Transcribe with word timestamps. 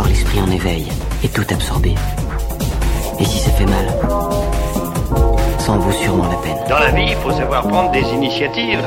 L'esprit 0.00 0.40
en 0.40 0.50
éveil 0.50 0.86
et 1.22 1.28
tout 1.28 1.44
absorber. 1.50 1.94
Et 3.20 3.24
si 3.24 3.38
ça 3.40 3.50
fait 3.50 3.66
mal, 3.66 3.86
ça 5.58 5.72
en 5.72 5.78
vaut 5.78 5.92
sûrement 5.92 6.28
la 6.28 6.36
peine. 6.36 6.56
Dans 6.66 6.78
la 6.78 6.90
vie, 6.92 7.08
il 7.10 7.16
faut 7.16 7.30
savoir 7.30 7.68
prendre 7.68 7.90
des 7.90 8.00
initiatives. 8.00 8.82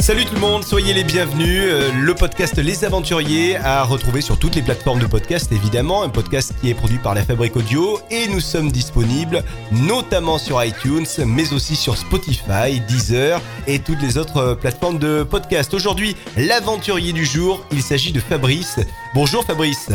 Salut 0.00 0.26
tout 0.26 0.34
le 0.34 0.40
monde, 0.40 0.64
soyez 0.64 0.92
les 0.92 1.02
bienvenus. 1.04 1.62
Euh, 1.64 1.90
Le 1.98 2.14
podcast 2.14 2.56
Les 2.58 2.84
Aventuriers 2.84 3.56
à 3.56 3.82
retrouver 3.84 4.20
sur 4.20 4.38
toutes 4.38 4.54
les 4.54 4.60
plateformes 4.62 4.98
de 4.98 5.06
podcast 5.06 5.50
évidemment. 5.50 6.02
Un 6.02 6.10
podcast 6.10 6.52
qui 6.60 6.68
est 6.68 6.74
produit 6.74 6.98
par 6.98 7.14
la 7.14 7.22
Fabrique 7.22 7.56
Audio 7.56 7.98
et 8.10 8.28
nous 8.28 8.40
sommes 8.40 8.70
disponibles 8.70 9.42
notamment 9.72 10.36
sur 10.36 10.62
iTunes 10.62 11.06
mais 11.26 11.52
aussi 11.54 11.74
sur 11.74 11.96
Spotify, 11.96 12.80
Deezer 12.86 13.40
et 13.66 13.78
toutes 13.78 14.02
les 14.02 14.18
autres 14.18 14.36
euh, 14.38 14.54
plateformes 14.54 14.98
de 14.98 15.22
podcast. 15.22 15.72
Aujourd'hui, 15.72 16.16
l'aventurier 16.36 17.12
du 17.14 17.24
jour, 17.24 17.64
il 17.72 17.82
s'agit 17.82 18.12
de 18.12 18.20
Fabrice. 18.20 18.80
Bonjour 19.14 19.42
Fabrice. 19.44 19.88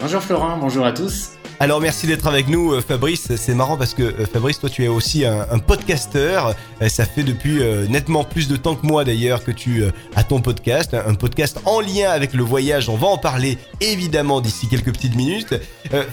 Bonjour 0.00 0.22
Florent, 0.22 0.56
bonjour 0.58 0.86
à 0.86 0.92
tous. 0.92 1.30
Alors 1.60 1.80
merci 1.80 2.06
d'être 2.06 2.26
avec 2.26 2.48
nous 2.48 2.72
euh, 2.72 2.80
Fabrice, 2.80 3.34
c'est 3.36 3.54
marrant 3.54 3.76
parce 3.76 3.94
que 3.94 4.02
euh, 4.02 4.26
Fabrice 4.30 4.58
toi 4.58 4.68
tu 4.68 4.84
es 4.84 4.88
aussi 4.88 5.24
un, 5.24 5.46
un 5.50 5.58
podcasteur, 5.58 6.54
Euh, 6.82 6.88
ça 6.88 7.06
fait 7.06 7.22
depuis 7.22 7.60
nettement 7.88 8.24
plus 8.24 8.48
de 8.48 8.56
temps 8.56 8.74
que 8.74 8.86
moi 8.86 9.04
d'ailleurs 9.04 9.44
que 9.44 9.52
tu 9.52 9.84
as 10.16 10.24
ton 10.24 10.40
podcast, 10.40 10.94
un 10.94 11.14
podcast 11.14 11.60
en 11.64 11.80
lien 11.80 12.10
avec 12.10 12.34
le 12.34 12.42
voyage, 12.42 12.88
on 12.88 12.96
va 12.96 13.06
en 13.06 13.18
parler 13.18 13.58
évidemment 13.80 14.40
d'ici 14.40 14.66
quelques 14.68 14.92
petites 14.92 15.14
minutes. 15.14 15.54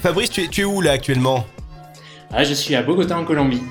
Fabrice 0.02 0.30
tu 0.30 0.44
es, 0.44 0.48
tu 0.48 0.62
es 0.62 0.64
où 0.64 0.82
là 0.82 0.92
actuellement? 0.92 1.46
Ah, 2.32 2.44
je 2.44 2.54
suis 2.54 2.76
à 2.76 2.84
Bogota 2.84 3.18
en 3.18 3.26
Colombie. 3.26 3.62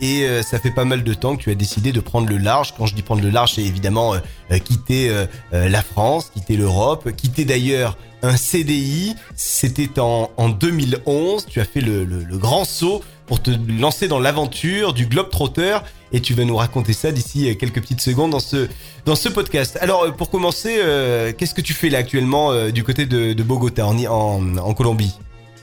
Et 0.00 0.24
euh, 0.24 0.42
ça 0.42 0.58
fait 0.58 0.70
pas 0.70 0.84
mal 0.84 1.02
de 1.02 1.14
temps 1.14 1.36
que 1.36 1.42
tu 1.42 1.50
as 1.50 1.54
décidé 1.54 1.92
de 1.92 2.00
prendre 2.00 2.28
le 2.28 2.38
large. 2.38 2.74
Quand 2.76 2.86
je 2.86 2.94
dis 2.94 3.02
prendre 3.02 3.22
le 3.22 3.30
large, 3.30 3.54
c'est 3.54 3.62
évidemment 3.62 4.14
euh, 4.14 4.18
euh, 4.50 4.58
quitter 4.58 5.10
la 5.52 5.82
France, 5.82 6.30
quitter 6.34 6.56
l'Europe, 6.56 7.10
quitter 7.16 7.44
d'ailleurs 7.44 7.96
un 8.22 8.36
CDI. 8.36 9.14
C'était 9.34 10.00
en, 10.00 10.30
en 10.36 10.48
2011. 10.48 11.46
Tu 11.46 11.60
as 11.60 11.64
fait 11.64 11.80
le, 11.80 12.06
grand 12.32 12.64
saut 12.64 13.02
pour 13.26 13.42
te 13.42 13.50
lancer 13.80 14.08
dans 14.08 14.20
l'aventure 14.20 14.92
du 14.92 15.06
Globetrotter. 15.06 15.78
Et 16.12 16.20
tu 16.20 16.34
vas 16.34 16.44
nous 16.44 16.56
raconter 16.56 16.92
ça 16.92 17.10
d'ici 17.10 17.56
quelques 17.58 17.80
petites 17.80 18.00
secondes 18.00 18.30
dans 18.30 18.40
ce, 19.16 19.28
podcast. 19.28 19.76
Alors, 19.80 20.14
pour 20.14 20.30
commencer, 20.30 20.78
qu'est-ce 21.36 21.54
que 21.54 21.60
tu 21.60 21.72
fais 21.72 21.88
là 21.88 21.98
actuellement 21.98 22.68
du 22.70 22.84
côté 22.84 23.06
de, 23.06 23.42
Bogota, 23.42 23.86
en 23.86 24.74
Colombie? 24.74 25.18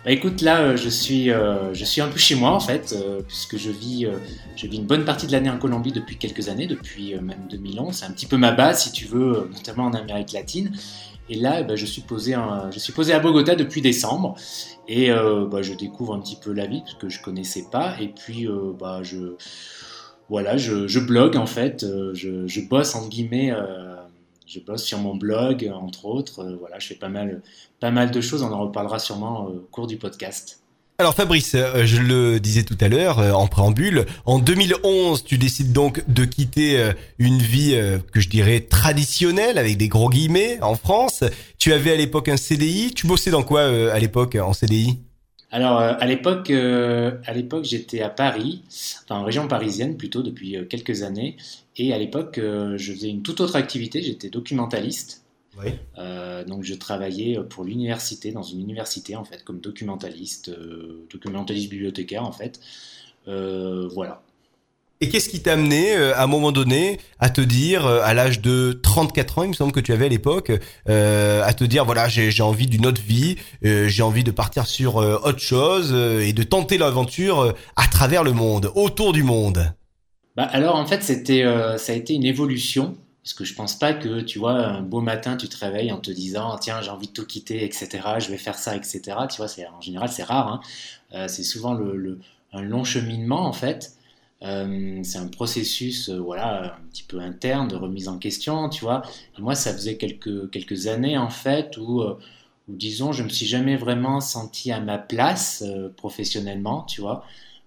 Bah 0.05 0.11
écoute, 0.11 0.41
là, 0.41 0.61
euh, 0.61 0.75
je 0.77 0.89
suis, 0.89 1.31
euh, 1.31 1.73
je 1.73 1.85
suis 1.85 2.01
un 2.01 2.09
peu 2.09 2.17
chez 2.19 2.35
moi 2.35 2.51
en 2.51 2.59
fait, 2.59 2.93
euh, 2.93 3.21
puisque 3.25 3.55
je 3.55 3.69
vis, 3.71 4.05
je 4.57 4.67
vis 4.67 4.77
une 4.77 4.85
bonne 4.85 5.05
partie 5.05 5.27
de 5.27 5.31
l'année 5.31 5.49
en 5.49 5.57
Colombie 5.57 5.93
depuis 5.93 6.17
quelques 6.17 6.49
années, 6.49 6.67
depuis 6.67 7.15
même 7.21 7.47
2011. 7.49 7.93
C'est 7.95 8.05
un 8.05 8.11
petit 8.11 8.25
peu 8.25 8.35
ma 8.35 8.51
base, 8.51 8.83
si 8.83 8.91
tu 8.91 9.05
veux, 9.05 9.49
notamment 9.53 9.85
en 9.85 9.93
Amérique 9.93 10.33
latine. 10.33 10.71
Et 11.29 11.35
là, 11.35 11.63
ben, 11.63 11.77
je 11.77 11.85
suis 11.85 12.01
posé, 12.01 12.35
en- 12.35 12.69
je 12.69 12.79
suis 12.79 12.91
posé 12.91 13.13
à 13.13 13.19
Bogota 13.19 13.55
depuis 13.55 13.81
décembre, 13.81 14.35
et 14.89 15.09
bah, 15.09 15.61
je 15.61 15.73
découvre 15.73 16.13
un 16.15 16.19
petit 16.19 16.35
peu 16.35 16.51
la 16.51 16.65
vie 16.67 16.83
que 16.99 17.07
je 17.07 17.21
connaissais 17.21 17.65
pas. 17.71 17.95
Et 18.01 18.09
puis, 18.09 18.45
bah, 18.77 18.99
je, 19.03 19.35
voilà, 20.29 20.57
je, 20.57 20.99
blogue 20.99 21.37
en 21.37 21.45
fait, 21.45 21.85
je, 22.13 22.45
je 22.45 22.61
bosse 22.61 22.93
entre 22.95 23.07
guillemets. 23.09 23.53
Je 24.47 24.59
bosse 24.59 24.83
sur 24.83 24.99
mon 24.99 25.15
blog, 25.15 25.71
entre 25.73 26.05
autres. 26.05 26.39
Euh, 26.39 26.57
voilà, 26.59 26.79
je 26.79 26.87
fais 26.87 26.95
pas 26.95 27.09
mal, 27.09 27.41
pas 27.79 27.91
mal 27.91 28.11
de 28.11 28.21
choses. 28.21 28.43
On 28.43 28.51
en 28.51 28.59
reparlera 28.59 28.99
sûrement 28.99 29.47
euh, 29.47 29.53
au 29.53 29.67
cours 29.71 29.87
du 29.87 29.97
podcast. 29.97 30.59
Alors 30.99 31.15
Fabrice, 31.15 31.55
euh, 31.55 31.85
je 31.85 32.01
le 32.01 32.39
disais 32.39 32.63
tout 32.63 32.77
à 32.79 32.87
l'heure 32.87 33.17
en 33.17 33.47
préambule, 33.47 34.05
en 34.25 34.37
2011, 34.37 35.23
tu 35.23 35.37
décides 35.37 35.73
donc 35.73 36.03
de 36.07 36.23
quitter 36.23 36.91
une 37.17 37.39
vie 37.39 37.75
que 38.11 38.19
je 38.19 38.29
dirais 38.29 38.61
traditionnelle 38.61 39.57
avec 39.57 39.77
des 39.77 39.87
gros 39.87 40.09
guillemets 40.09 40.61
en 40.61 40.75
France. 40.75 41.23
Tu 41.57 41.73
avais 41.73 41.93
à 41.93 41.95
l'époque 41.95 42.29
un 42.29 42.37
CDI, 42.37 42.93
tu 42.93 43.07
bossais 43.07 43.31
dans 43.31 43.43
quoi 43.43 43.63
à 43.91 43.99
l'époque 43.99 44.35
en 44.35 44.53
CDI 44.53 44.99
Alors, 45.53 45.79
euh, 45.79 45.93
à 45.99 46.07
l'époque, 46.07 46.49
euh, 46.49 47.11
à 47.25 47.33
l'époque, 47.33 47.63
j'étais 47.63 48.01
à 48.01 48.09
Paris, 48.09 48.63
enfin 49.03 49.17
en 49.19 49.23
région 49.23 49.47
parisienne 49.47 49.97
plutôt 49.97 50.23
depuis 50.23 50.57
euh, 50.57 50.65
quelques 50.65 51.03
années. 51.03 51.37
Et 51.77 51.93
à 51.93 51.99
l'époque, 51.99 52.39
je 52.39 52.91
faisais 52.91 53.09
une 53.09 53.21
toute 53.21 53.39
autre 53.39 53.55
activité. 53.55 54.01
J'étais 54.01 54.29
documentaliste. 54.29 55.23
Oui. 55.57 55.71
Euh, 55.99 56.43
donc, 56.43 56.63
je 56.63 56.73
travaillais 56.73 57.39
pour 57.49 57.63
l'université, 57.63 58.31
dans 58.31 58.43
une 58.43 58.61
université 58.61 59.15
en 59.15 59.23
fait, 59.23 59.43
comme 59.43 59.59
documentaliste, 59.59 60.49
euh, 60.49 61.05
documentaliste 61.11 61.69
bibliothécaire 61.69 62.23
en 62.23 62.31
fait. 62.31 62.59
Euh, 63.27 63.87
voilà. 63.93 64.23
Et 65.03 65.09
qu'est-ce 65.09 65.27
qui 65.27 65.41
t'a 65.41 65.51
amené 65.51 65.93
euh, 65.97 66.15
à 66.15 66.23
un 66.23 66.27
moment 66.27 66.53
donné 66.53 66.97
à 67.19 67.29
te 67.29 67.41
dire, 67.41 67.85
euh, 67.85 67.99
à 68.05 68.13
l'âge 68.13 68.39
de 68.39 68.79
34 68.83 69.39
ans, 69.39 69.43
il 69.43 69.49
me 69.49 69.53
semble 69.53 69.73
que 69.73 69.81
tu 69.81 69.91
avais 69.91 70.05
à 70.05 70.07
l'époque, 70.07 70.49
euh, 70.87 71.43
à 71.43 71.53
te 71.53 71.65
dire, 71.65 71.83
voilà, 71.83 72.07
j'ai 72.07 72.41
envie 72.41 72.67
d'une 72.67 72.85
autre 72.85 73.01
vie, 73.01 73.35
j'ai 73.63 74.01
envie 74.01 74.23
de 74.23 74.31
partir 74.31 74.65
sur 74.65 74.95
autre 74.95 75.39
chose 75.39 75.93
et 75.93 76.31
de 76.31 76.43
tenter 76.43 76.77
l'aventure 76.77 77.53
à 77.75 77.87
travers 77.87 78.23
le 78.23 78.31
monde, 78.31 78.71
autour 78.75 79.11
du 79.11 79.23
monde? 79.23 79.73
Bah, 80.37 80.43
alors 80.43 80.77
en 80.77 80.85
fait 80.85 81.03
c'était 81.03 81.43
ça 81.77 81.91
a 81.91 81.95
été 81.95 82.13
une 82.13 82.23
évolution 82.23 82.95
parce 83.23 83.33
que 83.33 83.43
je 83.43 83.53
pense 83.53 83.77
pas 83.77 83.93
que 83.93 84.21
tu 84.21 84.39
vois 84.39 84.53
un 84.53 84.81
beau 84.81 85.01
matin 85.01 85.35
tu 85.35 85.49
te 85.49 85.57
réveilles 85.57 85.91
en 85.91 85.99
te 85.99 86.11
disant 86.11 86.57
tiens 86.59 86.81
j'ai 86.81 86.89
envie 86.91 87.07
de 87.07 87.13
tout 87.13 87.25
quitter 87.25 87.65
etc 87.65 87.87
je 88.19 88.29
vais 88.29 88.37
faire 88.37 88.57
ça 88.57 88.75
etc 88.77 89.01
tu 89.29 89.37
vois 89.37 89.47
en 89.77 89.81
général 89.81 90.09
c'est 90.09 90.23
rare 90.23 90.61
hein. 91.11 91.27
C'est 91.27 91.43
souvent 91.43 91.73
le- 91.73 92.19
un 92.53 92.61
long 92.61 92.83
cheminement 92.83 93.45
en 93.45 93.53
fait 93.53 93.93
Euh, 94.43 94.99
c'est 95.03 95.19
un 95.19 95.27
processus 95.27 96.09
euh, 96.09 96.19
voilà 96.19 96.75
un 96.75 96.87
petit 96.91 97.03
peu 97.03 97.19
interne 97.21 97.69
de 97.69 97.77
remise 97.77 98.09
en 98.09 98.17
question 98.17 98.67
tu 98.67 98.81
vois 98.83 99.01
et 99.37 99.41
moi 99.41 99.55
ça 99.55 99.71
faisait 99.73 99.95
quelques 99.95 100.49
quelques 100.51 100.87
années 100.87 101.17
en 101.17 101.29
fait 101.29 101.77
où 101.77 102.01
euh, 102.01 102.15
où 102.67 102.75
disons 102.75 103.13
je 103.13 103.23
me 103.23 103.29
suis 103.29 103.45
jamais 103.45 103.77
vraiment 103.77 104.19
senti 104.19 104.71
à 104.73 104.81
ma 104.81 104.97
place 104.97 105.63
euh, 105.65 105.87
professionnellement 105.95 106.83
tu 106.83 106.99
vois 107.01 107.25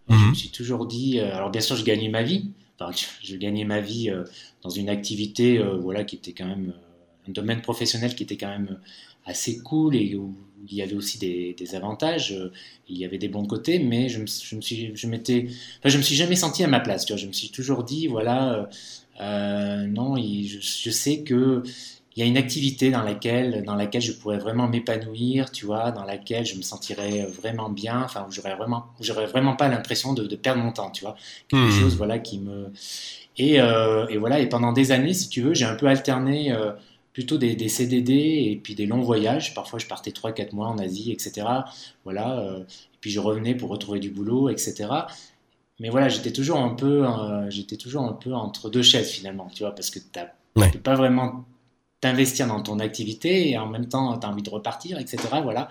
je 0.09 0.15
Mhm. 0.15 0.29
me 0.31 0.35
suis 0.35 0.51
toujours 0.51 0.87
dit, 0.87 1.19
alors 1.21 1.51
bien 1.51 1.61
sûr, 1.61 1.75
je 1.77 1.85
gagnais 1.85 2.09
ma 2.09 2.23
vie. 2.23 2.51
Enfin, 2.79 2.93
je 3.23 3.37
gagnais 3.37 3.65
ma 3.65 3.81
vie 3.81 4.13
dans 4.63 4.71
une 4.71 4.89
activité, 4.89 5.59
voilà, 5.81 6.05
qui 6.05 6.17
était 6.17 6.33
quand 6.33 6.47
même 6.47 6.75
un 7.29 7.33
domaine 7.33 7.61
professionnel 7.61 8.15
qui 8.15 8.23
était 8.23 8.37
quand 8.37 8.49
même 8.49 8.79
assez 9.27 9.59
cool 9.63 9.97
et 9.97 10.17
où 10.17 10.35
il 10.69 10.75
y 10.77 10.83
avait 10.83 10.95
aussi 10.97 11.19
des, 11.19 11.55
des 11.59 11.75
avantages. 11.77 12.33
euh, 12.33 12.53
il 12.89 12.99
y 12.99 13.05
avait 13.05 13.19
des 13.19 13.29
bons 13.29 13.47
côtés, 13.47 13.79
mais 13.81 14.09
je 14.09 14.21
me, 14.21 14.27
je 14.27 14.57
me 14.57 14.61
suis, 14.63 14.93
je 14.97 15.07
m'étais, 15.09 15.47
enfin, 15.81 15.89
je 15.91 15.99
me 15.99 16.03
suis 16.03 16.17
jamais 16.17 16.37
senti 16.37 16.65
à 16.65 16.69
ma 16.69 16.81
place. 16.81 17.05
Tu 17.07 17.13
vois, 17.13 17.21
je 17.21 17.27
me 17.27 17.33
suis 17.33 17.51
toujours 17.51 17.85
dit, 17.85 18.07
voilà, 18.09 18.55
euh, 18.55 18.67
euh, 19.21 19.87
non, 19.87 20.17
il- 20.17 20.49
je, 20.49 20.61
je 20.61 20.91
sais 20.91 21.23
que 21.23 21.63
il 22.17 22.21
y 22.21 22.23
a 22.23 22.27
une 22.27 22.39
activité 22.39 22.91
dans 22.91 23.03
laquelle, 23.03 23.63
dans 23.65 23.75
laquelle 23.75 24.01
je 24.01 24.13
pourrais 24.13 24.39
vraiment 24.39 24.69
m'épanouir, 24.69 25.53
tu 25.53 25.67
vois, 25.67 25.91
dans 25.93 26.05
laquelle 26.05 26.47
je 26.47 26.57
me 26.57 26.63
sentirais 26.63 27.27
vraiment 27.27 27.69
bien, 27.69 28.03
enfin, 28.03 28.25
où 28.27 28.33
j'aurais 28.33 28.55
vraiment, 28.57 28.87
j'aurais 29.01 29.27
vraiment 29.27 29.55
pas 29.55 29.69
l'impression 29.69 30.15
de, 30.15 30.25
de 30.27 30.37
perdre 30.37 30.63
mon 30.63 30.73
temps, 30.73 30.91
tu 30.91 31.03
vois. 31.05 31.17
Quelque 31.49 31.69
Hmm. 31.69 31.71
chose, 31.71 31.97
voilà, 31.99 32.19
qui 32.19 32.39
me. 32.39 32.73
Et, 33.39 33.61
euh, 33.61 34.07
et 34.09 34.17
voilà, 34.17 34.41
et 34.41 34.49
pendant 34.49 34.73
des 34.73 34.93
années, 34.93 35.13
si 35.15 35.29
tu 35.29 35.43
veux, 35.43 35.55
j'ai 35.55 35.67
un 35.67 35.75
peu 35.77 35.87
alterné 35.87 36.53
euh, 36.53 36.73
plutôt 37.17 37.39
des, 37.39 37.57
des 37.57 37.71
CDD 37.71 38.13
et 38.13 38.61
puis 38.63 38.75
des 38.75 38.85
longs 38.85 39.01
voyages. 39.01 39.55
Parfois, 39.55 39.79
je 39.79 39.87
partais 39.87 40.11
3-4 40.11 40.55
mois 40.55 40.67
en 40.69 40.77
Asie, 40.77 41.13
etc. 41.13 41.47
Voilà, 42.05 42.41
euh, 42.41 42.61
et 42.61 42.99
puis 43.01 43.11
je 43.11 43.21
revenais 43.21 43.55
pour 43.55 43.71
retrouver 43.71 44.01
du 44.01 44.11
boulot, 44.11 44.51
etc. 44.51 44.91
Mais 45.81 45.89
voilà, 45.89 46.11
j'étais 46.11 46.31
toujours 46.31 46.59
un 46.59 46.75
peu, 46.75 47.07
euh, 47.09 47.49
j'étais 47.49 47.79
toujours 47.79 48.03
un 48.03 48.13
peu 48.13 48.35
entre 48.35 48.69
deux 48.69 48.83
chaises 48.83 49.09
finalement, 49.09 49.49
tu 49.49 49.63
vois, 49.63 49.75
parce 49.75 49.89
que 49.89 49.99
Ouais. 50.57 50.67
tu 50.67 50.73
peux 50.73 50.83
pas 50.83 50.95
vraiment 50.95 51.47
t'investir 52.03 52.49
dans 52.49 52.63
ton 52.63 52.81
activité 52.81 53.49
et 53.49 53.57
en 53.57 53.67
même 53.67 53.89
temps 53.89 54.19
tu 54.19 54.27
as 54.27 54.31
envie 54.31 54.43
de 54.43 54.51
repartir, 54.51 54.99
etc. 54.99 55.17
Voilà. 55.43 55.71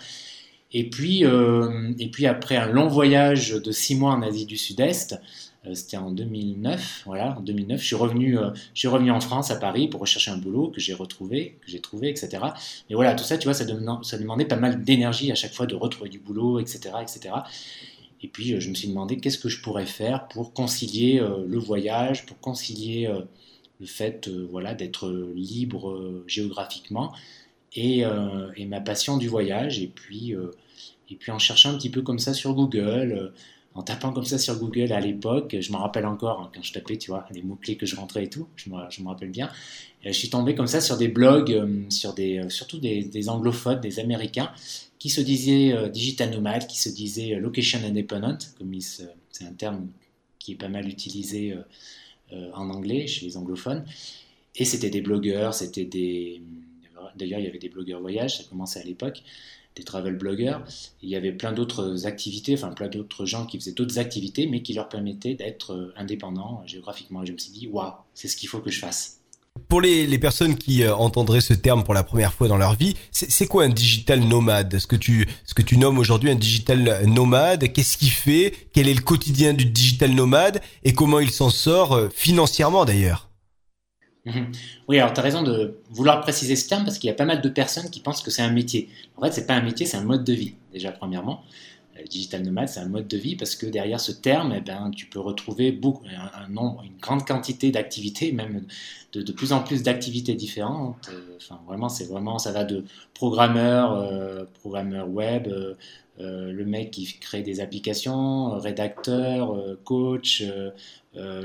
Et 0.71 0.89
puis, 0.89 1.25
euh, 1.25 1.93
et 1.99 2.09
puis 2.09 2.25
après 2.25 2.55
un 2.55 2.69
long 2.69 2.87
voyage 2.87 3.51
de 3.51 3.71
six 3.71 3.93
mois 3.95 4.13
en 4.13 4.23
Asie 4.23 4.47
du 4.47 4.57
Sud-Est, 4.57 5.21
c'était 5.73 5.97
en 5.97 6.11
2009, 6.11 7.03
voilà, 7.05 7.37
en 7.37 7.41
2009, 7.41 7.79
je 7.79 7.85
suis 7.85 7.95
revenu, 7.95 8.37
euh, 8.37 8.51
je 8.73 8.79
suis 8.79 8.87
revenu 8.87 9.11
en 9.11 9.19
France 9.19 9.51
à 9.51 9.55
Paris 9.55 9.87
pour 9.87 10.01
rechercher 10.01 10.31
un 10.31 10.37
boulot 10.37 10.69
que 10.69 10.79
j'ai 10.79 10.93
retrouvé, 10.93 11.57
que 11.61 11.71
j'ai 11.71 11.79
trouvé, 11.79 12.09
etc. 12.09 12.37
Et 12.89 12.95
voilà, 12.95 13.15
tout 13.15 13.23
ça, 13.23 13.37
tu 13.37 13.45
vois, 13.45 13.53
ça, 13.53 13.65
demandait, 13.65 14.45
pas 14.45 14.55
mal 14.55 14.83
d'énergie 14.83 15.31
à 15.31 15.35
chaque 15.35 15.53
fois 15.53 15.65
de 15.65 15.75
retrouver 15.75 16.09
du 16.09 16.19
boulot, 16.19 16.59
etc., 16.59 16.91
etc. 17.01 17.35
Et 18.21 18.27
puis 18.27 18.53
euh, 18.53 18.59
je 18.59 18.69
me 18.69 18.75
suis 18.75 18.87
demandé 18.87 19.17
qu'est-ce 19.17 19.37
que 19.37 19.49
je 19.49 19.61
pourrais 19.61 19.85
faire 19.85 20.27
pour 20.27 20.53
concilier 20.53 21.19
euh, 21.19 21.45
le 21.47 21.59
voyage, 21.59 22.25
pour 22.25 22.39
concilier 22.39 23.07
euh, 23.07 23.21
le 23.79 23.85
fait 23.85 24.27
euh, 24.27 24.47
voilà, 24.49 24.73
d'être 24.73 25.09
libre 25.35 25.91
euh, 25.91 26.23
géographiquement 26.27 27.13
et, 27.75 28.05
euh, 28.05 28.47
ma 28.67 28.81
passion 28.81 29.17
du 29.17 29.27
voyage. 29.27 29.79
Et 29.79 29.87
puis, 29.87 30.33
euh, 30.33 30.51
et 31.09 31.15
puis 31.15 31.31
en 31.31 31.39
cherchant 31.39 31.71
un 31.71 31.77
petit 31.77 31.89
peu 31.89 32.01
comme 32.01 32.19
ça 32.19 32.33
sur 32.33 32.53
Google, 32.53 33.13
euh, 33.17 33.29
en 33.75 33.83
tapant 33.83 34.13
comme 34.13 34.23
ça 34.23 34.37
sur 34.37 34.57
Google 34.57 34.93
à 34.93 35.01
l'époque, 35.01 35.57
je 35.59 35.71
me 35.73 35.77
rappelle 35.77 36.05
encore 36.05 36.41
hein, 36.41 36.51
quand 36.53 36.63
je 36.63 36.71
tapais, 36.71 36.97
tu 36.97 37.11
vois, 37.11 37.27
les 37.31 37.41
mots-clés 37.41 37.75
que 37.75 37.85
je 37.85 37.97
rentrais 37.97 38.23
et 38.23 38.29
tout, 38.29 38.47
je 38.55 38.69
me, 38.69 39.07
rappelle 39.07 39.29
bien. 39.29 39.51
Je 40.01 40.11
suis 40.11 40.29
tombé 40.29 40.55
comme 40.55 40.67
ça 40.67 40.79
sur 40.79 40.95
des 40.95 41.09
blogs, 41.09 41.51
euh, 41.51 41.83
sur 41.89 42.13
des, 42.13 42.39
euh, 42.39 42.49
surtout 42.49 42.79
des, 42.79 43.29
anglophones, 43.29 43.81
des 43.81 43.99
américains, 43.99 44.51
qui 44.97 45.09
se 45.09 45.19
disaient 45.19 45.73
euh, 45.73 45.89
digital 45.89 46.31
nomade, 46.31 46.67
qui 46.67 46.79
se 46.79 46.87
disaient 46.87 47.35
location 47.35 47.79
independent, 47.83 48.43
comme 48.57 48.73
c'est 48.79 49.45
un 49.45 49.53
terme 49.53 49.89
qui 50.39 50.53
est 50.53 50.55
pas 50.55 50.69
mal 50.69 50.87
utilisé 50.87 51.55
en 52.31 52.69
anglais 52.69 53.07
chez 53.07 53.25
les 53.25 53.35
anglophones. 53.35 53.83
Et 54.55 54.63
c'était 54.63 54.89
des 54.89 55.01
blogueurs, 55.01 55.53
c'était 55.53 55.85
des, 55.85 56.41
D'ailleurs, 57.15 57.39
il 57.39 57.45
y 57.45 57.49
avait 57.49 57.59
des 57.59 57.69
blogueurs 57.69 58.01
voyage, 58.01 58.37
ça 58.37 58.43
commençait 58.43 58.79
à 58.79 58.83
l'époque, 58.83 59.23
des 59.75 59.83
travel 59.83 60.15
bloggers. 60.15 60.59
Il 61.01 61.09
y 61.09 61.15
avait 61.15 61.31
plein 61.31 61.51
d'autres 61.51 62.07
activités, 62.07 62.53
enfin 62.53 62.69
plein 62.69 62.87
d'autres 62.87 63.25
gens 63.25 63.45
qui 63.45 63.59
faisaient 63.59 63.73
d'autres 63.73 63.99
activités, 63.99 64.47
mais 64.47 64.61
qui 64.61 64.73
leur 64.73 64.89
permettaient 64.89 65.35
d'être 65.35 65.93
indépendants 65.95 66.63
géographiquement. 66.65 67.23
Et 67.23 67.25
je 67.25 67.33
me 67.33 67.37
suis 67.37 67.51
dit, 67.51 67.67
waouh, 67.67 67.93
c'est 68.13 68.27
ce 68.27 68.37
qu'il 68.37 68.49
faut 68.49 68.59
que 68.59 68.71
je 68.71 68.79
fasse. 68.79 69.19
Pour 69.69 69.81
les, 69.81 70.05
les, 70.05 70.19
personnes 70.19 70.57
qui 70.57 70.83
euh, 70.83 70.93
entendraient 70.95 71.41
ce 71.41 71.53
terme 71.53 71.83
pour 71.83 71.93
la 71.93 72.03
première 72.03 72.33
fois 72.33 72.47
dans 72.47 72.57
leur 72.57 72.75
vie, 72.75 72.93
c'est 73.11 73.47
quoi 73.47 73.63
un 73.63 73.69
digital 73.69 74.19
nomade? 74.19 74.77
Ce 74.77 74.85
que 74.85 74.97
tu 74.97 75.27
ce 75.45 75.53
que 75.53 75.61
tu 75.61 75.77
nommes 75.77 75.97
aujourd'hui 75.97 76.29
un 76.29 76.35
digital 76.35 77.03
nomade, 77.07 77.71
qu'est-ce 77.71 77.97
qu'il 77.97 78.11
fait? 78.11 78.53
Quel 78.73 78.89
est 78.89 78.93
le 78.93 79.01
quotidien 79.01 79.53
du 79.53 79.65
digital 79.65 80.11
nomade? 80.11 80.61
Et 80.83 80.93
comment 80.93 81.19
il 81.19 81.31
s'en 81.31 81.49
sort 81.49 81.93
euh, 81.93 82.09
financièrement 82.13 82.85
d'ailleurs? 82.85 83.24
Oui, 84.87 84.99
alors 84.99 85.13
tu 85.13 85.19
as 85.19 85.23
raison 85.23 85.43
de 85.43 85.77
vouloir 85.91 86.21
préciser 86.21 86.55
ce 86.55 86.67
terme 86.67 86.83
parce 86.83 86.97
qu'il 86.97 87.07
y 87.07 87.11
a 87.11 87.15
pas 87.15 87.25
mal 87.25 87.41
de 87.41 87.49
personnes 87.49 87.89
qui 87.89 87.99
pensent 87.99 88.23
que 88.23 88.31
c'est 88.31 88.41
un 88.41 88.51
métier. 88.51 88.89
En 89.17 89.21
fait, 89.21 89.31
c'est 89.31 89.45
pas 89.45 89.53
un 89.53 89.61
métier, 89.61 89.85
c'est 89.85 89.97
un 89.97 90.03
mode 90.03 90.23
de 90.23 90.33
vie 90.33 90.55
déjà 90.73 90.91
premièrement. 90.91 91.43
Euh, 91.97 92.03
digital 92.09 92.43
nomade, 92.43 92.67
c'est 92.67 92.81
un 92.81 92.87
mode 92.87 93.07
de 93.07 93.17
vie 93.17 93.35
parce 93.35 93.55
que 93.55 93.65
derrière 93.65 93.99
ce 93.99 94.11
terme, 94.11 94.53
eh 94.55 94.61
ben, 94.61 94.91
tu 94.91 95.05
peux 95.05 95.19
retrouver 95.19 95.71
beaucoup, 95.71 96.03
un, 96.33 96.49
nombre, 96.49 96.83
une 96.83 96.97
grande 96.99 97.25
quantité 97.25 97.71
d'activités, 97.71 98.31
même 98.31 98.65
de, 99.13 99.21
de, 99.21 99.31
plus 99.31 99.53
en 99.53 99.61
plus 99.61 99.83
d'activités 99.83 100.33
différentes. 100.33 101.09
Euh, 101.09 101.37
enfin, 101.37 101.61
vraiment, 101.65 101.87
c'est 101.87 102.05
vraiment, 102.05 102.37
ça 102.37 102.51
va 102.51 102.65
de 102.65 102.83
programmeur, 103.13 103.93
euh, 103.93 104.43
programmeur 104.59 105.07
web, 105.07 105.47
le 106.17 106.63
mec 106.63 106.91
qui 106.91 107.19
crée 107.19 107.41
des 107.41 107.59
applications, 107.59 108.57
rédacteur, 108.57 109.53
coach, 109.83 110.43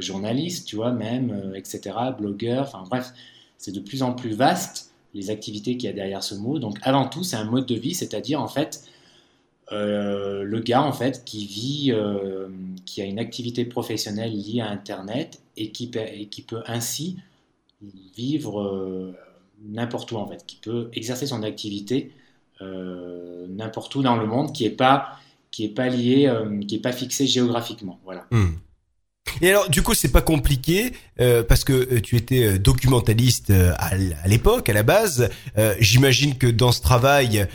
journaliste, 0.01 0.67
tu 0.67 0.77
vois, 0.77 0.93
même, 0.93 1.53
etc., 1.55 1.97
blogueur. 2.19 2.63
Enfin, 2.63 2.85
bref, 2.89 3.13
c'est 3.57 3.73
de 3.73 3.81
plus 3.81 4.03
en 4.03 4.13
plus 4.13 4.35
vaste 4.35 4.93
les 5.15 5.31
activités 5.31 5.77
qu'il 5.77 5.89
y 5.89 5.93
a 5.93 5.95
derrière 5.95 6.23
ce 6.23 6.35
mot. 6.35 6.59
Donc, 6.59 6.79
avant 6.83 7.09
tout, 7.09 7.23
c'est 7.23 7.37
un 7.37 7.45
mode 7.45 7.67
de 7.67 7.75
vie, 7.75 7.95
c'est-à-dire 7.95 8.41
en 8.41 8.49
fait 8.49 8.85
euh, 9.73 10.43
le 10.43 10.59
gars 10.59 10.83
en 10.83 10.93
fait 10.93 11.25
qui 11.25 11.47
vit, 11.47 11.93
euh, 11.93 12.49
qui 12.87 13.01
a 13.03 13.05
une 13.05 13.21
activité 13.21 13.65
professionnelle 13.65 14.33
liée 14.33 14.61
à 14.61 14.69
Internet 14.69 15.41
et 15.57 15.71
qui, 15.71 15.87
peut 15.87 16.63
ainsi 16.67 17.19
vivre 18.17 18.63
euh, 18.63 19.17
n'importe 19.63 20.11
où 20.11 20.17
en 20.17 20.27
fait, 20.27 20.45
qui 20.45 20.57
peut 20.57 20.89
exercer 20.93 21.27
son 21.27 21.43
activité 21.43 22.13
n'importe 23.49 23.95
où 23.95 24.03
dans 24.03 24.17
le 24.17 24.27
monde, 24.27 24.53
qui 24.53 24.67
est 24.67 24.71
pas 24.71 25.17
pas 25.75 25.89
lié, 25.89 26.31
qui 26.69 26.75
est 26.75 26.81
pas 26.81 26.93
fixé 26.93 27.27
géographiquement. 27.27 27.99
Voilà. 28.05 28.27
Hmm. 28.31 28.51
Et 29.41 29.50
alors, 29.50 29.69
du 29.69 29.82
coup, 29.82 29.94
c'est 29.94 30.12
pas 30.12 30.21
compliqué 30.23 30.93
euh, 31.21 31.43
parce 31.43 31.65
que 31.65 31.73
euh, 31.73 32.00
tu 32.00 32.17
étais 32.17 32.44
euh, 32.44 32.59
documentaliste 32.59 33.53
à, 33.79 33.97
l'époque, 34.27 34.69
à 34.69 34.73
la 34.73 34.82
base. 34.82 35.29
J'imagine 35.79 36.37
que 36.37 36.47
dans 36.47 36.73
ce 36.73 36.81
travail, 36.81 37.47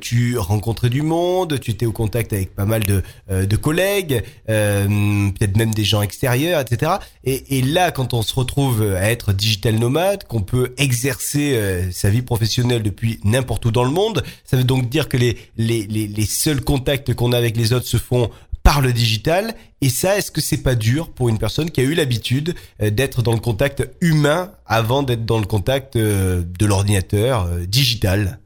tu 0.00 0.38
rencontrais 0.38 0.90
du 0.90 1.02
monde, 1.02 1.58
tu 1.60 1.70
étais 1.70 1.86
au 1.86 1.92
contact 1.92 2.32
avec 2.32 2.54
pas 2.54 2.64
mal 2.64 2.84
de, 2.84 3.02
de 3.30 3.56
collègues, 3.56 4.22
peut-être 4.46 5.56
même 5.56 5.72
des 5.72 5.84
gens 5.84 6.02
extérieurs, 6.02 6.60
etc. 6.60 6.92
Et, 7.24 7.58
et, 7.58 7.62
là, 7.62 7.90
quand 7.90 8.14
on 8.14 8.22
se 8.22 8.34
retrouve 8.34 8.82
à 8.82 9.10
être 9.10 9.32
digital 9.32 9.76
nomade, 9.76 10.24
qu'on 10.24 10.42
peut 10.42 10.74
exercer 10.78 11.88
sa 11.92 12.10
vie 12.10 12.22
professionnelle 12.22 12.82
depuis 12.82 13.20
n'importe 13.24 13.66
où 13.66 13.70
dans 13.70 13.84
le 13.84 13.90
monde, 13.90 14.22
ça 14.44 14.56
veut 14.56 14.64
donc 14.64 14.88
dire 14.88 15.08
que 15.08 15.16
les, 15.16 15.36
les, 15.56 15.86
les, 15.86 16.06
les 16.06 16.26
seuls 16.26 16.62
contacts 16.62 17.14
qu'on 17.14 17.32
a 17.32 17.38
avec 17.38 17.56
les 17.56 17.72
autres 17.72 17.86
se 17.86 17.98
font 17.98 18.30
par 18.62 18.80
le 18.80 18.92
digital. 18.92 19.54
Et 19.80 19.88
ça, 19.88 20.16
est-ce 20.16 20.30
que 20.30 20.40
c'est 20.40 20.62
pas 20.62 20.74
dur 20.74 21.10
pour 21.10 21.28
une 21.28 21.38
personne 21.38 21.70
qui 21.70 21.80
a 21.80 21.84
eu 21.84 21.94
l'habitude 21.94 22.54
euh, 22.80 22.90
d'être 22.90 23.22
dans 23.22 23.32
le 23.32 23.40
contact 23.40 23.88
humain 24.00 24.52
avant 24.66 25.02
d'être 25.02 25.24
dans 25.24 25.38
le 25.38 25.46
contact 25.46 25.96
euh, 25.96 26.42
de 26.58 26.66
l'ordinateur 26.66 27.46
euh, 27.46 27.66
digital? 27.66 28.38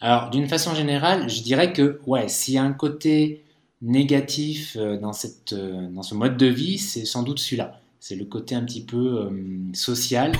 Alors, 0.00 0.30
d'une 0.30 0.46
façon 0.46 0.74
générale, 0.74 1.28
je 1.28 1.42
dirais 1.42 1.72
que 1.72 2.00
ouais, 2.06 2.28
s'il 2.28 2.54
y 2.54 2.58
a 2.58 2.62
un 2.62 2.72
côté 2.72 3.42
négatif 3.82 4.76
dans, 4.76 5.12
cette, 5.12 5.54
dans 5.54 6.02
ce 6.02 6.14
mode 6.14 6.36
de 6.36 6.46
vie, 6.46 6.78
c'est 6.78 7.04
sans 7.04 7.22
doute 7.22 7.38
celui-là. 7.38 7.80
C'est 8.00 8.14
le 8.14 8.24
côté 8.24 8.54
un 8.54 8.64
petit 8.64 8.84
peu 8.84 9.28
social 9.74 10.32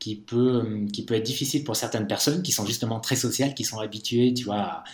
qui 0.00 0.16
peut, 0.16 0.64
qui 0.92 1.04
peut 1.04 1.14
être 1.14 1.24
difficile 1.24 1.64
pour 1.64 1.76
certaines 1.76 2.06
personnes 2.06 2.42
qui 2.42 2.50
sont 2.52 2.66
justement 2.66 2.98
très 3.00 3.16
sociales, 3.16 3.54
qui 3.54 3.64
sont 3.64 3.78
habituées, 3.78 4.32
tu 4.34 4.44
vois, 4.44 4.84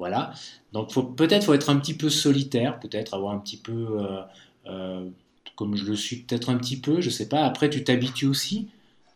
voilà. 0.00 0.32
Donc 0.72 0.94
peut-être 1.14 1.44
faut 1.44 1.54
être 1.54 1.68
un 1.68 1.76
petit 1.76 1.94
peu 1.94 2.08
solitaire, 2.08 2.80
peut-être 2.80 3.12
avoir 3.14 3.34
un 3.34 3.38
petit 3.38 3.58
peu, 3.58 4.00
euh, 4.00 4.22
euh, 4.66 5.08
comme 5.56 5.76
je 5.76 5.84
le 5.84 5.94
suis 5.94 6.16
peut-être 6.22 6.48
un 6.48 6.56
petit 6.56 6.80
peu, 6.80 7.02
je 7.02 7.10
sais 7.10 7.28
pas. 7.28 7.44
Après 7.44 7.68
tu 7.68 7.84
t'habitues 7.84 8.26
aussi, 8.26 8.68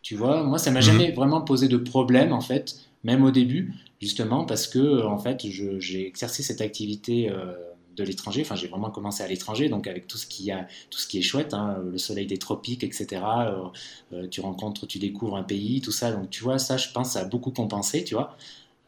tu 0.03 0.15
vois. 0.15 0.43
Moi 0.43 0.59
ça 0.59 0.69
m'a 0.69 0.79
mhm. 0.79 0.85
jamais 0.85 1.11
vraiment 1.11 1.41
posé 1.41 1.67
de 1.67 1.77
problème 1.77 2.31
en 2.31 2.41
fait, 2.41 2.75
même 3.03 3.23
au 3.23 3.31
début, 3.31 3.73
justement 3.99 4.45
parce 4.45 4.67
que 4.67 5.03
en 5.03 5.17
fait 5.17 5.43
j'ai 5.79 6.07
exercé 6.07 6.43
cette 6.43 6.61
activité. 6.61 7.29
Euh, 7.29 7.53
de 7.95 8.03
l'étranger. 8.03 8.41
Enfin, 8.41 8.55
j'ai 8.55 8.67
vraiment 8.67 8.91
commencé 8.91 9.23
à 9.23 9.27
l'étranger, 9.29 9.69
donc 9.69 9.87
avec 9.87 10.05
tout 10.05 10.17
ce 10.17 10.27
qui 10.27 10.51
a, 10.51 10.67
tout 10.89 10.99
ce 10.99 11.07
qui 11.07 11.17
est 11.17 11.21
chouette, 11.21 11.53
hein, 11.53 11.77
le 11.89 11.97
soleil 11.97 12.27
des 12.27 12.37
tropiques, 12.37 12.83
etc. 12.83 13.21
tu 14.29 14.41
rencontres, 14.41 14.85
tu 14.85 14.99
découvres 14.99 15.37
un 15.37 15.43
pays, 15.43 15.79
tout 15.79 15.93
ça. 15.93 16.11
Donc, 16.11 16.29
tu 16.29 16.43
vois, 16.43 16.59
ça, 16.59 16.75
je 16.75 16.89
pense, 16.89 17.11
ça 17.11 17.21
a 17.21 17.23
beaucoup 17.23 17.51
compensé, 17.51 18.03
tu 18.03 18.13
vois. 18.13 18.35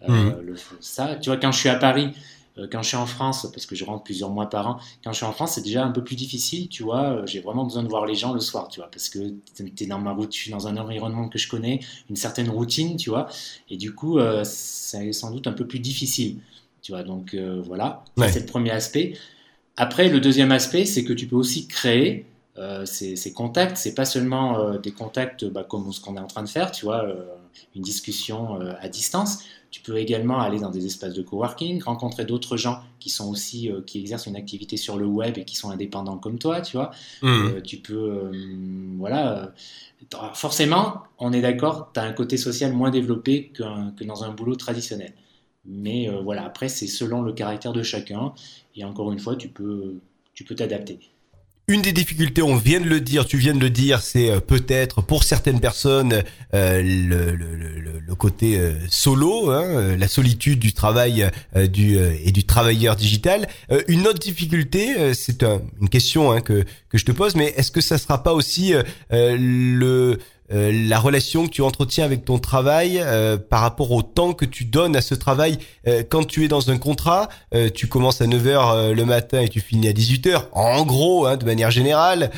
Euh, 0.04 0.42
mhm. 0.42 0.56
ça, 0.80 1.16
tu 1.16 1.30
vois, 1.30 1.38
quand 1.38 1.52
je 1.52 1.60
suis 1.60 1.70
à 1.70 1.76
Paris, 1.76 2.10
euh, 2.58 2.68
quand 2.72 2.82
je 2.82 2.90
suis 2.90 2.98
en 2.98 3.06
France, 3.06 3.48
parce 3.52 3.66
que 3.66 3.76
je 3.76 3.84
rentre 3.84 4.04
plusieurs 4.04 4.30
mois 4.30 4.50
par 4.50 4.68
an, 4.68 4.80
quand 5.04 5.12
je 5.12 5.18
suis 5.18 5.26
en 5.26 5.32
France, 5.32 5.54
c'est 5.54 5.62
déjà 5.62 5.84
un 5.84 5.92
peu 5.92 6.04
plus 6.04 6.16
difficile, 6.16 6.70
tu 6.70 6.84
vois. 6.84 7.04
Euh, 7.04 7.26
j'ai 7.26 7.40
vraiment 7.40 7.64
besoin 7.64 7.84
de 7.84 7.88
voir 7.88 8.06
les 8.06 8.16
gens 8.16 8.34
le 8.34 8.40
soir, 8.40 8.68
tu 8.68 8.80
vois, 8.80 8.90
parce 8.92 9.10
que 9.10 9.20
tu 9.56 9.84
es 9.84 9.88
dans 9.88 10.00
ma 10.00 10.14
route, 10.14 10.34
je 10.34 10.40
suis 10.40 10.52
dans 10.52 10.68
un 10.68 10.78
environnement 10.78 11.30
que 11.30 11.40
je 11.40 11.48
connais, 11.48 11.80
une 12.10 12.16
certaine 12.16 12.50
routine, 12.50 12.98
tu 12.98 13.10
vois. 13.10 13.28
Et 13.70 13.78
du 13.78 13.94
coup, 13.94 14.20
c'est 14.44 15.14
sans 15.14 15.32
doute 15.32 15.48
un 15.48 15.54
peu 15.54 15.66
plus 15.66 15.80
difficile, 15.80 16.38
tu 16.82 16.92
vois. 16.92 17.04
Donc 17.04 17.36
voilà, 17.66 18.04
c'est 18.18 18.42
le 18.42 18.46
premier 18.46 18.72
aspect. 18.72 19.14
Après, 19.76 20.10
le 20.10 20.20
deuxième 20.20 20.52
aspect, 20.52 20.86
c'est 20.86 21.04
que 21.04 21.14
tu 21.14 21.28
peux 21.28 21.36
aussi 21.36 21.68
créer 21.68 22.26
ces, 22.86 23.16
ces, 23.16 23.34
contacts. 23.34 23.78
C'est 23.78 23.94
pas 23.94 24.06
seulement 24.06 24.76
des 24.80 24.92
contacts 24.92 25.46
bah, 25.46 25.64
comme 25.64 25.92
ce 25.92 26.02
qu'on 26.02 26.18
est 26.18 26.20
en 26.20 26.28
train 26.28 26.42
de 26.42 26.50
faire, 26.50 26.72
tu 26.72 26.86
vois, 26.86 27.06
une 27.76 27.84
discussion 27.84 28.60
à 28.80 28.90
distance 28.90 29.44
tu 29.70 29.82
peux 29.82 29.98
également 29.98 30.40
aller 30.40 30.60
dans 30.60 30.70
des 30.70 30.86
espaces 30.86 31.14
de 31.14 31.22
coworking, 31.22 31.82
rencontrer 31.84 32.26
d'autres 32.26 32.58
gens 32.58 32.82
qui 33.00 33.10
sont 33.10 33.30
aussi 33.30 33.70
euh, 33.70 33.82
qui 33.82 34.00
exercent 34.00 34.28
une 34.28 34.36
activité 34.36 34.78
sur 34.78 34.98
le 34.98 35.06
web 35.06 35.38
et 35.38 35.46
qui 35.46 35.56
sont 35.56 35.70
indépendants 35.70 36.18
comme 36.18 36.40
toi, 36.40 36.62
tu 36.62 36.78
vois. 36.78 36.92
Mmh. 37.22 37.28
Euh, 37.28 37.62
tu 37.62 37.78
peux, 37.78 37.94
euh, 37.94 38.32
voilà. 38.98 39.54
forcément, 40.34 41.04
on 41.20 41.34
est 41.34 41.42
d'accord, 41.42 41.92
tu 41.94 42.00
as 42.00 42.04
un 42.04 42.14
côté 42.14 42.38
social 42.38 42.74
moins 42.74 42.92
développé 42.92 43.50
que 43.50 44.04
dans 44.04 44.24
un 44.24 44.32
boulot 44.32 44.56
traditionnel. 44.56 45.14
Mais 45.66 46.10
voilà, 46.24 46.46
après, 46.46 46.70
c'est 46.70 46.88
selon 46.88 47.22
le 47.22 47.34
caractère 47.34 47.74
de 47.74 47.84
chacun. 47.84 48.34
Et 48.78 48.86
encore 48.86 49.12
une 49.12 49.20
fois, 49.20 49.36
tu 49.36 49.50
peux, 49.50 49.96
tu 50.34 50.46
peux 50.46 50.56
t'adapter. 50.56 51.00
Une 51.70 51.82
des 51.82 51.92
difficultés, 51.92 52.42
on 52.42 52.56
vient 52.56 52.80
de 52.80 52.88
le 52.88 53.02
dire, 53.02 53.26
tu 53.26 53.36
viens 53.36 53.54
de 53.54 53.60
le 53.60 53.70
dire, 53.70 54.02
c'est 54.02 54.30
euh, 54.30 54.40
peut-être 54.40 55.02
pour 55.02 55.26
certaines 55.26 55.60
personnes 55.60 56.24
euh, 56.54 56.82
le, 56.82 57.36
le, 57.36 57.56
le, 57.58 58.00
le, 58.00 58.16
côté 58.16 58.58
euh, 58.58 58.72
solo, 58.88 59.52
hein, 59.52 59.98
la 59.98 60.08
solitude 60.08 60.60
du 60.60 60.72
travail 60.72 61.30
du, 61.54 61.98
et 61.98 62.32
du 62.32 62.46
travailleur 62.46 62.96
digital. 62.96 63.50
une 63.90 64.08
autre 64.08 64.20
difficulté, 64.20 65.14
c'est 65.14 65.44
une 65.44 65.90
question 65.90 66.32
hein, 66.32 66.40
que, 66.40 66.64
que 66.88 66.98
je 66.98 67.04
te 67.04 67.12
pose, 67.12 67.36
mais 67.36 67.54
est-ce 67.58 67.72
que 67.72 67.82
ça 67.82 67.98
sera 67.98 68.24
pas 68.24 68.34
aussi 68.34 68.74
le 69.12 70.18
euh, 70.54 70.72
la 70.88 71.00
relation 71.00 71.46
que 71.46 71.52
tu 71.52 71.62
entretiens 71.62 72.06
avec 72.06 72.24
ton 72.24 72.40
travail 72.40 73.00
euh, 73.02 73.38
par 73.38 73.60
rapport 73.62 73.92
au 73.92 74.02
temps 74.02 74.34
que 74.34 74.46
tu 74.46 74.64
donnes 74.64 74.96
à 74.96 75.02
ce 75.02 75.14
travail. 75.14 75.60
Euh, 75.88 76.04
quand 76.08 76.26
tu 76.26 76.46
es 76.46 76.48
dans 76.48 76.70
un 76.70 76.78
contrat, 76.78 77.30
tu 77.74 77.88
commences 77.88 78.22
à 78.22 78.26
9h 78.26 78.92
le 78.92 79.06
matin 79.06 79.42
et 79.42 79.50
tu 79.50 79.60
finis 79.60 79.88
à 79.88 79.92
18h, 79.92 80.44
en 80.52 80.86
gros, 80.86 81.26
hein, 81.26 81.38
de 81.38 81.46
manière 81.46 81.72
générale. 81.72 82.32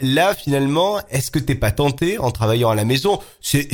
là, 0.00 0.34
finalement, 0.34 0.98
est-ce 1.10 1.30
que 1.30 1.38
t'es 1.38 1.54
pas 1.54 1.70
tenté 1.70 2.18
en 2.18 2.30
travaillant 2.30 2.70
à 2.70 2.74
la 2.74 2.84
maison? 2.84 3.20
C'est 3.40 3.68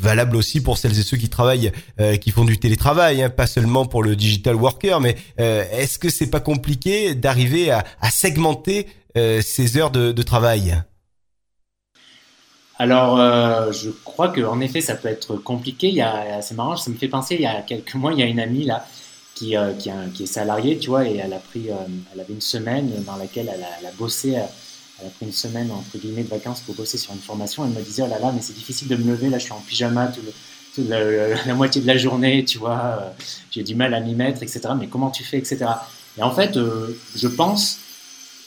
valable 0.00 0.36
aussi 0.36 0.60
pour 0.62 0.78
celles 0.78 0.98
et 0.98 1.02
ceux 1.02 1.16
qui 1.16 1.28
travaillent, 1.28 1.72
qui 2.20 2.30
font 2.30 2.44
du 2.44 2.58
télétravail, 2.58 3.22
hein, 3.22 3.30
pas 3.30 3.46
seulement 3.46 3.86
pour 3.86 4.02
le 4.02 4.16
digital 4.16 4.54
worker, 4.54 5.00
mais 5.00 5.16
est-ce 5.38 5.98
que 5.98 6.08
c'est 6.08 6.30
pas 6.30 6.40
compliqué 6.40 7.14
d'arriver 7.14 7.70
à, 7.70 7.84
segmenter 8.10 8.86
ces 9.14 9.76
heures 9.76 9.90
de 9.90 10.22
travail? 10.22 10.76
Alors, 12.78 13.18
euh, 13.18 13.72
je 13.72 13.90
crois 13.90 14.28
qu'en 14.28 14.60
effet, 14.60 14.80
ça 14.80 14.94
peut 14.96 15.08
être 15.08 15.36
compliqué. 15.36 15.88
Il 15.88 15.94
y 15.94 16.02
a, 16.02 16.42
c'est 16.42 16.54
marrant, 16.54 16.76
ça 16.76 16.90
me 16.90 16.96
fait 16.96 17.08
penser, 17.08 17.36
il 17.36 17.40
y 17.40 17.46
a 17.46 17.62
quelques 17.62 17.94
mois, 17.94 18.12
il 18.12 18.18
y 18.18 18.22
a 18.22 18.26
une 18.26 18.40
amie 18.40 18.64
là 18.64 18.86
qui, 19.34 19.56
euh, 19.56 19.72
qui, 19.72 20.22
est 20.22 20.26
salariée, 20.26 20.78
tu 20.78 20.90
vois, 20.90 21.06
et 21.06 21.16
elle 21.16 21.32
a 21.32 21.38
pris, 21.38 21.70
euh, 21.70 21.74
elle 22.12 22.20
avait 22.20 22.34
une 22.34 22.40
semaine 22.40 22.90
dans 23.04 23.16
laquelle 23.16 23.50
elle 23.52 23.62
a, 23.62 23.68
elle 23.80 23.86
a, 23.86 23.92
bossé, 23.92 24.32
elle 24.32 25.06
a 25.06 25.10
pris 25.10 25.26
une 25.26 25.32
semaine 25.32 25.70
entre 25.70 25.98
guillemets 25.98 26.22
de 26.22 26.28
vacances 26.28 26.60
pour 26.60 26.74
bosser 26.74 26.98
sur 26.98 27.12
une 27.14 27.20
formation. 27.20 27.64
Elle 27.64 27.72
me 27.72 27.82
disait, 27.82 28.02
oh 28.02 28.08
là 28.08 28.18
là, 28.18 28.30
mais 28.34 28.42
c'est 28.42 28.54
difficile 28.54 28.88
de 28.88 28.96
me 28.96 29.10
lever, 29.10 29.30
là, 29.30 29.38
je 29.38 29.44
suis 29.44 29.52
en 29.52 29.60
pyjama 29.66 30.08
tout 30.08 30.20
la, 30.86 31.54
moitié 31.54 31.80
de 31.80 31.86
la 31.86 31.96
journée, 31.96 32.44
tu 32.44 32.58
vois, 32.58 33.14
j'ai 33.50 33.62
du 33.62 33.74
mal 33.74 33.94
à 33.94 34.00
m'y 34.00 34.14
mettre, 34.14 34.42
etc. 34.42 34.60
Mais 34.78 34.88
comment 34.88 35.10
tu 35.10 35.24
fais, 35.24 35.38
etc. 35.38 35.64
Et 36.18 36.22
en 36.22 36.30
fait, 36.30 36.58
je 37.16 37.28
pense, 37.28 37.78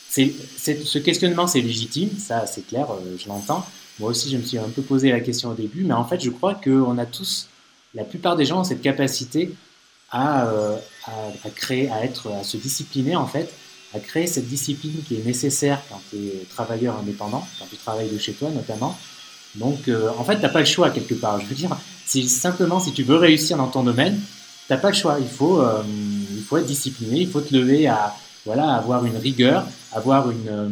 c'est, 0.07 0.31
ce 0.57 0.99
questionnement, 0.99 1.47
c'est 1.47 1.61
légitime, 1.61 2.11
ça, 2.19 2.45
c'est 2.45 2.67
clair, 2.67 2.87
je 3.17 3.27
l'entends. 3.27 3.65
Moi 3.99 4.09
aussi, 4.09 4.29
je 4.29 4.37
me 4.37 4.43
suis 4.43 4.57
un 4.57 4.69
peu 4.69 4.81
posé 4.81 5.11
la 5.11 5.19
question 5.19 5.49
au 5.49 5.53
début, 5.53 5.83
mais 5.83 5.93
en 5.93 6.05
fait, 6.05 6.19
je 6.19 6.29
crois 6.29 6.55
qu'on 6.55 6.97
a 6.97 7.05
tous 7.05 7.47
la 7.95 8.03
plupart 8.03 8.35
des 8.35 8.45
gens 8.45 8.59
ont 8.59 8.63
cette 8.63 8.83
capacité 8.83 9.51
à, 10.11 10.47
à, 11.07 11.49
créer, 11.55 11.89
à 11.89 12.03
être, 12.03 12.31
à 12.31 12.43
se 12.43 12.55
discipliner 12.57 13.15
en 13.15 13.25
fait, 13.25 13.51
à 13.95 13.99
créer 13.99 14.27
cette 14.27 14.47
discipline 14.47 15.01
qui 15.07 15.15
est 15.15 15.25
nécessaire 15.25 15.81
quand 15.89 15.99
tu 16.11 16.17
es 16.17 16.45
travailleur 16.51 16.99
indépendant, 16.99 17.47
quand 17.57 17.65
tu 17.67 17.77
travailles 17.77 18.09
de 18.09 18.17
chez 18.19 18.33
toi 18.33 18.51
notamment. 18.51 18.95
Donc, 19.55 19.89
en 20.19 20.23
fait, 20.23 20.35
tu 20.35 20.41
n'as 20.43 20.49
pas 20.49 20.59
le 20.59 20.67
choix 20.67 20.91
quelque 20.91 21.15
part. 21.15 21.39
Je 21.41 21.47
veux 21.47 21.55
dire, 21.55 21.75
si 22.09 22.27
simplement 22.27 22.79
si 22.79 22.91
tu 22.91 23.03
veux 23.03 23.17
réussir 23.17 23.57
dans 23.57 23.67
ton 23.67 23.83
domaine, 23.83 24.19
t'as 24.67 24.77
pas 24.77 24.89
le 24.89 24.95
choix. 24.95 25.17
Il 25.19 25.27
faut, 25.27 25.59
euh, 25.61 25.83
il 26.31 26.41
faut 26.43 26.57
être 26.57 26.65
discipliné, 26.65 27.21
il 27.21 27.29
faut 27.29 27.41
te 27.41 27.53
lever 27.53 27.87
à, 27.87 28.15
voilà, 28.45 28.73
avoir 28.75 29.05
une 29.05 29.17
rigueur, 29.17 29.65
avoir 29.91 30.31
une, 30.31 30.47
euh, 30.47 30.69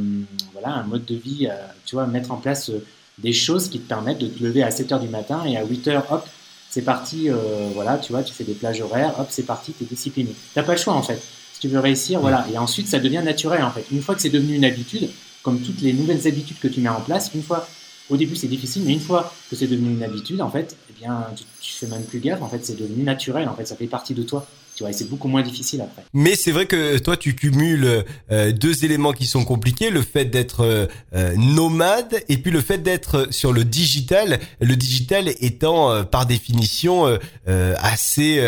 voilà, 0.53 0.69
un 0.69 0.83
mode 0.83 1.05
de 1.05 1.15
vie, 1.15 1.47
euh, 1.51 1.55
tu 1.85 1.95
vois, 1.95 2.07
mettre 2.07 2.31
en 2.31 2.37
place 2.37 2.71
des 3.17 3.33
choses 3.33 3.69
qui 3.69 3.79
te 3.79 3.87
permettent 3.87 4.19
de 4.19 4.27
te 4.27 4.43
lever 4.43 4.63
à 4.63 4.71
7 4.71 4.91
heures 4.91 4.99
du 4.99 5.07
matin 5.07 5.43
et 5.45 5.57
à 5.57 5.65
8 5.65 5.87
heures, 5.87 6.11
hop, 6.11 6.27
c'est 6.69 6.81
parti, 6.83 7.29
voilà, 7.73 7.97
tu 7.97 8.11
vois, 8.11 8.23
tu 8.23 8.33
fais 8.33 8.43
des 8.43 8.53
plages 8.53 8.81
horaires, 8.81 9.19
hop, 9.19 9.27
c'est 9.29 9.43
parti, 9.43 9.73
tu 9.73 9.83
es 9.83 9.87
discipliné. 9.87 10.35
T'as 10.53 10.63
pas 10.63 10.73
le 10.73 10.77
choix 10.77 10.93
en 10.93 11.01
fait. 11.01 11.21
Si 11.53 11.61
tu 11.61 11.69
veux 11.69 11.79
réussir, 11.79 12.19
voilà. 12.19 12.45
Et 12.53 12.57
ensuite, 12.57 12.87
ça 12.87 12.99
devient 12.99 13.23
naturel 13.25 13.63
en 13.63 13.71
fait. 13.71 13.85
Une 13.91 14.01
fois 14.01 14.13
que 14.13 14.21
c'est 14.21 14.29
devenu 14.29 14.55
une 14.55 14.65
habitude, 14.65 15.09
comme 15.41 15.59
toutes 15.61 15.81
les 15.81 15.93
nouvelles 15.93 16.27
habitudes 16.27 16.59
que 16.59 16.67
tu 16.67 16.81
mets 16.81 16.89
en 16.89 17.01
place, 17.01 17.31
une 17.33 17.41
fois 17.41 17.67
au 18.09 18.17
début, 18.17 18.35
c'est 18.35 18.47
difficile, 18.47 18.83
mais 18.85 18.93
une 18.93 18.99
fois 18.99 19.33
que 19.49 19.55
c'est 19.55 19.67
devenu 19.67 19.89
une 19.89 20.03
habitude, 20.03 20.41
en 20.41 20.51
fait, 20.51 20.77
eh 20.89 20.93
bien, 20.93 21.25
tu, 21.35 21.43
tu 21.61 21.73
fais 21.73 21.87
même 21.87 22.03
plus 22.03 22.19
gaffe. 22.19 22.41
En 22.41 22.49
fait, 22.49 22.65
c'est 22.65 22.77
devenu 22.77 23.03
naturel. 23.03 23.47
En 23.47 23.55
fait, 23.55 23.65
ça 23.65 23.75
fait 23.75 23.87
partie 23.87 24.13
de 24.13 24.23
toi 24.23 24.47
tu 24.77 24.83
vois, 24.83 24.93
c'est 24.93 25.09
beaucoup 25.09 25.27
moins 25.27 25.41
difficile 25.41 25.81
après. 25.81 26.03
Mais 26.13 26.35
c'est 26.35 26.51
vrai 26.51 26.67
que 26.67 26.99
toi, 26.99 27.17
tu 27.17 27.33
cumules 27.33 28.05
euh, 28.31 28.51
deux 28.51 28.85
éléments 28.85 29.11
qui 29.11 29.25
sont 29.25 29.43
compliqués, 29.43 29.89
le 29.89 30.03
fait 30.03 30.25
d'être 30.25 30.63
euh, 30.63 30.85
euh, 31.15 31.35
nomade 31.35 32.23
et 32.29 32.37
puis 32.37 32.51
le 32.51 32.61
fait 32.61 32.77
d'être 32.77 33.33
sur 33.33 33.53
le 33.53 33.63
digital, 33.63 34.39
le 34.61 34.75
digital 34.75 35.29
étant 35.39 36.03
par 36.05 36.27
définition 36.27 37.05
assez, 37.47 38.39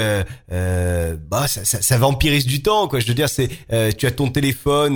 bah, 0.50 1.48
ça, 1.48 1.98
vampirise 1.98 2.46
du 2.46 2.62
temps, 2.62 2.88
quoi. 2.88 3.00
Je 3.00 3.08
veux 3.08 3.16
dire, 3.16 3.30
c'est, 3.30 3.50
tu 3.98 4.06
as 4.06 4.12
ton 4.12 4.30
téléphone 4.30 4.96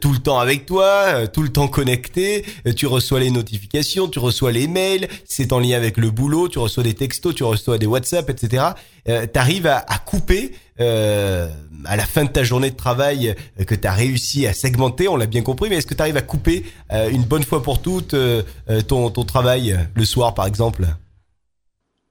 tout 0.00 0.12
le 0.12 0.18
temps 0.18 0.38
avec 0.38 0.66
toi, 0.66 1.26
tout 1.26 1.42
le 1.42 1.48
temps 1.48 1.66
connecté, 1.66 2.44
tu 2.76 2.86
reçois 2.86 3.18
les 3.18 3.30
notifications, 3.30 4.08
tu 4.08 4.20
reçois 4.20 4.52
les 4.52 4.68
mails, 4.68 5.08
c'est 5.24 5.52
en 5.52 5.58
lien 5.58 5.76
avec 5.76 5.96
le 5.96 6.10
boulot, 6.10 6.48
tu 6.48 6.58
reçois 6.58 6.84
des 6.84 6.94
textos, 6.94 7.34
tu 7.34 7.39
reçois 7.44 7.78
des 7.78 7.86
WhatsApp, 7.86 8.28
etc 8.30 8.70
euh, 9.08 9.26
t'arrives 9.26 9.66
à, 9.66 9.78
à, 9.78 9.98
couper 9.98 10.54
euh, 10.80 11.48
à 11.84 11.96
la 11.96 12.04
fin 12.04 12.24
de 12.24 12.30
ta 12.30 12.42
journée 12.42 12.70
de 12.70 12.76
travail 12.76 13.34
euh, 13.58 13.64
que 13.64 13.74
tu 13.74 13.86
as 13.86 13.92
réussi 13.92 14.46
à 14.46 14.52
segmenter, 14.52 15.08
on 15.08 15.16
l'a 15.16 15.26
bien 15.26 15.42
compris, 15.42 15.70
mais 15.70 15.76
est-ce 15.76 15.86
que 15.86 15.94
tu 15.94 16.02
arrives 16.02 16.16
à 16.16 16.22
couper 16.22 16.64
euh, 16.92 17.10
une 17.10 17.22
bonne 17.22 17.44
fois 17.44 17.62
pour 17.62 17.80
toutes 17.80 18.14
euh, 18.14 18.42
ton, 18.86 19.10
ton 19.10 19.24
travail 19.24 19.78
le 19.94 20.04
soir 20.04 20.34
par 20.34 20.46
exemple? 20.46 20.86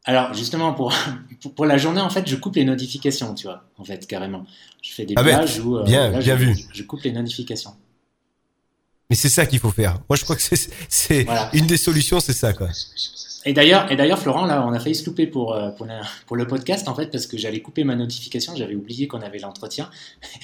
Alors 0.06 0.34
justement 0.34 0.74
pour, 0.74 0.94
pour, 1.56 1.66
la 1.66 1.78
journée 1.78 2.02
en 2.02 2.10
fait 2.10 2.28
je 2.28 2.36
coupe 2.36 2.56
les 2.56 2.66
notifications 2.66 3.36
tu 3.36 3.48
vois 3.48 3.64
en 3.78 3.84
fait 3.84 4.08
carrément. 4.08 4.46
Je 4.82 4.94
fais 4.94 5.06
des 5.06 5.14
ah 5.18 5.24
plages 5.24 5.60
où 5.60 5.84
bien 5.84 6.10
bien 6.12 6.22
je, 6.22 6.44
vu. 6.44 6.56
je 6.74 6.84
coupe 6.84 7.02
les 7.04 7.12
notifications. 7.12 7.76
Mais 9.10 9.16
c'est 9.16 9.30
ça 9.30 9.46
qu'il 9.46 9.60
faut 9.60 9.72
faire. 9.72 10.00
Moi 10.10 10.16
je 10.16 10.24
crois 10.24 10.36
que 10.36 10.42
c'est 10.42 10.70
c'est 10.88 11.24
voilà. 11.24 11.50
une 11.54 11.68
des 11.68 11.78
solutions 11.78 12.20
c'est 12.20 12.34
ça 12.34 12.54
quoi 12.54 12.70
et 13.46 13.53
d'ailleurs, 13.53 13.91
et 13.91 13.96
d'ailleurs, 13.96 14.19
Florent, 14.19 14.46
là, 14.46 14.65
on 14.67 14.74
a 14.74 14.79
failli 14.79 14.96
se 14.96 15.05
louper 15.05 15.25
pour, 15.25 15.53
euh, 15.53 15.69
pour, 15.69 15.86
la, 15.86 16.01
pour 16.27 16.36
le 16.36 16.46
podcast, 16.46 16.88
en 16.88 16.96
fait, 16.96 17.08
parce 17.08 17.25
que 17.25 17.38
j'allais 17.38 17.62
couper 17.62 17.84
ma 17.84 17.96
notification. 17.96 18.55
J'avais 18.55 18.75
oublié 18.75 19.08
qu'on 19.08 19.22
avait 19.22 19.39
l'entretien. 19.39 19.89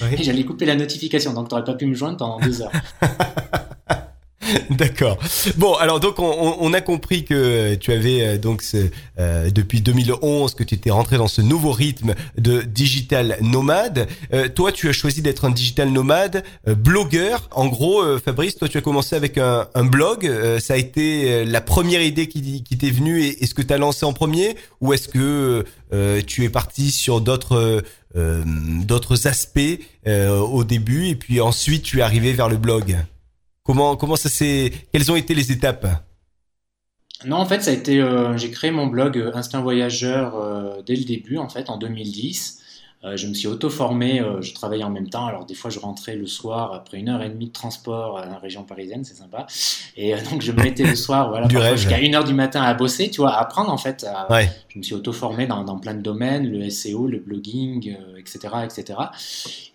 Oui. 0.02 0.08
Et 0.18 0.24
j'allais 0.24 0.46
couper 0.46 0.66
la 0.66 0.76
notification. 0.76 1.34
Donc, 1.34 1.50
tu 1.50 1.56
n'aurais 1.56 1.66
pas 1.66 1.74
pu 1.74 1.86
me 1.86 1.94
joindre 1.94 2.18
pendant 2.18 2.40
deux 2.40 2.62
heures. 2.62 2.72
D'accord. 4.70 5.18
Bon, 5.58 5.74
alors 5.76 6.00
donc 6.00 6.20
on, 6.20 6.58
on, 6.60 6.74
a 6.74 6.82
compris 6.82 7.24
que 7.26 7.76
tu 7.76 7.92
avais 7.92 8.22
euh, 8.22 8.38
donc 8.38 8.62
ce, 8.62 8.90
euh, 9.20 9.50
depuis 9.50 9.82
2011 9.82 10.54
que 10.56 10.64
tu 10.64 10.76
étais 10.76 10.92
rentré 10.92 11.18
dans 11.18 11.28
ce 11.28 11.42
nouveau 11.42 11.72
rythme 11.72 12.16
de 12.38 12.62
digital 12.62 13.38
nomade. 13.42 14.08
Euh, 14.34 14.50
toi, 14.50 14.72
tu 14.72 14.90
as 14.90 14.94
choisi 14.94 15.22
d'être 15.22 15.46
un 15.46 15.52
digital 15.52 15.90
nomade, 15.90 16.44
euh, 16.68 16.76
blogueur. 16.76 17.50
En 17.52 17.68
gros, 17.68 18.02
euh, 18.02 18.20
Fabrice, 18.24 18.56
toi, 18.56 18.68
tu 18.68 18.78
as 18.78 18.82
commencé 18.82 19.16
avec 19.16 19.38
un, 19.38 19.68
un 19.74 19.86
blog. 19.86 20.30
ça 20.60 20.74
a 20.74 20.78
été 20.78 21.46
la 21.46 21.62
première 21.62 22.02
idée 22.02 22.28
qui, 22.28 22.64
qui 22.64 22.78
t'est 22.78 22.90
venue 22.90 23.24
et 23.24 23.44
est-ce 23.44 23.54
que 23.54 23.62
tu 23.62 23.74
as 23.74 23.78
lancé 23.78 24.06
en 24.06 24.14
premier? 24.14 24.56
Ou 24.82 24.94
est-ce 24.94 25.08
que 25.08 25.64
tu 26.28 26.44
es 26.44 26.50
parti 26.50 26.92
sur 26.92 27.22
d'autres 27.22 27.84
d'autres 28.16 29.28
aspects 29.28 29.80
au 30.08 30.64
début 30.64 31.08
et 31.08 31.16
puis 31.16 31.42
ensuite 31.42 31.84
tu 31.84 32.00
es 32.00 32.02
arrivé 32.02 32.34
vers 32.34 32.50
le 32.50 32.58
blog? 32.58 32.98
Comment, 33.66 34.16
ça 34.16 34.30
s'est, 34.30 34.72
quelles 34.94 35.12
ont 35.12 35.16
été 35.16 35.34
les 35.34 35.52
étapes? 35.52 35.88
Non, 37.26 37.38
en 37.38 37.46
fait, 37.48 37.64
ça 37.64 37.72
a 37.72 37.74
été, 37.74 38.00
euh, 38.00 38.38
j'ai 38.38 38.52
créé 38.52 38.70
mon 38.70 38.86
blog 38.86 39.18
euh, 39.18 39.32
Instinct 39.34 39.62
Voyageur 39.62 40.36
euh, 40.36 40.84
dès 40.86 40.96
le 40.96 41.04
début, 41.04 41.38
en 41.40 41.50
fait, 41.50 41.72
en 41.72 41.78
2010. 41.78 42.62
Euh, 43.06 43.18
je 43.18 43.28
me 43.28 43.34
suis 43.34 43.48
auto-formé, 43.48 44.20
euh, 44.20 44.42
je 44.42 44.54
travaillais 44.54 44.84
en 44.84 44.90
même 44.90 45.10
temps, 45.10 45.28
alors 45.28 45.46
des 45.46 45.54
fois 45.54 45.70
je 45.70 45.80
rentrais 45.80 46.16
le 46.16 46.26
soir 46.26 46.74
après 46.74 46.98
une 46.98 47.10
heure 47.10 47.22
et 47.22 47.30
demie 47.30 47.48
de 47.48 47.52
transport 47.52 48.18
à 48.18 48.26
la 48.26 48.40
région 48.40 48.64
parisienne, 48.64 49.04
c'est 49.04 49.14
sympa. 49.14 49.46
Et 49.96 50.16
euh, 50.16 50.18
donc 50.32 50.42
je 50.42 50.52
me 50.52 50.64
mettais 50.64 50.84
le 50.84 50.96
soir, 50.96 51.30
voilà, 51.30 51.48
jusqu'à 51.76 52.00
une 52.00 52.16
heure 52.16 52.24
du 52.24 52.34
matin 52.34 52.64
à 52.64 52.74
bosser, 52.74 53.12
tu 53.12 53.22
vois, 53.22 53.34
à 53.34 53.42
apprendre 53.42 53.72
en 53.72 53.78
fait. 53.78 54.06
À, 54.06 54.32
ouais. 54.32 54.50
Je 54.70 54.80
me 54.80 54.84
suis 54.84 54.96
auto-formé 54.96 55.46
dans, 55.46 55.64
dans, 55.64 55.78
plein 55.78 55.94
de 55.94 56.02
domaines, 56.02 56.50
le 56.50 56.70
SEO, 56.70 57.08
le 57.08 57.20
blogging, 57.20 57.96
etc., 58.18 58.40
etc. 58.64 59.00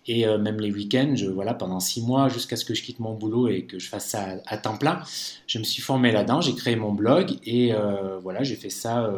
Et 0.05 0.27
même 0.37 0.59
les 0.59 0.71
week-ends, 0.71 1.13
je, 1.15 1.25
voilà, 1.25 1.55
pendant 1.55 1.79
six 1.79 2.03
mois, 2.03 2.29
jusqu'à 2.29 2.55
ce 2.55 2.65
que 2.65 2.75
je 2.75 2.83
quitte 2.83 2.99
mon 2.99 3.15
boulot 3.15 3.47
et 3.47 3.63
que 3.65 3.79
je 3.79 3.89
fasse 3.89 4.09
ça 4.09 4.21
à, 4.45 4.53
à 4.53 4.57
temps 4.57 4.77
plein, 4.77 4.99
je 5.47 5.57
me 5.57 5.63
suis 5.63 5.81
formé 5.81 6.11
là-dedans, 6.11 6.41
j'ai 6.41 6.53
créé 6.53 6.75
mon 6.75 6.91
blog 6.91 7.31
et 7.45 7.73
voilà, 8.21 8.43
j'ai 8.43 8.55
fait 8.55 8.69
ça 8.69 9.11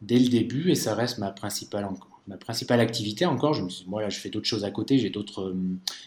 dès 0.00 0.18
le 0.18 0.28
début 0.28 0.70
et 0.70 0.74
ça 0.74 0.94
reste 0.94 1.18
ma 1.18 1.30
principale 1.30 1.84
encore 1.84 2.15
ma 2.26 2.36
principale 2.36 2.80
activité 2.80 3.26
encore. 3.26 3.54
Je 3.54 3.62
me 3.62 3.68
suis, 3.68 3.84
moi, 3.86 4.02
là, 4.02 4.08
je 4.08 4.18
fais 4.18 4.30
d'autres 4.30 4.46
choses 4.46 4.64
à 4.64 4.70
côté. 4.70 4.98
J'ai 4.98 5.10
d'autres 5.10 5.48
euh, 5.48 5.56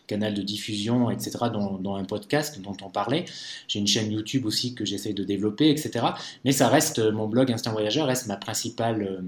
canaux 0.07 0.31
de 0.31 0.41
diffusion, 0.41 1.09
etc., 1.09 1.31
dont, 1.51 1.95
un 1.95 2.03
podcast 2.03 2.61
dont 2.61 2.75
on 2.83 2.89
parlait. 2.89 3.25
J'ai 3.67 3.79
une 3.79 3.87
chaîne 3.87 4.11
YouTube 4.11 4.45
aussi 4.45 4.75
que 4.75 4.85
j'essaye 4.85 5.13
de 5.13 5.23
développer, 5.23 5.69
etc. 5.69 6.05
Mais 6.45 6.51
ça 6.51 6.67
reste, 6.67 6.99
mon 6.99 7.27
blog 7.27 7.51
Instant 7.51 7.71
Voyageur 7.71 8.07
reste 8.07 8.27
ma 8.27 8.37
principale, 8.37 9.01
euh, 9.03 9.21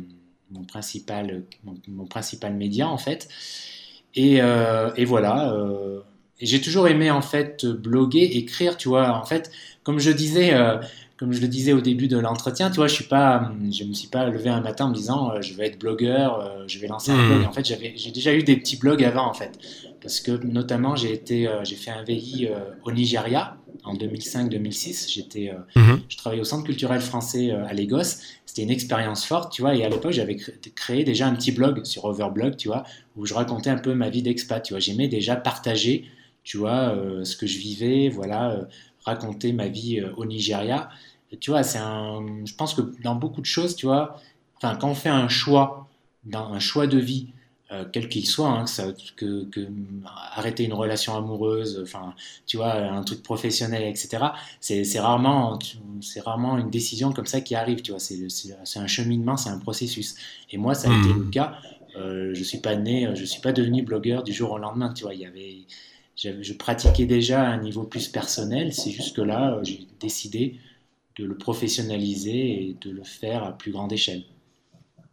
mon, 0.51 0.63
principal, 0.63 1.43
mon, 1.87 2.05
principal 2.05 2.53
média, 2.53 2.89
en 2.89 2.97
fait. 2.97 3.29
Et, 4.15 4.41
euh, 4.41 4.91
et 4.97 5.05
voilà. 5.05 5.53
Euh, 5.53 6.01
j'ai 6.41 6.59
toujours 6.59 6.87
aimé, 6.87 7.11
en 7.11 7.21
fait, 7.21 7.65
bloguer, 7.65 8.23
écrire, 8.37 8.77
tu 8.77 8.89
vois. 8.89 9.15
En 9.17 9.25
fait, 9.25 9.51
comme 9.83 9.99
je 9.99 10.11
disais 10.11 10.53
euh, 10.53 10.77
comme 11.21 11.33
je 11.33 11.41
le 11.41 11.47
disais 11.47 11.71
au 11.71 11.81
début 11.81 12.07
de 12.07 12.17
l'entretien, 12.17 12.71
tu 12.71 12.77
vois, 12.77 12.87
je 12.87 12.95
suis 12.95 13.03
pas, 13.03 13.51
je 13.71 13.83
me 13.83 13.93
suis 13.93 14.07
pas 14.07 14.25
levé 14.25 14.49
un 14.49 14.59
matin 14.59 14.85
en 14.85 14.89
me 14.89 14.95
disant 14.95 15.29
euh, 15.29 15.41
je 15.43 15.53
vais 15.53 15.67
être 15.67 15.77
blogueur, 15.77 16.39
euh, 16.39 16.63
je 16.65 16.79
vais 16.79 16.87
lancer 16.87 17.11
un 17.11 17.15
mmh. 17.15 17.27
blog. 17.27 17.45
En 17.45 17.51
fait, 17.51 17.63
j'avais, 17.63 17.93
j'ai 17.95 18.09
déjà 18.09 18.33
eu 18.33 18.41
des 18.41 18.55
petits 18.57 18.77
blogs 18.77 19.03
avant 19.03 19.27
en 19.27 19.33
fait, 19.35 19.59
parce 20.01 20.19
que 20.19 20.31
notamment 20.43 20.95
j'ai 20.95 21.13
été, 21.13 21.47
euh, 21.47 21.63
j'ai 21.63 21.75
fait 21.75 21.91
un 21.91 22.03
VI 22.03 22.49
au 22.85 22.91
Nigeria 22.91 23.55
en 23.83 23.93
2005-2006. 23.93 25.13
J'étais, 25.13 25.53
mmh. 25.75 25.81
je 26.09 26.17
travaillais 26.17 26.41
au 26.41 26.45
Centre 26.45 26.63
culturel 26.63 27.01
français 27.01 27.51
à 27.51 27.71
Lagos. 27.71 28.17
C'était 28.47 28.63
une 28.63 28.71
expérience 28.71 29.23
forte, 29.23 29.53
tu 29.53 29.61
vois. 29.61 29.75
Et 29.75 29.85
à 29.85 29.89
l'époque, 29.89 30.13
j'avais 30.13 30.37
créé 30.73 31.03
déjà 31.03 31.27
un 31.27 31.35
petit 31.35 31.51
blog 31.51 31.85
sur 31.85 32.05
Overblog, 32.05 32.57
tu 32.57 32.67
vois, 32.67 32.81
où 33.15 33.27
je 33.27 33.35
racontais 33.35 33.69
un 33.69 33.77
peu 33.77 33.93
ma 33.93 34.09
vie 34.09 34.23
d'expat. 34.23 34.63
Tu 34.63 34.73
vois, 34.73 34.79
j'aimais 34.79 35.07
déjà 35.07 35.35
partager, 35.35 36.05
tu 36.43 36.57
vois, 36.57 36.95
ce 37.23 37.35
que 37.35 37.45
je 37.45 37.59
vivais, 37.59 38.09
voilà, 38.09 38.67
raconter 39.05 39.53
ma 39.53 39.67
vie 39.67 40.03
au 40.17 40.25
Nigeria 40.25 40.89
tu 41.39 41.51
vois, 41.51 41.63
c'est 41.63 41.79
un. 41.79 42.45
Je 42.45 42.53
pense 42.55 42.73
que 42.73 42.81
dans 43.03 43.15
beaucoup 43.15 43.41
de 43.41 43.45
choses, 43.45 43.75
tu 43.75 43.85
vois, 43.85 44.19
enfin, 44.57 44.75
quand 44.75 44.89
on 44.89 44.95
fait 44.95 45.09
un 45.09 45.29
choix, 45.29 45.87
dans 46.23 46.51
un 46.53 46.59
choix 46.59 46.87
de 46.87 46.97
vie, 46.97 47.29
euh, 47.71 47.85
quel 47.91 48.09
qu'il 48.09 48.27
soit, 48.27 48.49
hein, 48.49 48.65
que, 48.65 48.69
ça, 48.69 48.87
que, 49.15 49.45
que, 49.45 49.61
arrêter 50.33 50.65
une 50.65 50.73
relation 50.73 51.15
amoureuse, 51.15 51.79
enfin, 51.81 52.13
tu 52.45 52.57
vois, 52.57 52.73
un 52.73 53.01
truc 53.03 53.23
professionnel, 53.23 53.83
etc. 53.83 54.25
C'est 54.59 54.99
rarement, 54.99 55.57
c'est 56.01 56.19
rarement 56.19 56.57
une 56.57 56.69
décision 56.69 57.13
comme 57.13 57.27
ça 57.27 57.39
qui 57.39 57.55
arrive, 57.55 57.81
tu 57.81 57.91
vois. 57.91 57.99
C'est 58.01 58.79
un 58.79 58.87
cheminement, 58.87 59.37
c'est 59.37 59.49
un 59.49 59.59
processus. 59.59 60.15
Et 60.49 60.57
moi, 60.57 60.73
ça 60.73 60.89
a 60.89 60.91
mmh. 60.91 61.01
été 61.01 61.13
le 61.13 61.29
cas. 61.29 61.55
Euh, 61.95 62.31
je 62.33 62.43
suis 62.43 62.57
pas 62.59 62.75
né, 62.75 63.09
je 63.15 63.25
suis 63.25 63.41
pas 63.41 63.53
devenu 63.53 63.83
blogueur 63.83 64.23
du 64.23 64.33
jour 64.33 64.51
au 64.51 64.57
lendemain, 64.57 64.93
tu 64.93 65.03
vois. 65.03 65.13
Il 65.13 65.21
y 65.21 65.25
avait, 65.25 65.59
je 66.15 66.53
pratiquais 66.53 67.05
déjà 67.05 67.41
à 67.41 67.47
un 67.47 67.57
niveau 67.57 67.83
plus 67.83 68.09
personnel. 68.09 68.73
C'est 68.73 68.91
juste 68.91 69.15
que 69.15 69.21
là, 69.21 69.53
euh, 69.53 69.63
j'ai 69.63 69.87
décidé 69.99 70.59
de 71.21 71.25
le 71.27 71.37
professionnaliser 71.37 72.39
et 72.63 72.77
de 72.81 72.89
le 72.89 73.03
faire 73.03 73.43
à 73.43 73.51
plus 73.57 73.71
grande 73.71 73.93
échelle. 73.93 74.23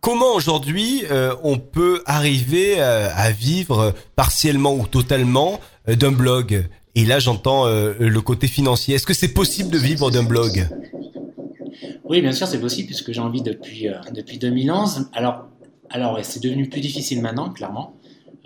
Comment 0.00 0.32
aujourd'hui 0.34 1.02
euh, 1.10 1.34
on 1.42 1.58
peut 1.58 2.02
arriver 2.06 2.80
euh, 2.80 3.08
à 3.14 3.30
vivre 3.30 3.94
partiellement 4.16 4.74
ou 4.74 4.86
totalement 4.86 5.60
euh, 5.88 5.96
d'un 5.96 6.12
blog? 6.12 6.66
Et 6.94 7.04
là 7.04 7.18
j'entends 7.18 7.66
euh, 7.66 7.94
le 7.98 8.20
côté 8.20 8.46
financier. 8.46 8.94
Est-ce 8.94 9.06
que 9.06 9.14
c'est 9.14 9.34
possible 9.34 9.70
de 9.70 9.78
vivre 9.78 10.10
d'un 10.10 10.22
blog? 10.22 10.68
Oui, 12.04 12.22
bien 12.22 12.32
sûr, 12.32 12.46
c'est 12.46 12.60
possible 12.60 12.86
puisque 12.86 13.12
j'ai 13.12 13.20
envie 13.20 13.42
depuis, 13.42 13.88
euh, 13.88 13.96
depuis 14.14 14.38
2011. 14.38 15.10
Alors, 15.12 15.46
alors 15.90 16.18
c'est 16.22 16.42
devenu 16.42 16.68
plus 16.68 16.80
difficile 16.80 17.20
maintenant, 17.20 17.50
clairement. 17.50 17.94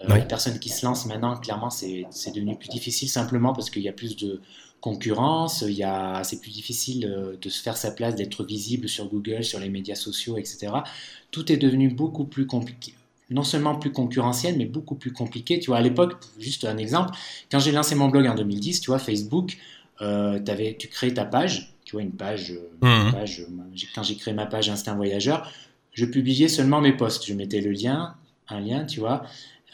Euh, 0.01 0.09
La 0.09 0.21
personne 0.23 0.59
qui 0.59 0.69
se 0.69 0.85
lance 0.85 1.07
maintenant, 1.07 1.37
clairement, 1.37 1.71
c'est 1.71 2.07
devenu 2.35 2.57
plus 2.57 2.69
difficile 2.71 3.09
simplement 3.09 3.53
parce 3.53 3.71
qu'il 3.71 3.83
y 3.83 3.89
a 3.89 3.93
plus 3.93 4.17
de 4.17 4.41
concurrence, 4.83 5.65
il 5.67 5.75
y 5.75 5.85
a, 5.85 6.23
c'est 6.25 6.41
plus 6.43 6.51
difficile 6.53 7.07
euh, 7.07 7.37
de 7.41 7.49
se 7.49 7.63
faire 7.63 7.79
sa 7.79 7.93
place, 7.93 8.15
d'être 8.17 8.45
visible 8.45 8.89
sur 8.91 9.09
Google, 9.09 9.45
sur 9.45 9.61
les 9.61 9.71
médias 9.71 9.95
sociaux, 9.95 10.37
etc. 10.37 10.85
Tout 11.31 11.51
est 11.51 11.57
devenu 11.57 11.89
beaucoup 11.89 12.25
plus 12.27 12.47
compliqué. 12.47 12.93
Non 13.31 13.45
seulement 13.45 13.77
plus 13.77 13.93
concurrentiel, 13.93 14.59
mais 14.59 14.67
beaucoup 14.67 14.97
plus 14.97 15.13
compliqué. 15.13 15.59
Tu 15.61 15.69
vois, 15.69 15.79
à 15.79 15.81
l'époque, 15.81 16.15
juste 16.39 16.67
un 16.67 16.77
exemple, 16.77 17.13
quand 17.51 17.61
j'ai 17.61 17.73
lancé 17.73 17.95
mon 17.95 18.09
blog 18.09 18.27
en 18.27 18.35
2010, 18.35 18.83
tu 18.83 18.91
vois, 18.91 18.99
Facebook, 18.99 19.57
euh, 20.03 20.39
avais, 20.49 20.77
tu 20.79 20.89
crées 20.89 21.15
ta 21.15 21.25
page, 21.25 21.73
tu 21.85 21.93
vois, 21.93 22.03
une 22.03 22.13
page, 22.13 22.51
euh, 22.53 22.69
une 22.83 22.89
Mhm. 23.07 23.13
page 23.13 23.47
quand 23.95 24.03
j'ai 24.03 24.17
créé 24.17 24.35
ma 24.35 24.47
page 24.47 24.69
Instinct 24.69 24.97
Voyageur, 24.97 25.51
je 25.93 26.05
publiais 26.05 26.49
seulement 26.49 26.81
mes 26.83 26.93
posts. 26.93 27.25
Je 27.27 27.35
mettais 27.35 27.61
le 27.61 27.71
lien, 27.71 28.15
un 28.49 28.61
lien, 28.61 28.85
tu 28.85 29.01
vois, 29.01 29.25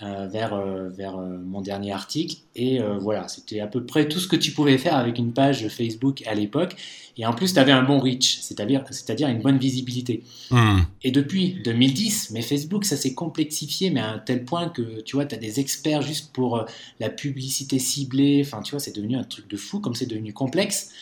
vers, 0.01 0.55
euh, 0.55 0.89
vers 0.91 1.19
euh, 1.19 1.39
mon 1.45 1.61
dernier 1.61 1.93
article. 1.93 2.37
Et 2.55 2.81
euh, 2.81 2.99
voilà, 2.99 3.27
c'était 3.27 3.61
à 3.61 3.67
peu 3.67 3.85
près 3.85 4.09
tout 4.09 4.21
ce 4.21 4.29
que 4.29 4.37
tu 4.37 4.53
pouvais 4.53 4.79
faire 4.79 4.97
avec 4.97 5.19
une 5.19 5.33
page 5.33 5.69
Facebook 5.69 6.23
à 6.27 6.35
l'époque. 6.35 6.77
Et 7.17 7.27
en 7.27 7.33
plus, 7.33 7.53
tu 7.53 7.59
avais 7.59 7.73
un 7.73 7.83
bon 7.83 7.99
reach, 7.99 8.39
c'est-à-dire 8.41 8.85
c'est-à-dire 8.91 9.29
une 9.29 9.41
bonne 9.41 9.59
visibilité. 9.59 10.23
Hmm. 10.51 10.83
Et 11.03 11.11
depuis 11.11 11.61
2010, 11.65 12.31
mais 12.31 12.43
Facebook, 12.43 12.85
ça 12.85 12.97
s'est 12.97 13.15
complexifié, 13.15 13.91
mais 13.91 14.01
à 14.01 14.11
un 14.11 14.19
tel 14.19 14.45
point 14.45 14.69
que 14.69 15.01
tu 15.01 15.17
vois, 15.17 15.27
tu 15.27 15.35
as 15.35 15.39
des 15.39 15.59
experts 15.59 16.03
juste 16.03 16.33
pour 16.33 16.59
euh, 16.59 16.65
la 17.01 17.11
publicité 17.11 17.81
ciblée. 17.81 18.43
Enfin, 18.45 18.63
tu 18.63 18.71
vois, 18.71 18.81
c'est 18.81 18.95
devenu 18.95 19.17
un 19.17 19.25
truc 19.25 19.49
de 19.49 19.57
fou, 19.57 19.81
comme 19.81 19.97
c'est 19.97 20.07
devenu 20.07 20.33
complexe. 20.33 20.93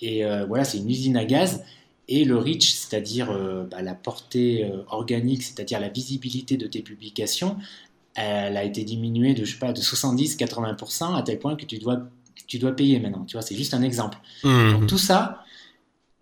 Et 0.00 0.24
euh, 0.24 0.44
voilà, 0.46 0.64
c'est 0.64 0.78
une 0.78 0.88
usine 0.88 1.16
à 1.16 1.24
gaz. 1.24 1.64
Et 2.08 2.24
le 2.24 2.36
reach, 2.38 2.72
c'est-à-dire 2.72 3.30
euh, 3.32 3.64
bah, 3.64 3.82
la 3.82 3.94
portée 3.94 4.64
euh, 4.64 4.82
organique, 4.88 5.42
c'est-à-dire 5.42 5.80
la 5.80 5.88
visibilité 5.88 6.56
de 6.56 6.66
tes 6.66 6.80
publications, 6.80 7.56
elle 8.16 8.56
a 8.56 8.64
été 8.64 8.82
diminuée 8.84 9.34
de, 9.34 9.44
je 9.44 9.52
sais 9.52 9.58
pas, 9.58 9.72
de 9.72 9.80
70-80% 9.80 11.14
à 11.14 11.22
tel 11.22 11.38
point 11.38 11.54
que 11.54 11.66
tu 11.66 11.78
dois, 11.78 12.00
tu 12.46 12.58
dois 12.58 12.72
payer 12.72 12.98
maintenant. 12.98 13.24
Tu 13.24 13.36
vois, 13.36 13.42
c'est 13.42 13.56
juste 13.56 13.74
un 13.74 13.82
exemple. 13.82 14.18
Hmm. 14.42 14.72
Donc 14.72 14.86
tout 14.86 14.98
ça, 14.98 15.44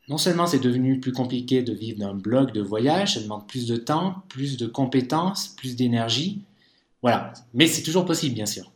non 0.08 0.18
seulement 0.18 0.46
c'est 0.46 0.58
devenu 0.58 1.00
plus 1.00 1.12
compliqué 1.12 1.62
de 1.62 1.72
vivre 1.72 1.98
d'un 2.00 2.14
blog 2.14 2.52
de 2.52 2.60
voyage, 2.60 3.14
ça 3.14 3.20
demande 3.20 3.46
plus 3.46 3.66
de 3.66 3.76
temps, 3.76 4.22
plus 4.28 4.56
de 4.56 4.66
compétences, 4.66 5.48
plus 5.48 5.76
d'énergie. 5.76 6.42
Voilà. 7.02 7.32
Mais 7.54 7.66
c'est 7.66 7.82
toujours 7.82 8.04
possible, 8.04 8.34
bien 8.34 8.46
sûr. 8.46 8.70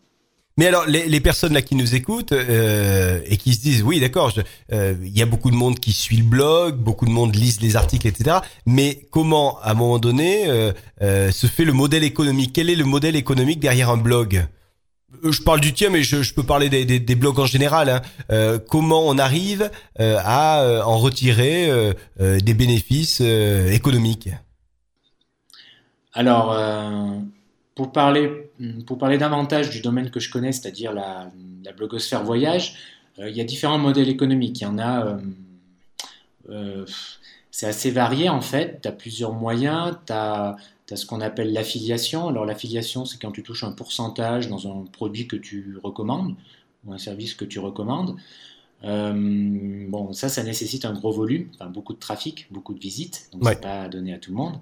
Mais 0.59 0.67
alors, 0.67 0.87
les, 0.87 1.09
les 1.09 1.21
personnes 1.21 1.55
là 1.55 1.63
qui 1.63 1.77
nous 1.77 1.95
écoutent 1.95 2.33
euh, 2.33 3.21
et 3.27 3.37
qui 3.37 3.55
se 3.55 3.61
disent, 3.61 3.83
oui, 3.85 4.01
d'accord, 4.01 4.31
je- 4.31 4.41
euh, 4.73 4.95
il 5.05 5.17
y 5.17 5.23
a 5.23 5.27
beaucoup 5.27 5.53
de 5.53 5.57
monde 5.57 5.79
qui 5.79 5.93
suit 5.93 6.17
le 6.17 6.25
blog, 6.25 6.75
beaucoup 6.77 7.07
de 7.07 7.13
monde 7.13 7.35
lise 7.37 7.61
les 7.61 7.77
articles, 7.77 8.09
etc. 8.09 8.39
Mais 8.67 9.07
comment, 9.13 9.61
à 9.61 9.71
un 9.71 9.75
moment 9.75 10.01
donné, 10.01 10.49
euh, 10.49 10.73
euh, 11.01 11.31
se 11.31 11.47
fait 11.47 11.65
le 11.65 11.73
modèle 11.73 12.03
économique? 12.03 12.53
Quel 12.53 12.71
est 12.71 12.75
le 12.75 12.85
modèle 12.85 13.15
économique 13.15 13.61
derrière 13.61 13.89
un 13.89 13.97
blog? 13.97 14.47
Euh, 15.25 15.31
Je 15.31 15.43
parle 15.43 15.61
du 15.61 15.73
tien, 15.73 15.91
mais 15.91 16.03
je, 16.03 16.23
je 16.25 16.35
peux 16.35 16.43
parler 16.43 16.69
des, 16.69 16.85
des, 16.85 16.99
des 16.99 17.15
blogs 17.15 17.39
en 17.39 17.47
général. 17.47 17.89
Hein. 17.89 18.03
Euh, 18.33 18.59
comment 18.59 19.07
on 19.07 19.17
arrive 19.17 19.71
euh, 20.01 20.19
à 20.25 20.63
euh, 20.63 20.83
en 20.83 20.99
retirer 20.99 21.71
euh, 21.71 21.95
des 22.41 22.55
bénéfices 22.55 23.21
économiques? 23.21 24.31
Alors, 26.15 26.59
pour 27.77 27.93
parler, 27.93 28.48
pour 28.87 28.99
parler 28.99 29.19
davantage 29.19 29.71
du 29.71 29.81
domaine 29.81 30.11
que 30.11 30.21
je 30.21 30.31
connais, 30.31 30.53
c'est-à-dire 30.53 30.93
la, 30.93 31.31
blogosphère 31.77 32.25
voyage, 32.25 32.77
euh, 33.19 33.29
il 33.29 33.37
y 33.37 33.41
a 33.41 33.45
différents 33.45 33.79
modèles 33.79 34.09
économiques. 34.09 34.61
Il 34.61 34.65
y 34.65 34.67
en 34.67 34.79
a, 34.79 35.05
euh, 35.05 35.19
euh, 36.51 36.87
c'est 37.51 37.67
assez 37.67 37.91
varié 37.91 38.29
en 38.29 38.41
fait. 38.41 38.81
Tu 38.83 38.89
as 38.89 38.93
plusieurs 38.93 39.33
moyens. 39.33 39.97
Tu 40.07 40.13
as, 40.13 40.57
ce 40.95 41.05
qu'on 41.05 41.21
appelle 41.21 41.53
l'affiliation. 41.53 42.29
Alors, 42.29 42.47
l'affiliation, 42.47 43.05
c'est 43.05 43.21
quand 43.21 43.31
tu 43.31 43.43
touches 43.43 43.65
un 43.65 43.73
pourcentage 43.73 44.49
dans 44.49 44.67
un 44.67 44.85
produit 44.87 45.27
que 45.27 45.37
tu 45.37 45.77
recommandes 45.83 46.35
ou 46.87 46.93
un 46.95 46.99
service 46.99 47.35
que 47.35 47.45
tu 47.45 47.59
recommandes. 47.59 48.17
Euh, 48.85 49.87
bon, 49.89 50.13
ça, 50.13 50.29
ça 50.29 50.43
nécessite 50.45 50.85
un 50.85 50.93
gros 50.93 51.11
volume, 51.13 51.49
enfin, 51.55 51.69
beaucoup 51.69 51.95
de 51.95 51.99
trafic, 51.99 52.47
beaucoup 52.53 52.75
de 52.75 52.79
visites, 52.79 53.29
donc 53.33 53.45
Ouais. 53.45 53.55
c'est 53.55 53.61
pas 53.61 53.89
donné 53.89 54.13
à 54.15 54.19
tout 54.19 54.31
le 54.31 54.37
monde. 54.37 54.55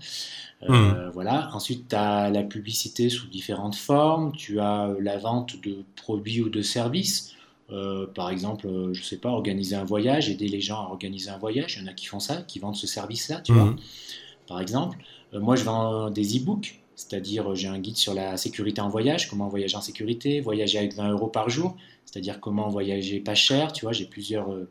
Euh, 0.63 1.11
Voilà. 1.11 1.51
Ensuite, 1.55 1.89
tu 1.89 1.95
as 1.97 2.31
la 2.31 2.43
publicité 2.43 3.11
sous 3.11 3.27
différentes 3.29 3.75
formes. 3.77 4.33
Tu 4.33 4.59
as 4.61 4.87
euh, 4.89 4.97
la 5.01 5.19
vente 5.19 5.61
de 5.63 5.85
produits 5.97 6.41
ou 6.41 6.49
de 6.49 6.63
services. 6.63 7.35
Euh, 7.71 8.07
par 8.07 8.31
exemple, 8.31 8.69
je 8.93 9.02
sais 9.02 9.19
pas, 9.19 9.29
organiser 9.31 9.76
un 9.76 9.85
voyage, 9.85 10.31
aider 10.31 10.49
les 10.49 10.61
gens 10.61 10.81
à 10.87 10.89
organiser 10.89 11.31
un 11.31 11.39
voyage. 11.39 11.76
Il 11.76 11.83
y 11.83 11.85
en 11.85 11.89
a 11.89 11.93
qui 11.93 12.07
font 12.07 12.21
ça, 12.21 12.37
qui 12.43 12.59
vendent 12.59 12.76
ce 12.76 12.87
service-là, 12.87 13.41
tu 13.43 13.52
Mhm. 13.52 13.59
vois. 13.59 13.75
Par 14.47 14.61
exemple, 14.61 14.97
moi, 15.33 15.57
je 15.57 15.65
vends 15.65 16.09
des 16.11 16.39
e-books, 16.39 16.81
c'est-à-dire 16.97 17.52
euh, 17.52 17.54
j'ai 17.54 17.69
un 17.69 17.78
guide 17.78 17.97
sur 17.97 18.15
la 18.15 18.37
sécurité 18.37 18.80
en 18.80 18.89
voyage, 18.89 19.28
comment 19.28 19.49
voyager 19.49 19.76
en 19.76 19.82
sécurité, 19.82 20.41
voyager 20.41 20.78
avec 20.78 20.95
20 20.95 21.11
euros 21.11 21.28
par 21.28 21.49
jour, 21.49 21.76
c'est-à-dire 22.06 22.41
comment 22.41 22.69
voyager 22.69 23.21
pas 23.21 23.35
cher, 23.35 23.73
tu 23.73 23.85
vois. 23.85 23.93
J'ai 23.93 24.06
plusieurs 24.06 24.52
euh, 24.52 24.69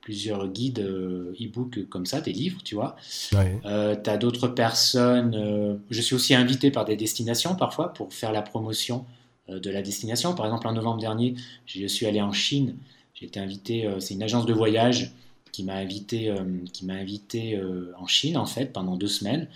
plusieurs 0.00 0.46
guides 0.48 0.78
euh, 0.78 1.34
e-books 1.40 1.88
comme 1.88 2.06
ça, 2.06 2.20
des 2.20 2.32
livres, 2.32 2.60
tu 2.64 2.76
vois. 2.76 2.96
Ouais. 3.32 3.60
Euh, 3.66 3.96
tu 3.96 4.08
as 4.08 4.16
d'autres 4.16 4.48
personnes. 4.48 5.80
je 5.90 6.00
suis 6.00 6.14
aussi 6.14 6.34
invité 6.34 6.70
par 6.70 6.84
des 6.84 6.96
destinations 6.96 7.56
parfois 7.56 7.92
pour 7.92 8.14
faire 8.14 8.32
la 8.32 8.42
promotion 8.42 9.04
de 9.48 9.70
la 9.70 9.82
destination. 9.82 10.34
Par 10.34 10.46
exemple, 10.46 10.68
en 10.68 10.72
novembre 10.72 11.00
dernier, 11.00 11.34
je 11.66 11.86
suis 11.86 12.06
allé 12.06 12.20
en 12.20 12.32
Chine. 12.32 12.76
J'ai 13.14 13.26
été 13.26 13.40
invité. 13.40 13.88
c'est 13.98 14.14
une 14.14 14.22
agence 14.22 14.46
de 14.46 14.52
voyage 14.52 15.12
qui 15.52 15.64
m'a 15.64 15.74
invité, 15.74 16.30
euh, 16.30 16.44
qui 16.72 16.84
m'a 16.84 16.94
invité 16.94 17.56
euh, 17.56 17.92
en 17.98 18.06
Chine 18.06 18.36
en 18.36 18.46
fait 18.46 18.72
pendant 18.72 18.96
deux 18.96 19.08
semaines 19.08 19.48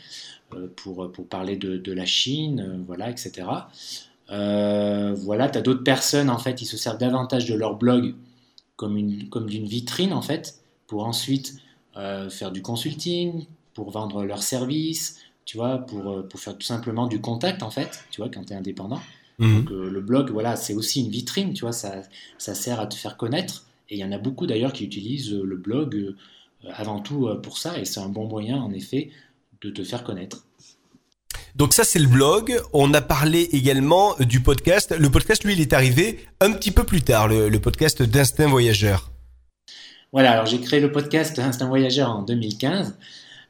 euh, 0.55 0.69
pour 0.77 1.11
pour 1.13 1.27
parler 1.27 1.57
de, 1.57 1.77
de 1.77 1.93
la 1.93 2.07
Chine, 2.07 2.83
voilà, 2.87 3.11
etc. 3.11 3.49
Voilà, 4.29 5.49
tu 5.51 5.59
as 5.59 5.63
d'autres 5.63 5.85
personnes 5.85 6.31
en 6.31 6.39
fait, 6.39 6.63
ils 6.63 6.67
se 6.67 6.77
servent 6.77 6.99
davantage 6.99 7.47
de 7.47 7.55
leur 7.55 7.77
blog 7.77 8.15
comme 8.77 8.97
une 8.97 9.29
comme 9.29 9.49
d'une 9.49 9.67
vitrine 9.67 10.13
en 10.13 10.23
fait 10.23 10.61
pour 10.87 11.05
ensuite 11.05 11.57
faire 11.95 12.51
du 12.51 12.63
consulting, 12.63 13.47
pour 13.75 13.91
vendre 13.91 14.25
leurs 14.25 14.43
services, 14.43 15.19
tu 15.45 15.59
vois, 15.59 15.79
pour, 15.79 16.27
pour 16.29 16.41
faire 16.41 16.57
tout 16.57 16.67
simplement 16.67 17.07
du 17.07 17.21
contact 17.21 17.63
en 17.63 17.71
fait, 17.71 18.05
tu 18.11 18.21
vois, 18.21 18.31
quand 18.31 18.45
tu 18.45 18.53
es 18.53 18.57
indépendant. 18.57 19.01
Donc 19.41 19.71
euh, 19.71 19.89
le 19.91 20.01
blog, 20.01 20.31
voilà, 20.31 20.55
c'est 20.55 20.75
aussi 20.75 21.01
une 21.03 21.11
vitrine, 21.11 21.55
tu 21.55 21.63
vois, 21.63 21.73
ça, 21.73 22.03
ça 22.37 22.55
sert 22.55 22.79
à 22.79 22.87
te 22.87 22.95
faire 22.95 23.17
connaître. 23.17 23.65
Et 23.91 23.97
il 23.97 23.99
y 23.99 24.05
en 24.05 24.13
a 24.13 24.19
beaucoup 24.19 24.47
d'ailleurs 24.47 24.73
qui 24.73 24.85
utilisent 24.85 25.33
euh, 25.33 25.43
le 25.45 25.57
blog 25.57 25.95
euh, 25.97 26.13
avant 26.73 27.01
tout 27.01 27.27
euh, 27.29 27.41
pour 27.41 27.59
ça, 27.59 27.79
et 27.79 27.85
c'est 27.85 28.01
un 28.01 28.09
bon 28.09 28.27
moyen 28.29 28.57
en 28.59 28.73
effet 28.73 29.11
de 29.63 29.71
te 29.71 29.83
faire 29.83 30.05
connaître. 30.05 30.45
Donc 31.57 31.73
ça 31.75 31.83
c'est 31.85 31.99
le 31.99 32.07
blog. 32.07 32.61
On 32.73 32.95
a 32.95 33.01
parlé 33.01 33.49
également 33.53 34.15
du 34.21 34.41
podcast. 34.41 34.95
Le 34.97 35.11
podcast 35.11 35.43
lui 35.45 35.55
il 35.55 35.61
est 35.61 35.73
arrivé 35.73 36.21
un 36.41 36.53
petit 36.53 36.71
peu 36.71 36.85
plus 36.85 37.03
tard, 37.03 37.27
le, 37.29 37.49
le 37.49 37.61
podcast 37.61 38.03
d'Instinct 38.03 38.49
Voyageur. 38.49 39.11
Voilà, 40.13 40.33
alors 40.33 40.47
j'ai 40.47 40.61
créé 40.61 40.81
le 40.81 40.91
podcast 40.93 41.39
Instinct 41.39 41.69
Voyageur 41.69 42.11
en 42.11 42.23
2015. 42.23 42.97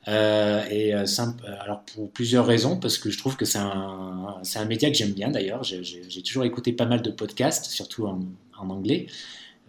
euh, 0.08 0.64
et 0.70 1.06
simple- 1.06 1.44
alors 1.60 1.82
pour 1.94 2.10
plusieurs 2.10 2.46
raisons, 2.46 2.78
parce 2.78 2.96
que 2.98 3.10
je 3.10 3.18
trouve 3.18 3.36
que 3.36 3.44
c'est 3.44 3.58
un, 3.58 4.64
média 4.66 4.90
que 4.90 4.96
j'aime 4.96 5.12
bien 5.12 5.30
d'ailleurs. 5.30 5.62
J'ai- 5.64 6.22
toujours 6.22 6.44
écouté 6.44 6.72
pas 6.72 6.86
mal 6.86 7.02
de 7.02 7.10
podcasts, 7.10 7.66
surtout 7.66 8.06
en, 8.06 8.20
en 8.58 8.70
anglais, 8.70 9.06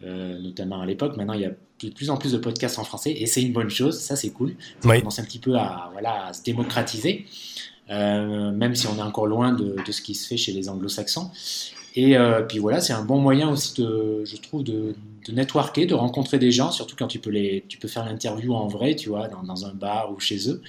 euh, 0.04 0.40
notamment 0.40 0.82
à 0.82 0.86
l'époque. 0.86 1.18
Maintenant, 1.18 1.34
il 1.34 1.42
y 1.42 1.46
a 1.46 1.52
de 1.84 1.90
plus 1.90 2.10
en 2.10 2.18
plus 2.18 2.32
de 2.34 2.38
podcasts 2.38 2.78
en 2.80 2.84
français, 2.84 3.12
et 3.12 3.26
c'est 3.26 3.42
une 3.42 3.54
bonne 3.54 3.70
chose, 3.70 4.00
ça 4.00 4.16
c'est 4.16 4.30
cool. 4.30 4.56
Ça 4.82 4.90
Oui. 4.90 5.00
commence 5.00 5.20
un 5.20 5.24
petit 5.24 5.40
peu 5.40 5.56
à, 5.56 5.90
voilà, 5.94 6.28
à 6.28 6.34
se 6.34 6.44
démocratiser, 6.44 7.26
euh, 7.90 8.52
même 8.52 8.76
si 8.76 8.88
on 8.88 8.98
est 8.98 9.02
encore 9.02 9.28
loin 9.28 9.52
de, 9.54 9.76
de 9.86 9.92
ce 9.92 10.02
qui 10.02 10.14
se 10.16 10.28
fait 10.28 10.38
chez 10.38 10.52
les 10.54 10.70
anglo-saxons. 10.70 11.32
Et 11.96 12.16
euh, 12.18 12.42
puis 12.44 12.60
voilà, 12.60 12.80
c'est 12.80 12.94
un 12.94 13.04
bon 13.04 13.20
moyen 13.20 13.50
aussi, 13.50 13.82
de, 13.82 14.24
je 14.24 14.38
trouve, 14.38 14.64
de, 14.64 14.96
de 15.28 15.32
networker, 15.34 15.86
de 15.88 15.94
rencontrer 15.94 16.40
des 16.40 16.52
gens, 16.52 16.72
surtout 16.72 16.96
quand 16.98 17.08
tu 17.08 17.20
peux, 17.20 17.32
les, 17.32 17.66
tu 17.68 17.78
peux 17.80 17.88
faire 17.90 18.06
l'interview 18.06 18.54
en 18.54 18.68
vrai, 18.68 18.96
tu 18.96 19.10
vois, 19.10 19.28
dans, 19.28 19.44
dans 19.44 19.66
un 19.66 19.74
bar 19.74 20.12
ou 20.14 20.20
chez 20.20 20.50
eux. 20.50 20.62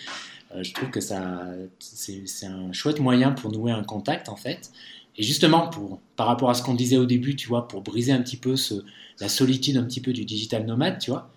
Euh, 0.55 0.62
je 0.64 0.73
trouve 0.75 0.90
que 0.90 1.01
ça, 1.01 1.42
c'est 1.79 2.23
c'est 2.27 2.47
un 2.47 2.73
chouette 2.73 2.99
moyen 3.01 3.31
pour 3.33 3.53
nouer 3.53 3.71
un 3.73 3.85
contact, 3.85 4.29
en 4.29 4.37
fait. 4.37 4.71
Et 5.16 5.22
justement, 5.22 5.68
pour, 5.68 6.01
par 6.16 6.27
rapport 6.27 6.51
à 6.51 6.55
ce 6.55 6.62
qu'on 6.62 6.75
disait 6.75 6.96
au 6.96 7.07
début, 7.07 7.37
tu 7.37 7.48
vois, 7.48 7.68
pour 7.68 7.83
briser 7.83 8.12
un 8.12 8.22
petit 8.22 8.37
peu 8.37 8.57
ce, 8.57 8.75
la 9.20 9.29
solitude 9.29 9.77
un 9.77 9.85
petit 9.85 10.01
peu 10.01 10.12
du 10.12 10.25
digital 10.25 10.64
nomade, 10.64 10.98
tu 10.98 11.11
vois, 11.11 11.31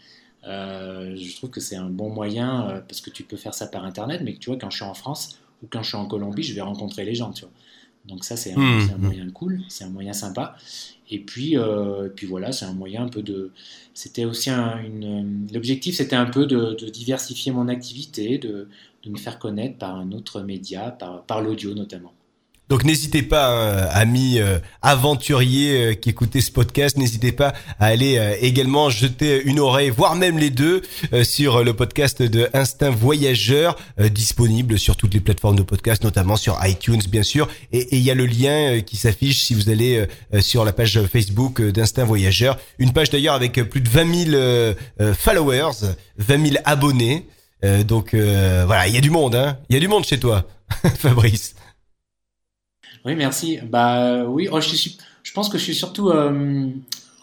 euh, 0.48 1.16
je 1.18 1.36
trouve 1.36 1.50
que 1.50 1.60
c'est 1.60 1.76
un 1.76 1.90
bon 1.90 2.10
moyen, 2.10 2.70
euh, 2.70 2.82
parce 2.82 3.02
que 3.02 3.10
tu 3.10 3.24
peux 3.24 3.38
faire 3.38 3.54
ça 3.54 3.68
par 3.68 3.84
Internet, 3.84 4.22
mais 4.24 4.34
que 4.34 4.40
tu 4.40 4.50
vois, 4.50 4.58
quand 4.60 4.70
je 4.70 4.78
suis 4.78 4.86
en 4.86 4.94
France 4.94 5.40
ou 5.64 5.68
quand 5.70 5.84
je 5.84 5.90
suis 5.90 5.98
en 5.98 6.08
Colombie, 6.08 6.44
je 6.44 6.54
vais 6.54 6.62
rencontrer 6.62 7.04
les 7.04 7.16
gens, 7.16 7.32
tu 7.32 7.42
vois. 7.42 7.52
Donc 8.06 8.24
ça, 8.24 8.38
c'est 8.38 8.54
un, 8.54 8.60
un 8.60 8.98
moyen 8.98 9.30
cool, 9.32 9.62
c'est 9.68 9.84
un 9.84 9.90
moyen 9.90 10.14
sympa. 10.14 10.56
Et 11.10 11.20
puis, 11.20 11.58
euh, 11.58 12.06
et 12.06 12.10
puis 12.10 12.28
voilà, 12.28 12.52
c'est 12.52 12.66
un 12.66 12.74
moyen 12.74 13.04
un 13.04 13.08
peu 13.10 13.24
de. 13.24 13.52
C'était 13.96 14.26
aussi 14.26 14.52
un, 14.52 14.78
une. 14.84 15.48
L'objectif, 15.52 15.96
c'était 15.96 16.16
un 16.16 16.28
peu 16.28 16.46
de, 16.46 16.76
de 16.80 16.90
diversifier 16.90 17.52
mon 17.52 17.68
activité, 17.68 18.38
de, 18.38 18.68
de 19.04 19.10
me 19.10 19.18
faire 19.18 19.40
connaître 19.40 19.78
par 19.80 19.96
un 19.96 20.12
autre 20.12 20.42
média, 20.42 20.92
par, 20.92 21.24
par 21.24 21.42
l'audio 21.42 21.74
notamment. 21.74 22.14
Donc 22.68 22.84
n'hésitez 22.84 23.22
pas, 23.22 23.50
hein, 23.50 23.88
amis 23.92 24.40
euh, 24.40 24.58
aventuriers 24.82 25.92
euh, 25.92 25.94
qui 25.94 26.10
écoutez 26.10 26.42
ce 26.42 26.52
podcast, 26.52 26.98
n'hésitez 26.98 27.32
pas 27.32 27.54
à 27.80 27.86
aller 27.86 28.18
euh, 28.18 28.36
également 28.42 28.90
jeter 28.90 29.44
une 29.44 29.60
oreille, 29.60 29.92
voire 29.92 30.16
même 30.16 30.40
les 30.40 30.50
deux, 30.50 30.82
sur 31.24 31.64
le 31.64 31.74
podcast 31.74 32.24
de 32.24 32.50
Instinct 32.54 32.90
Voyageur, 32.90 33.76
disponible 34.12 34.80
sur 34.80 34.96
toutes 34.96 35.14
les 35.14 35.20
plateformes 35.20 35.56
de 35.56 35.64
podcast, 35.64 36.04
notamment 36.04 36.38
sur 36.38 36.58
iTunes 36.64 37.02
bien 37.10 37.24
sûr. 37.24 37.48
Et 37.72 37.98
il 37.98 38.02
y 38.02 38.10
a 38.10 38.16
le 38.16 38.26
lien 38.26 38.82
qui 38.82 38.98
s'affiche 38.98 39.44
si 39.44 39.54
vous 39.54 39.70
allez 39.70 40.06
sur 40.40 40.66
la 40.66 40.74
page 40.74 41.00
Facebook 41.12 41.62
d'Instinct 41.62 42.06
Voyageur. 42.06 42.58
Une 42.80 42.94
page 42.94 43.10
d'ailleurs 43.10 43.36
avec 43.36 43.54
plus 43.70 43.82
de 43.82 43.90
20 43.90 44.26
000 44.32 45.14
followers, 45.14 45.94
20 46.18 46.48
000 46.48 46.56
abonnés. 46.66 47.28
donc 47.86 48.14
voilà, 48.14 48.88
il 48.88 48.96
y 48.96 48.98
a 48.98 49.02
du 49.02 49.12
monde, 49.12 49.36
hein. 49.36 49.58
Il 49.70 49.76
y 49.76 49.78
a 49.78 49.82
du 49.82 49.88
monde 49.88 50.06
chez 50.06 50.20
toi, 50.20 50.46
Fabrice. 50.98 51.56
Oui, 53.06 53.16
merci. 53.16 53.60
Bah 53.64 54.26
oui, 54.26 54.48
oh, 54.52 54.60
je, 54.60 54.76
suis, 54.76 54.98
je 55.22 55.32
pense 55.32 55.48
que 55.48 55.58
je 55.58 55.64
suis 55.64 55.76
surtout, 55.76 56.10
euh, 56.10 56.68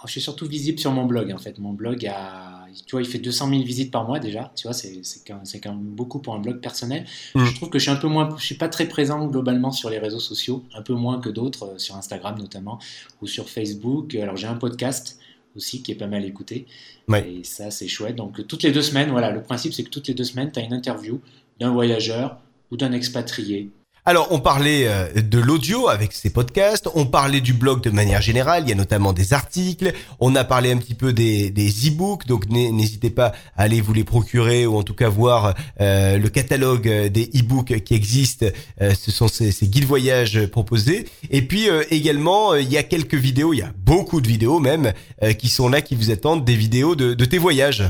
je 0.04 0.10
suis 0.10 0.20
surtout 0.20 0.46
visible 0.46 0.78
sur 0.78 0.92
mon 0.92 1.06
blog 1.06 1.32
en 1.32 1.38
fait. 1.38 1.58
Mon 1.58 1.72
blog 1.72 2.06
a, 2.06 2.66
tu 2.86 2.92
vois, 2.92 3.02
il 3.02 3.08
fait 3.08 3.18
200 3.18 3.48
000 3.48 3.62
visites 3.62 3.90
par 3.90 4.06
mois 4.06 4.20
déjà. 4.20 4.52
Tu 4.54 4.68
vois, 4.68 4.74
c'est 4.74 5.02
quand, 5.26 5.42
quand, 5.62 5.70
même 5.70 5.82
beaucoup 5.82 6.20
pour 6.20 6.34
un 6.34 6.38
blog 6.38 6.60
personnel. 6.60 7.04
Mm. 7.34 7.44
Je 7.44 7.54
trouve 7.56 7.68
que 7.68 7.78
je 7.78 7.82
suis 7.82 7.90
un 7.90 7.96
peu 7.96 8.06
moins, 8.06 8.28
je 8.38 8.44
suis 8.44 8.54
pas 8.54 8.68
très 8.68 8.86
présent 8.86 9.26
globalement 9.26 9.72
sur 9.72 9.90
les 9.90 9.98
réseaux 9.98 10.20
sociaux, 10.20 10.62
un 10.74 10.82
peu 10.82 10.94
moins 10.94 11.20
que 11.20 11.28
d'autres 11.28 11.64
euh, 11.64 11.78
sur 11.78 11.96
Instagram 11.96 12.38
notamment 12.38 12.78
ou 13.20 13.26
sur 13.26 13.48
Facebook. 13.48 14.14
Alors 14.14 14.36
j'ai 14.36 14.46
un 14.46 14.54
podcast 14.54 15.18
aussi 15.56 15.82
qui 15.82 15.90
est 15.90 15.96
pas 15.96 16.06
mal 16.06 16.24
écouté. 16.24 16.66
Et 17.12 17.44
ça, 17.44 17.70
c'est 17.70 17.88
chouette. 17.88 18.16
Donc, 18.16 18.46
toutes 18.46 18.62
les 18.62 18.72
deux 18.72 18.80
semaines, 18.80 19.10
voilà, 19.10 19.30
le 19.30 19.42
principe, 19.42 19.74
c'est 19.74 19.82
que 19.82 19.90
toutes 19.90 20.08
les 20.08 20.14
deux 20.14 20.24
semaines, 20.24 20.50
tu 20.50 20.60
as 20.60 20.62
une 20.62 20.72
interview 20.72 21.20
d'un 21.60 21.70
voyageur 21.70 22.38
ou 22.70 22.78
d'un 22.78 22.92
expatrié 22.92 23.68
alors, 24.04 24.26
on 24.32 24.40
parlait 24.40 24.88
euh, 24.88 25.22
de 25.22 25.38
l'audio 25.38 25.88
avec 25.88 26.12
ces 26.12 26.30
podcasts, 26.30 26.88
on 26.96 27.06
parlait 27.06 27.40
du 27.40 27.52
blog 27.52 27.84
de 27.84 27.90
manière 27.90 28.20
générale, 28.20 28.64
il 28.66 28.68
y 28.68 28.72
a 28.72 28.74
notamment 28.74 29.12
des 29.12 29.32
articles, 29.32 29.92
on 30.18 30.34
a 30.34 30.42
parlé 30.42 30.72
un 30.72 30.78
petit 30.78 30.94
peu 30.94 31.12
des, 31.12 31.50
des 31.50 31.68
e-books, 31.86 32.26
donc 32.26 32.48
n'hésitez 32.48 33.10
pas 33.10 33.26
à 33.56 33.62
aller 33.62 33.80
vous 33.80 33.92
les 33.92 34.02
procurer 34.02 34.66
ou 34.66 34.76
en 34.76 34.82
tout 34.82 34.94
cas 34.94 35.08
voir 35.08 35.54
euh, 35.80 36.18
le 36.18 36.28
catalogue 36.30 36.88
euh, 36.88 37.08
des 37.08 37.30
e-books 37.32 37.80
qui 37.84 37.94
existent, 37.94 38.46
ce 38.80 39.10
sont 39.12 39.28
ces, 39.28 39.52
guides 39.68 39.84
voyage 39.84 40.46
proposés. 40.46 41.06
Et 41.30 41.42
puis 41.42 41.68
également, 41.90 42.56
il 42.56 42.70
y 42.72 42.78
a 42.78 42.82
quelques 42.82 43.14
vidéos, 43.14 43.52
il 43.52 43.58
y 43.58 43.62
a 43.62 43.72
beaucoup 43.76 44.20
de 44.20 44.26
vidéos 44.26 44.58
même, 44.58 44.92
qui 45.38 45.48
sont 45.48 45.68
là, 45.68 45.80
qui 45.80 45.94
vous 45.94 46.10
attendent, 46.10 46.44
des 46.44 46.56
vidéos 46.56 46.96
de 46.96 47.24
tes 47.24 47.38
voyages. 47.38 47.84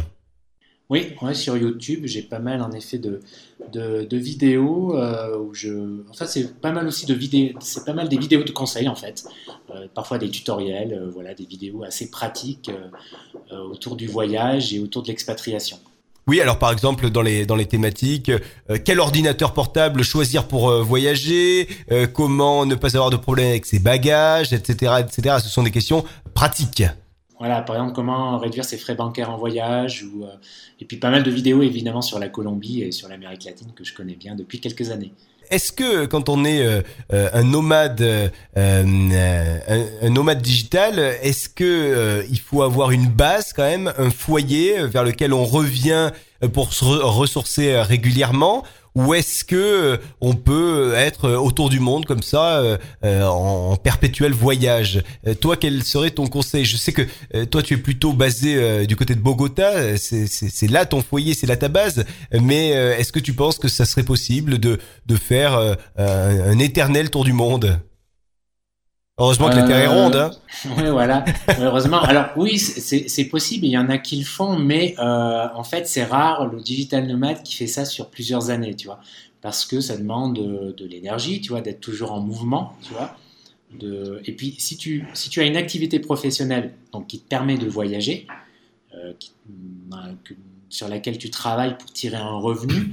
Oui, 0.93 1.15
sur 1.33 1.57
YouTube, 1.57 2.03
j'ai 2.05 2.21
pas 2.21 2.39
mal 2.39 2.61
en 2.61 2.71
effet 2.71 2.99
de, 2.99 3.21
de, 3.73 4.17
vidéos 4.19 4.95
euh, 4.95 5.39
où 5.39 5.55
je. 5.55 6.03
Enfin, 6.11 6.27
c'est 6.27 6.61
pas 6.61 6.71
mal 6.71 6.87
aussi 6.87 7.07
de 7.07 7.15
vidéos. 7.15 7.55
C'est 7.61 7.87
pas 7.87 7.95
mal 7.95 8.11
des 8.11 8.19
vidéos 8.19 8.45
de 8.45 8.51
conseils 8.51 8.89
en 8.89 8.95
fait. 8.95 9.25
Euh, 9.75 9.87
parfois 9.95 10.19
des 10.19 10.29
tutoriels, 10.29 10.93
euh, 10.93 11.09
voilà, 11.11 11.33
des 11.33 11.47
vidéos 11.47 11.83
assez 11.83 12.11
pratiques 12.11 12.71
autour 13.51 13.97
du 13.97 14.07
voyage 14.07 14.75
et 14.75 14.81
autour 14.81 15.03
de 15.03 15.09
l'expatriation. 15.09 15.79
Oui, 16.27 16.43
alors 16.43 16.59
par 16.59 16.71
exemple 16.71 17.09
dans 17.09 17.23
les 17.23 17.47
dans 17.47 17.57
les 17.57 17.67
thématiques, 17.67 18.31
quel 18.85 19.01
ordinateur 19.01 19.55
portable 19.55 20.03
choisir 20.03 20.47
pour 20.47 20.71
voyager, 20.83 21.69
comment 22.13 22.67
ne 22.67 22.75
pas 22.75 22.97
avoir 22.97 23.09
de 23.09 23.17
problème 23.17 23.49
avec 23.49 23.65
ses 23.65 23.79
bagages, 23.79 24.53
etc., 24.53 24.93
etc. 25.01 25.37
Ce 25.43 25.49
sont 25.49 25.63
des 25.63 25.71
questions 25.71 26.05
pratiques. 26.35 26.85
Voilà, 27.43 27.61
par 27.63 27.75
exemple, 27.75 27.95
comment 27.97 28.39
réduire 28.39 28.65
ses 28.65 28.77
frais 28.77 28.95
bancaires 28.95 29.29
en 29.29 29.37
voyage, 29.37 30.05
ou, 30.05 30.23
euh, 30.23 30.29
et 30.81 30.85
puis 30.85 30.97
pas 30.97 31.11
mal 31.11 31.25
de 31.25 31.31
vidéos 31.33 31.61
évidemment 31.61 32.01
sur 32.01 32.21
la 32.21 32.29
Colombie 32.29 32.83
et 32.83 32.93
sur 32.93 33.09
l'Amérique 33.09 33.43
latine 33.43 33.73
que 33.75 33.83
je 33.83 33.93
connais 33.93 34.15
bien 34.15 34.37
depuis 34.37 34.61
quelques 34.61 34.93
années. 34.93 35.13
Est-ce 35.51 35.73
que 35.73 36.07
quand 36.07 36.29
on 36.29 36.45
est 36.45 36.65
euh, 36.65 36.83
euh, 37.13 37.29
un 37.33 37.43
nomade, 37.43 38.31
un, 38.55 40.09
nomade 40.09 40.41
digital, 40.41 41.01
est-ce 41.01 41.49
que 41.49 42.25
il 42.31 42.39
faut 42.39 42.63
avoir 42.63 42.93
une 42.93 43.09
base 43.09 43.53
quand 43.53 43.65
même, 43.65 43.93
un 43.99 44.11
foyer 44.11 44.87
vers 44.87 45.03
lequel 45.03 45.33
on 45.33 45.45
revient 45.45 46.13
pour 46.53 46.73
se 46.73 46.85
ressourcer 46.85 47.77
régulièrement, 47.83 48.63
ou 48.95 49.15
est-ce 49.15 49.45
que 49.45 49.57
euh, 49.57 49.97
on 50.21 50.35
peut 50.35 50.93
être 50.95 51.31
autour 51.31 51.71
du 51.71 51.81
monde 51.81 52.05
comme 52.05 52.23
ça 52.23 52.59
euh, 52.59 52.77
euh, 53.05 53.25
en, 53.25 53.77
perpétuel 53.77 54.33
voyage? 54.33 55.03
Toi, 55.41 55.57
quel 55.57 55.83
serait 55.83 56.11
ton 56.11 56.27
conseil? 56.27 56.65
Je 56.65 56.77
sais 56.77 56.93
que 56.93 57.03
toi, 57.45 57.63
tu 57.63 57.75
es 57.75 57.77
plutôt 57.77 58.13
basé 58.13 58.87
du 58.87 58.97
côté 58.97 59.15
de 59.15 59.21
Bogota, 59.21 59.97
c'est 59.97 60.71
là 60.71 60.87
ton 60.87 61.03
foyer, 61.03 61.35
c'est 61.35 61.47
là 61.47 61.57
ta 61.57 61.69
base. 61.69 62.05
Mais 62.33 62.69
est-ce 62.71 63.13
que 63.13 63.21
tu 63.21 63.33
penses 63.33 63.59
que 63.59 63.69
ça 63.69 63.85
serait 63.85 64.03
possible 64.03 64.59
de 64.59 64.79
de 65.07 65.17
faire 65.17 65.77
un 65.97 66.59
éternel 66.59 67.11
tour 67.11 67.25
du 67.25 67.33
monde? 67.33 67.81
Heureusement 69.23 69.51
que 69.51 69.55
la 69.55 69.63
Terre 69.63 69.79
est 69.79 69.87
ronde. 69.87 70.17
Hein. 70.17 70.33
oui, 70.79 70.91
voilà. 70.91 71.25
Heureusement. 71.61 72.03
Alors 72.03 72.31
oui, 72.37 72.59
c'est 72.59 73.25
possible. 73.27 73.67
Il 73.67 73.71
y 73.71 73.79
en 73.79 73.89
a 73.89 73.99
qui 73.99 74.17
le 74.17 74.25
font, 74.25 74.59
mais 74.59 74.97
euh, 74.99 75.47
en 75.55 75.63
fait, 75.63 75.87
c'est 75.87 76.03
rare 76.03 76.49
le 76.49 76.61
digital 76.61 77.07
nomade 77.07 77.45
qui 77.45 77.55
fait 77.55 77.69
ça 77.69 77.85
sur 77.85 78.11
plusieurs 78.11 78.51
années, 78.51 78.75
tu 78.75 78.89
vois, 78.89 78.99
parce 79.41 79.65
que 79.65 79.81
ça 79.81 79.97
demande 79.97 80.35
de, 80.77 80.85
l'énergie, 80.85 81.41
tu 81.41 81.51
vois, 81.51 81.61
d'être 81.61 81.81
toujours 81.81 82.11
en 82.11 82.21
mouvement, 82.21 82.73
tu 82.83 82.93
vois. 82.95 83.17
De... 83.79 84.21
Et 84.25 84.33
puis, 84.33 84.57
si 84.59 84.77
tu, 84.77 85.07
si 85.15 85.31
tu 85.31 85.39
as 85.39 85.45
une 85.45 85.57
activité 85.57 86.01
professionnelle 86.01 86.75
donc, 86.93 87.07
qui 87.07 87.21
te 87.21 87.29
permet 87.29 87.57
de 87.59 87.69
voyager, 87.69 88.27
euh, 88.97 89.13
sur 90.69 90.89
laquelle 90.89 91.19
tu 91.19 91.31
travailles 91.31 91.79
pour 91.79 91.93
tirer 91.93 92.17
un 92.17 92.39
revenu, 92.39 92.93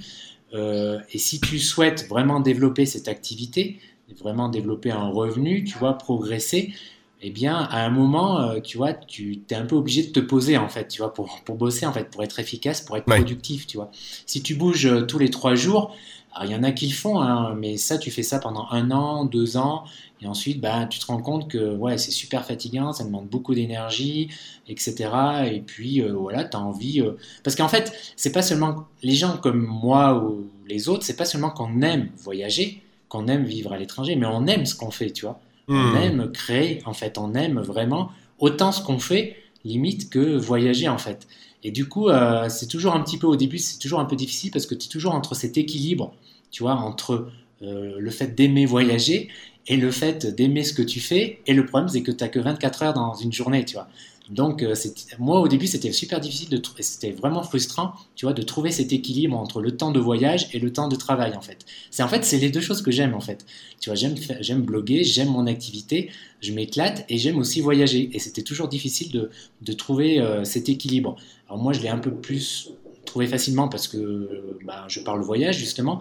euh, 0.53 0.99
et 1.11 1.17
si 1.17 1.39
tu 1.39 1.57
souhaites 1.59 2.07
vraiment 2.07 2.39
développer 2.39 2.85
cette 2.85 3.07
activité, 3.07 3.79
vraiment 4.17 4.49
développer 4.49 4.91
un 4.91 5.09
revenu, 5.09 5.63
tu 5.63 5.77
vois, 5.77 5.97
progresser, 5.97 6.73
eh 7.21 7.31
bien, 7.31 7.55
à 7.55 7.85
un 7.85 7.89
moment, 7.89 8.39
euh, 8.41 8.59
tu 8.61 8.77
vois, 8.77 8.93
tu 8.93 9.41
es 9.49 9.55
un 9.55 9.65
peu 9.65 9.75
obligé 9.75 10.03
de 10.03 10.11
te 10.11 10.19
poser, 10.19 10.57
en 10.57 10.69
fait, 10.69 10.87
tu 10.87 11.01
vois, 11.01 11.13
pour, 11.13 11.41
pour 11.43 11.55
bosser, 11.55 11.85
en 11.85 11.91
fait, 11.91 12.09
pour 12.09 12.23
être 12.23 12.39
efficace, 12.39 12.81
pour 12.81 12.95
être 12.95 13.05
productif, 13.05 13.67
tu 13.67 13.77
vois. 13.77 13.91
Si 14.25 14.41
tu 14.41 14.55
bouges 14.55 14.85
euh, 14.85 15.01
tous 15.01 15.19
les 15.19 15.29
trois 15.29 15.55
jours, 15.55 15.95
il 16.41 16.51
y 16.51 16.55
en 16.55 16.63
a 16.63 16.71
qui 16.71 16.87
le 16.87 16.93
font, 16.93 17.19
hein, 17.19 17.55
mais 17.55 17.75
ça, 17.75 17.97
tu 17.97 18.11
fais 18.11 18.23
ça 18.23 18.39
pendant 18.39 18.67
un 18.71 18.91
an, 18.91 19.25
deux 19.25 19.57
ans, 19.57 19.83
et 20.21 20.27
ensuite, 20.27 20.61
bah, 20.61 20.85
tu 20.85 20.99
te 20.99 21.07
rends 21.07 21.21
compte 21.21 21.49
que 21.49 21.75
ouais, 21.75 21.97
c'est 21.97 22.11
super 22.11 22.45
fatigant, 22.45 22.93
ça 22.93 23.03
demande 23.03 23.27
beaucoup 23.27 23.53
d'énergie, 23.53 24.29
etc. 24.67 25.09
Et 25.51 25.59
puis, 25.59 26.01
euh, 26.01 26.13
voilà, 26.13 26.45
tu 26.45 26.55
as 26.55 26.61
envie. 26.61 27.03
Parce 27.43 27.57
qu'en 27.57 27.67
fait, 27.67 27.91
c'est 28.15 28.31
pas 28.31 28.43
seulement 28.43 28.85
les 29.03 29.15
gens 29.15 29.37
comme 29.37 29.65
moi 29.65 30.23
ou 30.23 30.47
les 30.67 30.87
autres, 30.87 31.03
c'est 31.03 31.17
pas 31.17 31.25
seulement 31.25 31.49
qu'on 31.49 31.81
aime 31.81 32.09
voyager, 32.17 32.81
qu'on 33.09 33.27
aime 33.27 33.43
vivre 33.43 33.73
à 33.73 33.77
l'étranger, 33.77 34.15
mais 34.15 34.27
on 34.27 34.45
aime 34.47 34.65
ce 34.65 34.75
qu'on 34.75 34.91
fait, 34.91 35.11
tu 35.11 35.25
vois. 35.25 35.39
On 35.67 35.73
hmm. 35.73 35.97
aime 35.97 36.31
créer, 36.31 36.81
en 36.85 36.93
fait, 36.93 37.17
on 37.17 37.33
aime 37.33 37.59
vraiment 37.59 38.11
autant 38.39 38.71
ce 38.71 38.81
qu'on 38.81 38.99
fait, 38.99 39.35
limite, 39.65 40.09
que 40.09 40.37
voyager, 40.37 40.87
en 40.87 40.97
fait. 40.97 41.27
Et 41.63 41.71
du 41.71 41.87
coup, 41.87 42.09
euh, 42.09 42.47
c'est 42.49 42.67
toujours 42.67 42.95
un 42.95 43.01
petit 43.01 43.17
peu, 43.17 43.27
au 43.27 43.35
début, 43.35 43.57
c'est 43.57 43.79
toujours 43.79 43.99
un 43.99 44.05
peu 44.05 44.15
difficile 44.15 44.51
parce 44.51 44.65
que 44.65 44.75
tu 44.75 44.85
es 44.85 44.89
toujours 44.89 45.13
entre 45.13 45.35
cet 45.35 45.57
équilibre, 45.57 46.13
tu 46.51 46.63
vois, 46.63 46.75
entre 46.75 47.29
euh, 47.61 47.95
le 47.99 48.11
fait 48.11 48.35
d'aimer 48.35 48.65
voyager 48.65 49.27
et 49.67 49.75
le 49.75 49.91
fait 49.91 50.25
d'aimer 50.25 50.63
ce 50.63 50.73
que 50.73 50.81
tu 50.81 50.99
fais. 50.99 51.41
Et 51.45 51.53
le 51.53 51.65
problème, 51.65 51.89
c'est 51.89 52.01
que 52.01 52.11
tu 52.11 52.23
n'as 52.23 52.29
que 52.29 52.39
24 52.39 52.83
heures 52.83 52.93
dans 52.93 53.13
une 53.13 53.33
journée, 53.33 53.65
tu 53.65 53.73
vois. 53.73 53.87
Donc, 54.29 54.61
euh, 54.61 54.75
moi, 55.17 55.39
au 55.41 55.47
début, 55.47 55.65
c'était 55.65 55.91
super 55.91 56.19
difficile, 56.19 56.49
de 56.49 56.61
c'était 56.81 57.11
vraiment 57.11 57.41
frustrant, 57.41 57.93
tu 58.15 58.25
vois, 58.25 58.33
de 58.33 58.43
trouver 58.43 58.71
cet 58.71 58.93
équilibre 58.93 59.35
entre 59.35 59.59
le 59.59 59.75
temps 59.75 59.91
de 59.91 59.99
voyage 59.99 60.49
et 60.53 60.59
le 60.59 60.71
temps 60.71 60.87
de 60.87 60.95
travail, 60.95 61.35
en 61.35 61.41
fait. 61.41 61.65
C'est 61.89 62.03
en 62.03 62.07
fait, 62.07 62.23
c'est 62.23 62.37
les 62.37 62.51
deux 62.51 62.61
choses 62.61 62.83
que 62.83 62.91
j'aime, 62.91 63.15
en 63.15 63.21
fait. 63.21 63.45
Tu 63.79 63.89
vois, 63.89 63.95
j'aime, 63.95 64.15
j'aime 64.39 64.61
bloguer, 64.61 65.03
j'aime 65.03 65.29
mon 65.29 65.47
activité, 65.47 66.11
je 66.41 66.51
m'éclate 66.53 67.05
et 67.09 67.17
j'aime 67.17 67.39
aussi 67.39 67.59
voyager. 67.59 68.09
Et 68.13 68.19
c'était 68.19 68.43
toujours 68.43 68.67
difficile 68.67 69.11
de, 69.11 69.31
de 69.61 69.73
trouver 69.73 70.19
euh, 70.19 70.43
cet 70.43 70.69
équilibre. 70.69 71.15
Alors 71.47 71.59
moi, 71.61 71.73
je 71.73 71.81
l'ai 71.81 71.89
un 71.89 71.97
peu 71.97 72.13
plus 72.13 72.71
trouvé 73.05 73.25
facilement 73.25 73.67
parce 73.67 73.87
que 73.87 74.59
bah, 74.63 74.85
je 74.87 74.99
parle 74.99 75.21
voyage, 75.21 75.57
justement. 75.57 75.99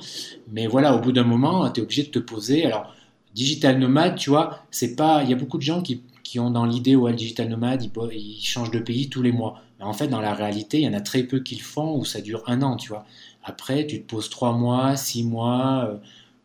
Mais 0.52 0.66
voilà, 0.66 0.94
au 0.94 1.00
bout 1.00 1.12
d'un 1.12 1.24
moment, 1.24 1.70
tu 1.70 1.80
es 1.80 1.82
obligé 1.82 2.02
de 2.02 2.10
te 2.10 2.18
poser. 2.18 2.66
Alors, 2.66 2.92
digital 3.38 3.78
nomade, 3.78 4.16
tu 4.16 4.30
vois, 4.30 4.58
c'est 4.70 4.96
pas. 4.96 5.22
Il 5.22 5.30
y 5.30 5.32
a 5.32 5.36
beaucoup 5.36 5.58
de 5.58 5.62
gens 5.62 5.80
qui 5.80 6.02
qui 6.28 6.38
ont 6.38 6.50
dans 6.50 6.66
l'idée 6.66 6.94
où 6.94 7.06
le 7.06 7.14
digital 7.14 7.48
nomade, 7.48 7.82
ils, 8.12 8.44
changent 8.44 8.70
de 8.70 8.80
pays 8.80 9.08
tous 9.08 9.22
les 9.22 9.32
mois. 9.32 9.62
Mais 9.78 9.86
en 9.86 9.94
fait, 9.94 10.08
dans 10.08 10.20
la 10.20 10.34
réalité, 10.34 10.78
il 10.78 10.84
y 10.84 10.88
en 10.88 10.92
a 10.92 11.00
très 11.00 11.22
peu 11.22 11.40
qui 11.40 11.54
le 11.54 11.62
font 11.62 11.96
où 11.96 12.04
ça 12.04 12.20
dure 12.20 12.42
un 12.46 12.60
an, 12.60 12.76
tu 12.76 12.90
vois. 12.90 13.06
Après, 13.42 13.86
tu 13.86 14.02
te 14.02 14.06
poses 14.06 14.28
trois 14.28 14.52
mois, 14.52 14.94
six 14.94 15.24
mois, 15.24 15.88
euh, 15.88 15.96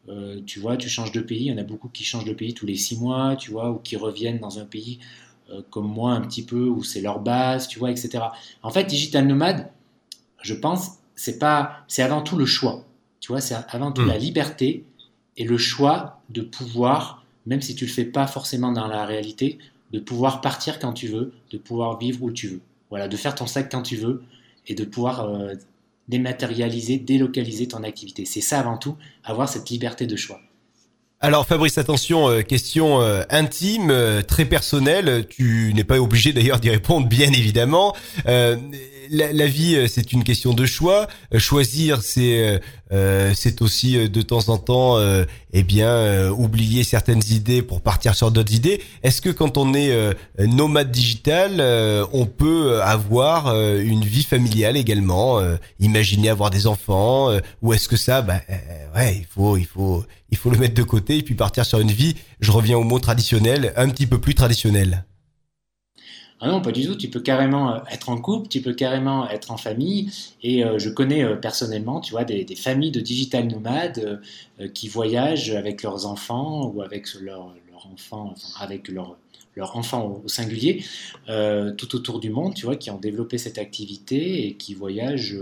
euh, 0.09 0.41
tu 0.45 0.61
vois, 0.61 0.77
tu 0.77 0.87
changes 0.87 1.11
de 1.11 1.19
pays. 1.19 1.47
Il 1.47 1.51
y 1.51 1.53
en 1.53 1.57
a 1.57 1.63
beaucoup 1.63 1.89
qui 1.89 2.05
changent 2.05 2.23
de 2.23 2.31
pays 2.31 2.53
tous 2.53 2.65
les 2.65 2.77
six 2.77 2.97
mois, 2.97 3.35
tu 3.35 3.51
vois, 3.51 3.71
ou 3.71 3.79
qui 3.79 3.97
reviennent 3.97 4.39
dans 4.39 4.57
un 4.57 4.65
pays 4.65 4.99
euh, 5.51 5.61
comme 5.69 5.87
moi 5.87 6.13
un 6.13 6.21
petit 6.21 6.45
peu 6.45 6.65
où 6.69 6.81
c'est 6.81 7.01
leur 7.01 7.19
base, 7.19 7.67
tu 7.67 7.77
vois, 7.77 7.91
etc. 7.91 8.23
En 8.61 8.69
fait, 8.69 8.85
digital 8.85 9.27
nomade, 9.27 9.69
je 10.41 10.53
pense, 10.53 10.91
c'est 11.15 11.39
pas, 11.39 11.83
c'est 11.89 12.03
avant 12.03 12.21
tout 12.21 12.37
le 12.37 12.45
choix. 12.45 12.85
Tu 13.19 13.33
vois, 13.33 13.41
c'est 13.41 13.55
avant 13.67 13.91
tout 13.91 14.03
hmm. 14.03 14.07
la 14.07 14.17
liberté 14.17 14.85
et 15.37 15.43
le 15.43 15.57
choix 15.57 16.21
de 16.29 16.41
pouvoir, 16.41 17.23
même 17.45 17.61
si 17.61 17.75
tu 17.75 17.85
le 17.85 17.91
fais 17.91 18.05
pas 18.05 18.27
forcément 18.27 18.71
dans 18.71 18.87
la 18.87 19.05
réalité, 19.05 19.57
de 19.93 19.99
pouvoir 19.99 20.41
partir 20.41 20.79
quand 20.79 20.93
tu 20.93 21.07
veux, 21.07 21.33
de 21.51 21.57
pouvoir 21.57 21.97
vivre 21.99 22.23
où 22.23 22.31
tu 22.31 22.47
veux. 22.47 22.61
Voilà, 22.89 23.07
de 23.07 23.15
faire 23.17 23.35
ton 23.35 23.47
sac 23.47 23.71
quand 23.71 23.83
tu 23.83 23.95
veux 23.95 24.23
et 24.67 24.75
de 24.75 24.83
pouvoir 24.83 25.25
euh, 25.25 25.53
dématérialiser, 26.07 26.97
délocaliser 26.97 27.67
ton 27.67 27.83
activité. 27.83 28.25
C'est 28.25 28.41
ça 28.41 28.59
avant 28.59 28.77
tout, 28.77 28.95
avoir 29.23 29.47
cette 29.49 29.69
liberté 29.69 30.07
de 30.07 30.15
choix. 30.15 30.39
Alors 31.19 31.47
Fabrice, 31.47 31.77
attention, 31.77 32.29
euh, 32.29 32.41
question 32.41 33.01
euh, 33.01 33.23
intime, 33.29 33.93
très 34.27 34.45
personnelle. 34.45 35.25
Tu 35.29 35.71
n'es 35.73 35.83
pas 35.83 35.99
obligé 35.99 36.33
d'ailleurs 36.33 36.59
d'y 36.59 36.69
répondre, 36.69 37.07
bien 37.07 37.31
évidemment. 37.31 37.95
La, 38.25 39.47
vie, 39.47 39.87
c'est 39.87 40.11
une 40.11 40.23
question 40.23 40.53
de 40.53 40.65
choix. 40.65 41.07
choisir, 41.37 42.01
c'est 42.01 42.61
c'est 43.33 43.61
aussi 43.61 44.09
de 44.09 44.21
temps 44.21 44.49
en 44.49 44.57
temps, 44.57 44.97
eh 45.53 45.63
bien, 45.63 46.29
oublier 46.29 46.83
certaines 46.83 47.23
idées 47.29 47.61
pour 47.61 47.81
partir 47.81 48.15
sur 48.15 48.31
d'autres 48.31 48.53
idées. 48.53 48.81
Est-ce 49.01 49.21
que 49.21 49.29
quand 49.29 49.57
on 49.57 49.73
est 49.73 50.15
nomade 50.39 50.91
digital, 50.91 51.61
on 52.13 52.25
peut 52.25 52.81
avoir 52.81 53.55
une 53.79 54.03
vie 54.03 54.23
familiale 54.23 54.77
également 54.77 55.39
Imaginer 55.79 56.29
avoir 56.29 56.49
des 56.49 56.67
enfants, 56.67 57.29
ou 57.61 57.73
est-ce 57.73 57.87
que 57.87 57.97
ça, 57.97 58.21
bah, 58.21 58.41
ouais, 58.95 59.17
il 59.17 59.25
faut, 59.25 59.57
il 59.57 59.65
faut 59.65 60.03
il 60.33 60.37
faut 60.37 60.49
le 60.49 60.57
mettre 60.57 60.73
de 60.73 60.81
côté 60.81 61.19
et 61.19 61.21
puis 61.21 61.35
partir 61.35 61.63
sur 61.63 61.79
une 61.79 61.91
vie, 61.91 62.15
je 62.39 62.51
reviens 62.51 62.75
au 62.75 62.83
mot 62.83 62.97
traditionnel, 62.97 63.71
un 63.75 63.87
petit 63.89 64.07
peu 64.07 64.19
plus 64.19 64.33
traditionnel. 64.33 65.05
Ah 66.45 66.49
non, 66.49 66.61
pas 66.61 66.73
du 66.73 66.85
tout. 66.85 66.95
Tu 66.95 67.09
peux 67.09 67.21
carrément 67.21 67.73
euh, 67.73 67.79
être 67.89 68.09
en 68.09 68.17
couple, 68.17 68.49
tu 68.49 68.61
peux 68.61 68.73
carrément 68.73 69.29
être 69.29 69.49
en 69.51 69.55
famille. 69.55 70.11
Et 70.41 70.65
euh, 70.65 70.77
je 70.77 70.89
connais 70.89 71.23
euh, 71.23 71.37
personnellement, 71.37 72.01
tu 72.01 72.11
vois, 72.11 72.25
des, 72.25 72.45
familles 72.57 72.91
de 72.91 72.99
digital 72.99 73.47
nomades 73.47 74.21
qui 74.73 74.89
voyagent 74.89 75.51
avec 75.51 75.83
leurs 75.83 76.05
enfants 76.05 76.65
ou 76.67 76.81
avec 76.81 77.13
leurs 77.13 77.55
leur 77.71 77.87
enfants, 77.87 78.35
avec 78.59 78.89
leurs 78.89 79.15
leur 79.55 79.77
enfants 79.77 80.21
au, 80.23 80.27
singulier, 80.27 80.83
tout 81.77 81.95
autour 81.95 82.19
du 82.19 82.29
monde, 82.29 82.53
tu 82.55 82.65
vois, 82.65 82.75
qui 82.75 82.91
ont 82.91 82.99
développé 82.99 83.37
cette 83.37 83.57
activité 83.57 84.47
et 84.47 84.55
qui 84.55 84.73
voyagent, 84.73 85.37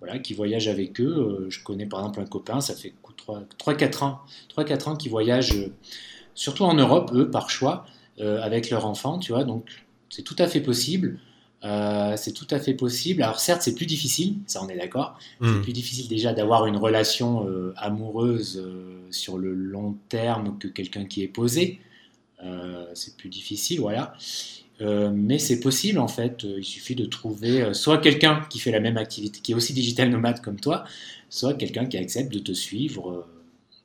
voilà, 0.00 0.18
qui 0.18 0.34
voyagent 0.34 0.68
avec 0.68 1.00
eux. 1.00 1.46
je 1.48 1.62
connais 1.62 1.86
par 1.86 2.00
exemple 2.00 2.20
un 2.20 2.26
copain, 2.26 2.60
ça 2.60 2.74
fait 2.74 2.92
3-4 3.58 4.04
ans, 4.04 4.20
3-4 4.56 4.88
ans 4.88 4.96
qui 4.96 5.08
voyagent, 5.08 5.70
surtout 6.34 6.64
en 6.64 6.74
Europe, 6.74 7.10
eux, 7.14 7.30
par 7.30 7.50
choix, 7.50 7.86
avec 8.18 8.70
leur 8.70 8.86
enfant, 8.86 9.18
tu 9.18 9.32
vois. 9.32 9.44
Donc, 9.44 9.85
c'est 10.10 10.22
tout 10.22 10.36
à 10.38 10.46
fait 10.48 10.60
possible. 10.60 11.18
Euh, 11.64 12.16
c'est 12.16 12.32
tout 12.32 12.46
à 12.50 12.60
fait 12.60 12.74
possible. 12.74 13.22
Alors 13.22 13.40
certes, 13.40 13.62
c'est 13.62 13.74
plus 13.74 13.86
difficile, 13.86 14.36
ça 14.46 14.62
on 14.62 14.68
est 14.68 14.76
d'accord. 14.76 15.18
C'est 15.40 15.48
hmm. 15.48 15.62
plus 15.62 15.72
difficile 15.72 16.08
déjà 16.08 16.32
d'avoir 16.32 16.66
une 16.66 16.76
relation 16.76 17.46
amoureuse 17.76 18.62
sur 19.10 19.38
le 19.38 19.54
long 19.54 19.96
terme 20.08 20.58
que 20.58 20.68
quelqu'un 20.68 21.04
qui 21.04 21.22
est 21.22 21.28
posé. 21.28 21.80
c'est 22.94 23.16
plus 23.16 23.30
difficile, 23.30 23.80
voilà. 23.80 24.14
mais 24.80 25.38
c'est 25.38 25.60
possible 25.60 25.98
en 25.98 26.08
fait. 26.08 26.44
Il 26.44 26.64
suffit 26.64 26.94
de 26.94 27.06
trouver 27.06 27.72
soit 27.72 27.98
quelqu'un 27.98 28.46
qui 28.50 28.58
fait 28.58 28.70
la 28.70 28.80
même 28.80 28.98
activité, 28.98 29.40
qui 29.40 29.52
est 29.52 29.54
aussi 29.54 29.72
digital 29.72 30.10
nomade 30.10 30.42
comme 30.42 30.60
toi, 30.60 30.84
soit 31.28 31.54
quelqu'un 31.54 31.86
qui 31.86 31.96
accepte 31.96 32.32
de 32.32 32.38
te 32.38 32.52
suivre, 32.52 33.10
euh, 33.10 33.26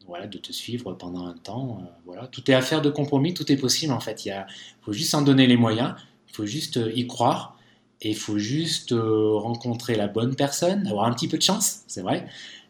voilà, 0.08 0.28
de 0.28 0.38
te 0.38 0.52
suivre 0.52 0.94
pendant 0.94 1.26
un 1.26 1.34
temps. 1.34 1.82
Euh, 1.82 1.88
voilà, 2.06 2.28
tout 2.28 2.50
est 2.50 2.54
affaire 2.54 2.82
de 2.82 2.90
compromis, 2.90 3.34
tout 3.34 3.50
est 3.52 3.58
possible 3.58 3.94
en 3.94 4.00
fait. 4.00 4.26
Il 4.26 4.46
faut 4.82 4.94
juste 4.94 5.14
en 5.14 5.22
donner 5.22 5.48
les 5.48 5.58
moyens, 5.58 5.96
il 6.32 6.36
faut 6.36 6.46
juste 6.46 6.78
euh, 6.78 6.92
y 6.94 7.06
croire. 7.08 7.58
Et 8.04 8.10
il 8.10 8.16
faut 8.16 8.40
juste 8.40 8.96
rencontrer 8.96 9.94
la 9.94 10.08
bonne 10.08 10.36
personne, 10.36 10.88
avoir 10.88 11.06
un 11.06 11.14
petit 11.14 11.28
peu 11.28 11.38
de 11.38 11.44
chance, 11.44 11.82
c'est 11.86 12.02
vrai, 12.02 12.26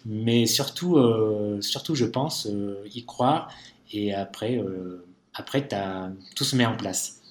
mais 0.06 0.45
surtout, 0.45 1.00
surtout 1.62 1.95
je 1.95 2.04
pense, 2.04 2.50
y 2.93 3.06
croire, 3.06 3.50
et 3.93 4.13
après, 4.13 4.62
après 5.34 5.69
tout 6.36 6.43
se 6.43 6.58
met 6.58 6.65
en 6.65 6.76
place. 6.76 7.21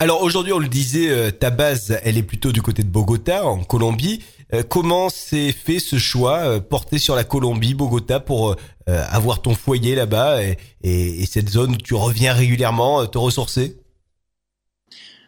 Alors 0.00 0.22
aujourd'hui, 0.22 0.52
on 0.52 0.58
le 0.58 0.68
disait, 0.68 1.32
ta 1.32 1.48
base, 1.48 1.98
elle 2.02 2.18
est 2.18 2.22
plutôt 2.22 2.52
du 2.52 2.60
côté 2.60 2.82
de 2.82 2.90
Bogota, 2.90 3.46
en 3.46 3.64
Colombie. 3.64 4.20
Euh, 4.54 4.62
comment 4.62 5.08
s'est 5.08 5.52
fait 5.52 5.78
ce 5.78 5.98
choix 5.98 6.40
euh, 6.40 6.60
porté 6.60 6.98
sur 6.98 7.14
la 7.14 7.24
Colombie, 7.24 7.74
Bogota, 7.74 8.20
pour 8.20 8.50
euh, 8.50 9.04
avoir 9.08 9.40
ton 9.40 9.54
foyer 9.54 9.94
là-bas 9.94 10.40
et, 10.82 11.26
cette 11.26 11.48
zone 11.48 11.72
où 11.72 11.76
tu 11.76 11.94
reviens 11.94 12.34
régulièrement 12.34 13.06
te 13.06 13.16
ressourcer? 13.16 13.78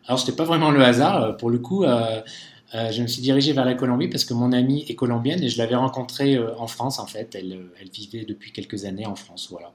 Alors, 0.07 0.19
c'était 0.19 0.37
pas 0.37 0.45
vraiment 0.45 0.71
le 0.71 0.83
hasard. 0.83 1.37
Pour 1.37 1.51
le 1.51 1.59
coup, 1.59 1.85
je 1.85 3.03
me 3.03 3.07
suis 3.07 3.23
dirigé 3.23 3.53
vers 3.53 3.64
la 3.64 3.75
Colombie 3.75 4.09
parce 4.09 4.25
que 4.25 4.35
mon 4.35 4.53
amie 4.53 4.85
est 4.88 4.95
colombienne 4.95 5.43
et 5.43 5.49
je 5.49 5.59
l'avais 5.59 5.77
rencontrée 5.77 6.38
en 6.59 6.67
France, 6.67 6.99
en 6.99 7.07
fait. 7.07 7.35
Elle, 7.35 7.67
elle, 7.81 7.88
vivait 7.90 8.25
depuis 8.25 8.53
quelques 8.53 8.85
années 8.85 9.07
en 9.07 9.14
France, 9.14 9.49
voilà. 9.51 9.73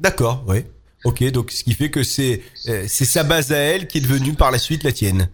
D'accord, 0.00 0.44
oui. 0.46 0.64
Ok, 1.04 1.24
donc 1.32 1.50
ce 1.50 1.64
qui 1.64 1.72
fait 1.72 1.90
que 1.90 2.04
c'est 2.04 2.42
c'est 2.54 3.04
sa 3.04 3.24
base 3.24 3.50
à 3.50 3.56
elle 3.56 3.88
qui 3.88 3.98
est 3.98 4.00
devenue 4.02 4.34
par 4.34 4.50
la 4.52 4.58
suite 4.58 4.84
la 4.84 4.92
tienne. 4.92 5.28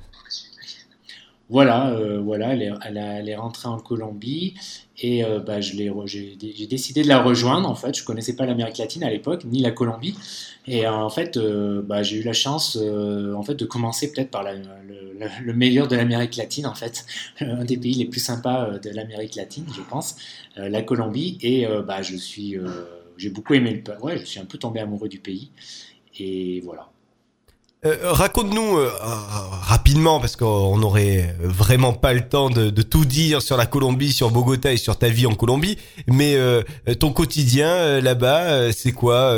Voilà, 1.51 1.93
euh, 1.93 2.21
voilà, 2.21 2.53
elle 2.53 3.29
est, 3.29 3.37
rentrée 3.37 3.69
en 3.69 3.79
Colombie 3.79 4.55
et 4.99 5.25
euh, 5.25 5.39
bah, 5.41 5.63
j'ai 5.63 5.89
décidé 6.69 7.03
de 7.03 7.09
la 7.09 7.23
rejoindre. 7.23 7.71
En 7.71 7.75
fait, 7.75 7.97
je 7.97 8.05
connaissais 8.05 8.37
pas 8.37 8.45
l'Amérique 8.45 8.77
latine 8.77 9.03
à 9.03 9.11
l'époque, 9.11 9.45
ni 9.45 9.61
la 9.61 9.71
Colombie. 9.71 10.15
Et 10.67 10.87
euh, 10.87 10.93
en 10.93 11.09
fait, 11.09 11.39
bah, 11.39 12.03
j'ai 12.03 12.19
eu 12.19 12.23
la 12.23 12.35
chance, 12.35 12.77
en 12.77 13.43
fait, 13.43 13.55
de 13.55 13.65
commencer 13.65 14.13
peut-être 14.13 14.31
par 14.31 14.45
le, 14.45 15.53
meilleur 15.55 15.89
de 15.89 15.97
l'Amérique 15.97 16.37
latine, 16.37 16.67
en 16.67 16.75
fait, 16.75 17.07
un 17.41 17.65
des 17.65 17.79
pays 17.79 17.95
les 17.95 18.05
plus 18.05 18.21
sympas 18.21 18.79
de 18.79 18.91
l'Amérique 18.91 19.37
latine, 19.37 19.65
je 19.75 19.81
pense, 19.81 20.17
la 20.57 20.83
Colombie. 20.83 21.39
Et 21.41 21.67
bah, 21.87 22.03
je 22.03 22.17
suis, 22.17 22.57
j'ai 23.17 23.31
beaucoup 23.31 23.55
aimé 23.55 23.83
le, 23.87 24.05
ouais, 24.05 24.19
je 24.19 24.25
suis 24.25 24.41
un 24.41 24.45
peu 24.45 24.59
tombé 24.59 24.81
amoureux 24.81 25.09
du 25.09 25.19
pays. 25.19 25.51
Et 26.19 26.61
voilà. 26.61 26.91
Euh, 27.87 28.13
raconte-nous 28.13 28.77
euh, 28.77 28.91
rapidement, 29.63 30.19
parce 30.19 30.35
qu'on 30.35 30.77
n'aurait 30.79 31.33
vraiment 31.39 31.93
pas 31.93 32.13
le 32.13 32.23
temps 32.23 32.51
de, 32.51 32.71
tout 32.83 33.05
dire 33.05 33.41
sur 33.41 33.57
la 33.57 33.67
Colombie, 33.67 34.13
sur 34.13 34.33
Bogota 34.33 34.73
et 34.73 34.77
sur 34.77 34.99
ta 34.99 35.09
vie 35.09 35.27
en 35.27 35.35
Colombie, 35.37 35.79
mais 36.09 36.35
euh, 36.35 36.63
ton 36.99 37.13
quotidien 37.13 38.01
là-bas, 38.01 38.73
c'est 38.73 38.91
quoi 38.91 39.33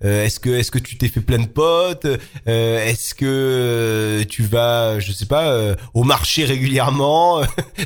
Est-ce 0.00 0.40
que 0.40 0.48
est-ce 0.48 0.70
que 0.70 0.78
tu 0.78 0.96
t'es 0.96 1.08
fait 1.08 1.20
plein 1.20 1.38
de 1.38 1.46
potes 1.46 2.06
Est-ce 2.46 3.14
que 3.14 4.22
tu 4.26 4.42
vas, 4.42 4.98
je 4.98 5.12
sais 5.12 5.26
pas, 5.26 5.74
au 5.92 6.04
marché 6.04 6.44
régulièrement 6.46 7.42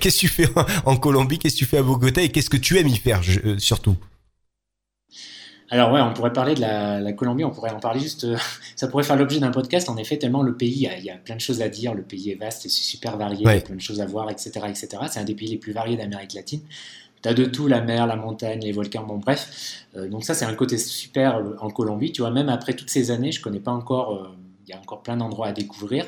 Qu'est-ce 0.00 0.16
que 0.16 0.20
tu 0.20 0.28
fais 0.28 0.48
en, 0.86 0.96
Colombie 0.96 1.38
Qu'est-ce 1.38 1.54
que 1.54 1.58
tu 1.60 1.66
fais 1.66 1.78
à 1.78 1.82
Bogota 1.82 2.20
Et 2.20 2.30
qu'est-ce 2.30 2.50
que 2.50 2.56
tu 2.56 2.78
aimes 2.78 2.88
y 2.88 2.96
faire 2.96 3.20
surtout? 3.58 3.96
Alors 5.72 5.90
ouais, 5.90 6.02
on 6.02 6.12
pourrait 6.12 6.34
parler 6.34 6.54
de 6.54 6.60
la, 6.60 7.12
Colombie, 7.14 7.44
on 7.44 7.50
pourrait 7.50 7.70
en 7.70 7.80
parler 7.80 7.98
juste, 8.00 8.24
euh, 8.24 8.36
ça 8.76 8.88
pourrait 8.88 9.04
faire 9.04 9.16
l'objet 9.16 9.40
d'un 9.40 9.50
podcast 9.50 9.88
en 9.88 9.96
effet, 9.96 10.18
tellement 10.18 10.42
le 10.42 10.54
pays, 10.54 10.86
il 10.98 11.04
y, 11.04 11.10
a, 11.10 11.16
plein 11.16 11.34
de 11.34 11.40
choses 11.40 11.62
à 11.62 11.70
dire, 11.70 11.94
le 11.94 12.02
pays 12.02 12.30
est 12.30 12.34
vaste 12.34 12.66
et 12.66 12.68
c'est 12.68 12.82
super 12.82 13.16
varié, 13.16 13.40
il 13.40 13.46
y 13.46 13.56
a 13.56 13.60
plein 13.60 13.76
de 13.76 13.80
choses 13.80 14.02
à 14.02 14.06
voir, 14.06 14.28
etc. 14.30 14.50
etc. 14.68 14.88
C'est 15.08 15.18
un 15.18 15.24
des 15.24 15.34
pays 15.34 15.48
les 15.48 15.56
plus 15.56 15.72
variés 15.72 15.96
d'Amérique 15.96 16.34
latine. 16.34 16.60
Tu 17.22 17.28
as 17.28 17.32
de 17.32 17.46
tout, 17.46 17.68
la 17.68 17.80
mer, 17.80 18.06
la 18.06 18.16
montagne, 18.16 18.60
les 18.60 18.72
volcans, 18.72 19.04
bon 19.04 19.16
bref. 19.16 19.86
Euh, 19.96 20.08
donc 20.08 20.24
ça 20.24 20.34
c'est 20.34 20.44
un 20.44 20.54
côté 20.54 20.76
super 20.76 21.38
euh, 21.38 21.56
en 21.60 21.70
Colombie, 21.70 22.12
tu 22.12 22.20
vois, 22.20 22.30
même 22.30 22.50
après 22.50 22.74
toutes 22.74 22.90
ces 22.90 23.10
années, 23.10 23.32
je 23.32 23.40
connais 23.40 23.60
pas 23.60 23.72
encore, 23.72 24.36
il 24.66 24.70
y 24.70 24.74
a 24.74 24.78
encore 24.78 25.02
plein 25.02 25.16
d'endroits 25.16 25.46
à 25.46 25.52
découvrir 25.52 26.04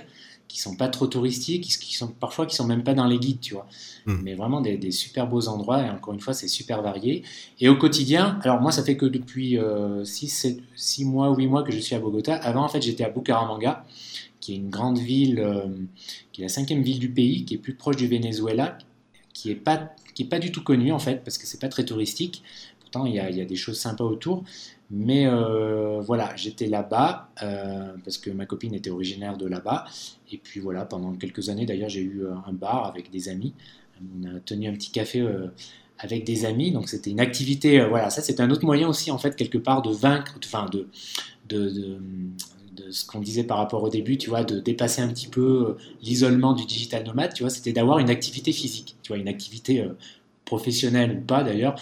qui 0.55 0.61
sont 0.61 0.77
pas 0.77 0.87
trop 0.87 1.09
touristiques, 1.09 1.65
qui, 1.65 1.97
sont 1.97 2.07
parfois 2.07 2.47
qui 2.47 2.55
sont 2.55 2.65
même 2.65 2.85
pas 2.85 2.95
dans 2.95 3.09
les 3.09 3.19
guides, 3.19 3.41
tu 3.41 3.55
vois. 3.55 3.67
Hmm. 4.07 4.21
Mais 4.23 4.35
vraiment 4.35 4.61
des, 4.61 4.93
super 4.93 5.27
beaux 5.27 5.49
endroits 5.49 5.83
et 5.83 5.91
encore 5.91 6.15
une 6.15 6.21
fois 6.21 6.33
c'est 6.33 6.47
super 6.47 6.81
varié. 6.81 7.25
Et 7.59 7.69
au 7.69 7.75
quotidien, 7.75 8.39
alors 8.45 8.61
moi 8.61 8.71
ça 8.71 8.85
fait 8.85 8.97
que 8.97 9.05
depuis 9.05 9.59
6 10.05 10.47
euh, 10.47 11.05
mois, 11.07 11.35
8 11.35 11.49
mois 11.49 11.65
que 11.65 11.73
je 11.73 11.79
suis 11.81 11.97
à 11.97 11.99
Bogota. 11.99 12.37
Avant 12.37 12.63
en 12.63 12.69
fait 12.69 12.81
j'étais 12.81 13.03
à 13.03 13.11
Bucaramanga, 13.11 13.85
qui 14.39 14.53
est 14.53 14.57
une 14.57 14.71
grande 14.71 14.99
ville, 14.99 15.41
euh, 15.41 15.67
qui 16.31 16.43
est 16.43 16.45
la 16.45 16.49
cinquième 16.49 16.83
ville 16.83 17.01
du 17.01 17.09
pays, 17.11 17.45
qui 17.45 17.55
est 17.55 17.59
plus 17.59 17.75
proche 17.75 17.97
du 17.97 18.07
Venezuela, 18.07 18.79
qui 19.33 19.51
est 19.51 19.57
pas 19.57 19.91
qui 20.15 20.23
est 20.23 20.27
pas 20.29 20.39
du 20.39 20.53
tout 20.53 20.63
connue 20.63 20.93
en 20.93 21.01
fait 21.01 21.25
parce 21.25 21.37
que 21.37 21.49
c'est 21.49 21.61
pas 21.61 21.69
très 21.69 21.85
touristique. 21.85 22.45
Il 23.07 23.15
y 23.15 23.21
a, 23.21 23.45
des 23.45 23.57
choses 23.57 23.79
sympas 23.79 24.05
autour. 24.05 24.45
Mais 24.91 25.27
euh, 25.27 26.01
voilà, 26.01 26.35
j'étais 26.37 26.67
là-bas 26.67 27.31
euh, 27.43 27.95
parce 28.05 28.19
que 28.19 28.31
ma 28.31 28.47
copine 28.47 28.75
était 28.75 28.91
originaire 28.91 29.37
de 29.37 29.47
là-bas. 29.47 29.87
Et 30.31 30.39
puis 30.39 30.61
voilà, 30.61 30.85
pendant 30.85 31.13
quelques 31.15 31.49
années, 31.49 31.67
d'ailleurs, 31.67 31.89
j'ai 31.89 32.03
eu 32.03 32.25
euh, 32.25 32.35
un 32.47 32.53
bar 32.53 32.87
avec 32.87 33.11
des 33.11 33.29
amis. 33.29 33.55
On 34.01 34.37
a 34.37 34.41
tenu 34.41 34.69
un 34.69 34.73
petit 34.73 34.91
café 34.91 35.27
avec 35.99 36.25
des 36.25 36.45
amis. 36.45 36.73
Donc 36.73 36.89
c'était 36.89 37.11
une 37.11 37.21
activité. 37.21 37.85
voilà, 37.87 38.11
ça 38.11 38.23
c'est 38.23 38.41
un 38.41 38.51
autre 38.51 38.65
moyen 38.65 38.89
aussi, 38.89 39.11
en 39.11 39.19
fait, 39.19 39.37
quelque 39.37 39.59
part 39.59 39.83
de 39.83 39.91
vaincre, 39.91 40.35
enfin 40.45 40.67
de, 40.71 40.89
de, 41.49 41.71
de, 42.77 42.91
ce 42.91 43.07
qu'on 43.07 43.21
disait 43.21 43.45
par 43.45 43.59
rapport 43.59 43.83
au 43.83 43.89
début, 43.89 44.19
tu 44.19 44.31
vois, 44.31 44.43
de 44.45 44.59
dépasser 44.59 45.01
un 45.01 45.09
petit 45.09 45.29
peu 45.29 45.77
l'isolement 46.03 46.53
du 46.53 46.67
digital 46.67 47.05
nomade. 47.05 47.33
Tu 47.35 47.45
vois, 47.45 47.51
c'était 47.51 47.73
d'avoir 47.73 47.99
une 47.99 48.11
activité 48.11 48.53
physique. 48.53 48.97
Tu 49.03 49.09
vois, 49.09 49.19
une 49.19 49.29
activité 49.29 49.85
professionnelle 50.45 51.19
ou 51.19 51.21
pas 51.21 51.43
d'ailleurs 51.43 51.77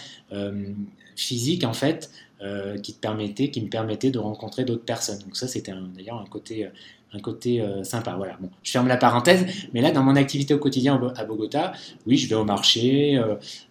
physique 1.15 1.63
en 1.63 1.73
fait 1.73 2.09
euh, 2.41 2.77
qui, 2.77 2.93
te 2.93 2.99
permettait, 2.99 3.49
qui 3.49 3.61
me 3.61 3.69
permettait 3.69 4.11
de 4.11 4.19
rencontrer 4.19 4.65
d'autres 4.65 4.83
personnes. 4.83 5.19
Donc 5.19 5.37
ça, 5.37 5.47
c'était 5.47 5.73
d'ailleurs 5.95 6.19
un 6.19 6.25
côté, 6.25 6.67
un 7.13 7.19
côté 7.19 7.61
euh, 7.61 7.83
sympa. 7.83 8.15
Voilà. 8.17 8.35
Bon, 8.41 8.49
je 8.63 8.71
ferme 8.71 8.89
la 8.89 8.97
parenthèse, 8.97 9.45
mais 9.73 9.81
là, 9.81 9.91
dans 9.91 10.03
mon 10.03 10.17
activité 10.17 10.53
au 10.53 10.59
quotidien 10.59 11.01
à 11.15 11.23
Bogota, 11.23 11.71
oui, 12.05 12.17
je 12.17 12.27
vais 12.27 12.35
au 12.35 12.43
marché, 12.43 13.21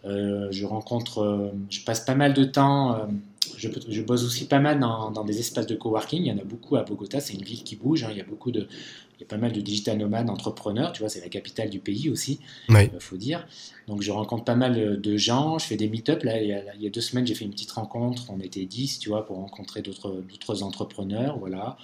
euh, 0.06 0.48
je 0.50 0.64
rencontre, 0.64 1.52
je 1.68 1.80
passe 1.84 2.00
pas 2.00 2.14
mal 2.14 2.32
de 2.32 2.44
temps 2.44 3.08
je, 3.56 3.68
je, 3.88 4.02
bosse 4.02 4.24
aussi 4.24 4.46
pas 4.46 4.58
mal 4.58 4.78
dans, 4.80 5.10
dans, 5.10 5.24
des 5.24 5.38
espaces 5.40 5.66
de 5.66 5.74
coworking. 5.74 6.22
Il 6.22 6.28
y 6.28 6.32
en 6.32 6.38
a 6.38 6.44
beaucoup 6.44 6.76
à 6.76 6.82
Bogota. 6.82 7.20
C'est 7.20 7.34
une 7.34 7.42
ville 7.42 7.62
qui 7.62 7.76
bouge. 7.76 8.04
Hein. 8.04 8.08
Il 8.10 8.16
y 8.16 8.20
a 8.20 8.24
beaucoup 8.24 8.50
de, 8.50 8.60
il 8.60 9.20
y 9.20 9.24
a 9.24 9.26
pas 9.26 9.36
mal 9.36 9.52
de 9.52 9.60
digital 9.60 9.98
nomades, 9.98 10.30
entrepreneurs. 10.30 10.92
Tu 10.92 11.00
vois, 11.00 11.08
c'est 11.08 11.20
la 11.20 11.28
capitale 11.28 11.70
du 11.70 11.80
pays 11.80 12.08
aussi. 12.08 12.40
Il 12.68 12.74
oui. 12.76 12.90
euh, 12.94 13.00
faut 13.00 13.16
dire. 13.16 13.46
Donc, 13.88 14.02
je 14.02 14.12
rencontre 14.12 14.44
pas 14.44 14.54
mal 14.54 15.00
de 15.00 15.16
gens. 15.16 15.58
Je 15.58 15.66
fais 15.66 15.76
des 15.76 15.88
meet-up. 15.88 16.22
Là, 16.22 16.40
il 16.40 16.48
y, 16.48 16.52
a, 16.52 16.74
il 16.74 16.82
y 16.82 16.86
a 16.86 16.90
deux 16.90 17.00
semaines, 17.00 17.26
j'ai 17.26 17.34
fait 17.34 17.44
une 17.44 17.52
petite 17.52 17.72
rencontre. 17.72 18.24
On 18.28 18.40
était 18.40 18.64
10, 18.64 18.98
tu 18.98 19.08
vois, 19.08 19.24
pour 19.26 19.36
rencontrer 19.36 19.82
d'autres, 19.82 20.22
d'autres 20.28 20.62
entrepreneurs. 20.62 21.38
Voilà. 21.38 21.76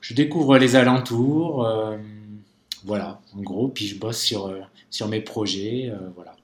Je 0.00 0.14
découvre 0.14 0.58
les 0.58 0.76
alentours. 0.76 1.64
Euh, 1.66 1.98
voilà, 2.84 3.20
en 3.36 3.42
gros. 3.42 3.68
Puis 3.68 3.86
je 3.86 3.98
bosse 3.98 4.20
sur, 4.20 4.46
euh, 4.46 4.60
sur 4.90 5.08
mes 5.08 5.20
projets. 5.20 5.90
Euh, 5.90 6.08
voilà. 6.14 6.34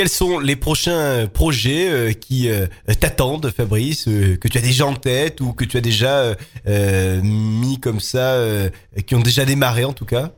Quels 0.00 0.08
sont 0.08 0.38
les 0.38 0.56
prochains 0.56 1.26
projets 1.26 1.90
euh, 1.90 2.12
qui 2.14 2.48
euh, 2.48 2.64
t'attendent, 2.98 3.50
Fabrice, 3.50 4.08
euh, 4.08 4.38
que 4.38 4.48
tu 4.48 4.56
as 4.56 4.62
déjà 4.62 4.86
en 4.86 4.94
tête 4.94 5.42
ou 5.42 5.52
que 5.52 5.66
tu 5.66 5.76
as 5.76 5.82
déjà 5.82 6.34
mis 7.22 7.78
comme 7.80 8.00
ça, 8.00 8.42
qui 9.06 9.14
ont 9.14 9.20
déjà 9.20 9.44
démarré 9.44 9.84
en 9.84 9.92
tout 9.92 10.06
cas? 10.06 10.32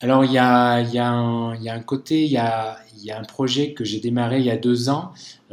Alors 0.00 0.24
il 0.24 0.32
y 0.32 0.38
a, 0.38 0.74
un, 0.74 1.80
côté, 1.86 2.24
il 2.24 2.32
y 2.32 2.38
a, 2.38 2.76
un 3.08 3.22
projet 3.22 3.72
que 3.72 3.84
j'ai 3.84 4.00
démarré 4.00 4.40
il 4.40 4.46
y 4.46 4.50
a 4.50 4.56
deux 4.56 4.88
ans 4.88 5.12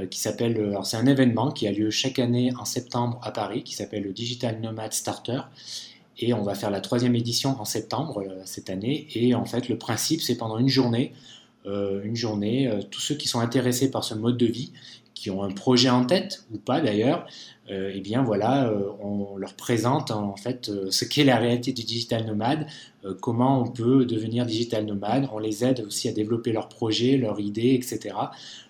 qui 0.10 0.20
s'appelle, 0.20 0.76
c'est 0.84 0.98
un 0.98 1.06
événement 1.06 1.52
qui 1.52 1.68
a 1.68 1.72
lieu 1.72 1.92
chaque 1.92 2.18
année 2.18 2.52
en 2.60 2.66
septembre 2.66 3.20
à 3.22 3.30
Paris, 3.30 3.62
qui 3.62 3.76
s'appelle 3.76 4.06
le 4.06 4.12
Digital 4.12 4.60
Nomad 4.60 4.92
Starter. 4.92 5.42
Et 6.18 6.34
on 6.34 6.42
va 6.42 6.56
faire 6.56 6.72
la 6.72 6.82
troisième 6.82 7.16
édition 7.16 7.62
en 7.62 7.66
septembre 7.66 8.26
cette 8.46 8.72
année. 8.72 9.08
Et 9.14 9.36
en 9.36 9.46
fait, 9.46 9.70
le 9.70 9.78
principe, 9.78 10.22
c'est 10.22 10.36
pendant 10.36 10.58
une 10.58 10.68
journée, 10.68 11.14
euh, 11.14 11.39
une 11.66 12.16
journée, 12.16 12.68
euh, 12.68 12.82
tous 12.90 13.02
ceux 13.02 13.16
qui 13.16 13.28
sont 13.28 13.40
intéressés 13.40 13.92
par 13.92 14.04
ce 14.04 14.16
mode 14.16 14.38
de 14.38 14.46
vie, 14.46 14.72
qui 15.14 15.30
ont 15.30 15.44
un 15.44 15.52
projet 15.52 15.90
en 15.90 16.06
tête 16.06 16.46
ou 16.54 16.58
pas 16.58 16.80
d'ailleurs, 16.80 17.28
euh, 17.70 17.92
eh 17.94 18.00
bien 18.00 18.24
voilà, 18.24 18.74
on 19.02 19.36
leur 19.36 19.54
présente 19.54 20.12
en 20.12 20.36
fait 20.38 20.72
ce 20.90 21.06
qu'est 21.06 21.26
la 21.26 21.38
réalité 21.38 21.74
du 21.74 21.84
digital 21.84 22.26
nomade, 22.26 22.66
comment 23.20 23.62
on 23.62 23.68
peut 23.68 24.06
devenir 24.06 24.46
digital 24.46 24.86
nomade, 24.86 25.28
on 25.34 25.40
les 25.40 25.66
aide 25.66 25.84
aussi 25.86 26.08
à 26.08 26.14
développer 26.14 26.54
leurs 26.54 26.70
projets, 26.70 27.18
leurs 27.18 27.40
idées, 27.42 27.74
etc. 27.74 28.16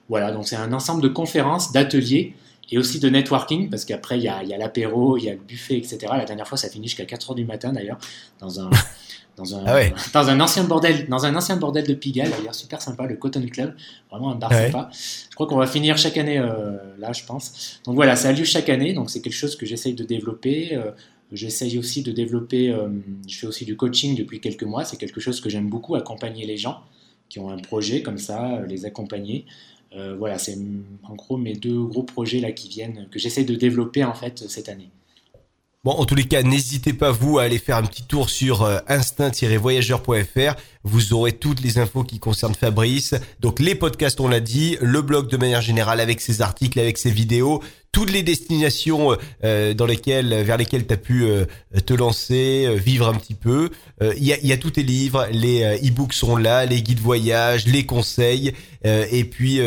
Voilà, 0.10 0.32
donc 0.32 0.48
c'est 0.48 0.56
un 0.56 0.74
ensemble 0.74 1.04
de 1.04 1.08
conférences, 1.08 1.72
d'ateliers 1.72 2.34
et 2.72 2.80
aussi 2.80 3.00
de 3.00 3.10
networking, 3.10 3.70
parce 3.70 3.86
qu'après 3.86 4.18
il 4.18 4.24
y 4.24 4.28
a 4.28 4.58
l'apéro, 4.58 5.18
il 5.18 5.26
y 5.26 5.30
a 5.30 5.34
le 5.34 5.40
buffet, 5.40 5.78
etc. 5.78 6.00
La 6.10 6.26
dernière 6.26 6.48
fois 6.48 6.58
ça 6.58 6.68
finit 6.68 6.88
jusqu'à 6.88 7.06
4h 7.06 7.36
du 7.36 7.46
matin 7.46 7.72
d'ailleurs, 7.72 8.00
dans 8.40 8.60
un, 8.60 8.72
dans 9.40 9.56
un, 9.56 9.64
ah 9.66 9.74
ouais. 9.76 9.94
dans 10.14 10.30
un 10.30 10.40
ancien 10.40 10.64
bordel, 10.66 11.08
dans 11.08 11.26
un 11.26 11.36
ancien 11.36 11.56
bordel 11.56 11.88
de 11.88 11.94
Pigalle, 11.94 12.30
d'ailleurs 12.30 12.56
super 12.56 12.82
sympa, 12.82 13.06
le 13.06 13.16
Cotton 13.16 13.46
Club, 13.50 13.74
vraiment 14.12 14.32
un 14.32 14.36
bar 14.36 14.52
ouais. 14.52 14.66
sympa. 14.66 14.90
Je 14.94 15.36
crois 15.36 15.48
qu'on 15.48 15.58
va 15.58 15.68
finir 15.68 15.98
chaque 15.98 16.18
année 16.18 16.38
euh, 16.38 16.78
là, 17.00 17.14
je 17.14 17.24
pense. 17.24 17.80
Donc 17.86 17.96
voilà, 17.96 18.16
ça 18.16 18.30
a 18.30 18.34
lieu 18.34 18.44
chaque 18.44 18.70
année, 18.70 18.94
donc 18.94 19.10
c'est 19.10 19.22
quelque 19.22 19.34
chose 19.34 19.56
que 19.56 19.66
j'essaye 19.66 19.94
de 19.94 20.04
développer. 20.04 20.76
Euh, 20.76 20.92
j'essaye 21.32 21.78
aussi 21.78 22.04
de 22.04 22.12
développer, 22.12 22.70
euh, 22.70 22.90
je 23.28 23.38
fais 23.38 23.48
aussi 23.48 23.66
du 23.66 23.76
coaching 23.78 24.16
depuis 24.16 24.40
quelques 24.40 24.64
mois, 24.64 24.84
c'est 24.84 24.98
quelque 24.98 25.22
chose 25.22 25.40
que 25.42 25.50
j'aime 25.50 25.70
beaucoup, 25.70 25.96
accompagner 25.96 26.46
les 26.46 26.58
gens 26.58 26.82
qui 27.30 27.40
ont 27.40 27.50
un 27.50 27.60
projet 27.60 28.02
comme 28.02 28.18
ça, 28.18 28.62
les 28.68 28.86
accompagner. 28.86 29.46
Voilà, 30.18 30.38
c'est 30.38 30.58
en 31.04 31.16
gros 31.16 31.38
mes 31.38 31.54
deux 31.54 31.84
gros 31.84 32.04
projets 32.04 32.40
là 32.40 32.52
qui 32.52 32.70
viennent, 32.70 33.08
que 33.12 33.18
j'essaie 33.18 33.44
de 33.44 33.56
développer 33.56 34.04
en 34.04 34.14
fait 34.14 34.48
cette 34.48 34.70
année. 34.70 34.90
Bon, 35.86 35.92
en 35.92 36.04
tous 36.04 36.16
les 36.16 36.26
cas, 36.26 36.44
n'hésitez 36.44 36.92
pas 36.92 37.10
vous 37.10 37.40
à 37.40 37.44
aller 37.44 37.58
faire 37.58 37.78
un 37.78 37.84
petit 37.84 38.04
tour 38.04 38.30
sur 38.30 38.64
euh, 38.64 38.80
instinct-voyageur.fr. 38.90 40.56
Vous 40.84 41.14
aurez 41.14 41.32
toutes 41.32 41.62
les 41.62 41.78
infos 41.78 42.04
qui 42.04 42.20
concernent 42.20 42.54
Fabrice. 42.54 43.16
Donc 43.40 43.62
les 43.62 43.76
podcasts, 43.76 44.20
on 44.20 44.28
l'a 44.28 44.42
dit, 44.42 44.78
le 44.82 45.02
blog 45.02 45.30
de 45.30 45.38
manière 45.38 45.62
générale 45.62 46.02
avec 46.02 46.20
ses 46.20 46.42
articles, 46.42 46.78
avec 46.82 46.98
ses 46.98 47.12
vidéos, 47.12 47.62
toutes 47.92 48.12
les 48.12 48.24
destinations 48.24 49.18
euh, 49.44 49.74
dans 49.74 49.86
lesquelles, 49.86 50.44
vers 50.44 50.58
lesquelles 50.58 50.86
tu 50.86 50.94
as 50.94 50.98
pu 50.98 51.24
euh, 51.24 51.46
te 51.86 51.94
lancer, 51.94 52.66
euh, 52.68 52.76
vivre 52.76 53.08
un 53.08 53.16
petit 53.16 53.34
peu. 53.34 53.70
Il 54.02 54.24
y, 54.24 54.34
a, 54.34 54.40
y, 54.40 54.52
a, 54.54 54.58
tous 54.58 54.72
tes 54.72 54.84
livres, 54.84 55.28
les 55.32 55.64
e-books 55.84 56.14
sont 56.14 56.38
là, 56.38 56.66
les 56.66 56.82
guides 56.82 57.00
voyage, 57.00 57.68
les 57.68 57.86
conseils. 57.86 58.54
et 58.84 59.24
puis 59.26 59.60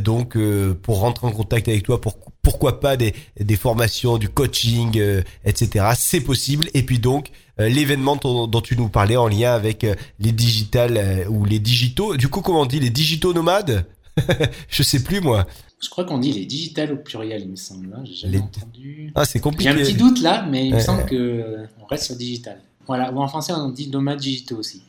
donc 0.00 0.38
pour 0.82 1.00
rentrer 1.00 1.26
en 1.26 1.32
contact 1.32 1.66
avec 1.66 1.82
toi, 1.82 2.00
pour 2.00 2.18
pourquoi 2.44 2.78
pas 2.78 2.96
des, 2.96 3.14
des 3.40 3.56
formations, 3.56 4.18
du 4.18 4.28
coaching, 4.28 4.92
euh, 4.98 5.22
etc. 5.44 5.86
C'est 5.98 6.20
possible. 6.20 6.68
Et 6.74 6.84
puis 6.84 7.00
donc 7.00 7.30
euh, 7.58 7.68
l'événement 7.68 8.14
dont, 8.14 8.46
dont, 8.46 8.60
tu 8.60 8.76
nous 8.76 8.88
parlais 8.88 9.16
en 9.16 9.26
lien 9.26 9.52
avec 9.52 9.82
euh, 9.82 9.94
les 10.20 10.30
digitales 10.30 11.26
ou 11.28 11.44
les 11.44 11.58
digitaux. 11.58 12.16
Du 12.16 12.28
coup, 12.28 12.42
comment 12.42 12.60
on 12.60 12.66
dit 12.66 12.78
les 12.78 12.90
digitaux 12.90 13.32
nomades? 13.32 13.86
Je 14.68 14.82
sais 14.84 15.02
plus 15.02 15.20
moi. 15.20 15.46
Je 15.82 15.88
crois 15.90 16.04
qu'on 16.04 16.18
dit 16.18 16.32
les 16.32 16.46
digitales 16.46 16.92
au 16.92 16.96
pluriel, 16.96 17.42
il 17.42 17.50
me 17.50 17.56
semble. 17.56 17.92
Hein. 17.94 18.02
J'ai 18.04 18.14
jamais 18.14 18.36
les... 18.36 18.42
entendu. 18.42 19.12
Ah, 19.14 19.24
c'est 19.24 19.40
compliqué. 19.40 19.72
J'ai 19.72 19.80
un 19.80 19.84
petit 19.84 19.94
doute 19.94 20.20
là, 20.20 20.46
mais 20.48 20.66
il 20.66 20.74
me 20.74 20.80
semble 20.80 21.04
que 21.06 21.66
on 21.80 21.86
reste 21.86 22.04
sur 22.04 22.16
digital. 22.16 22.60
Voilà. 22.86 23.12
Ou 23.12 23.20
en 23.20 23.28
français, 23.28 23.52
on 23.54 23.70
dit 23.70 23.88
nomades 23.88 24.20
digitaux 24.20 24.56
aussi. 24.56 24.82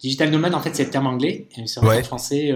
Digital 0.00 0.30
nomade, 0.30 0.54
en 0.54 0.60
fait, 0.60 0.74
c'est 0.74 0.84
le 0.84 0.90
terme 0.90 1.06
anglais. 1.06 1.46
Et 1.56 1.64
ouais. 1.80 2.00
en 2.00 2.02
français, 2.02 2.52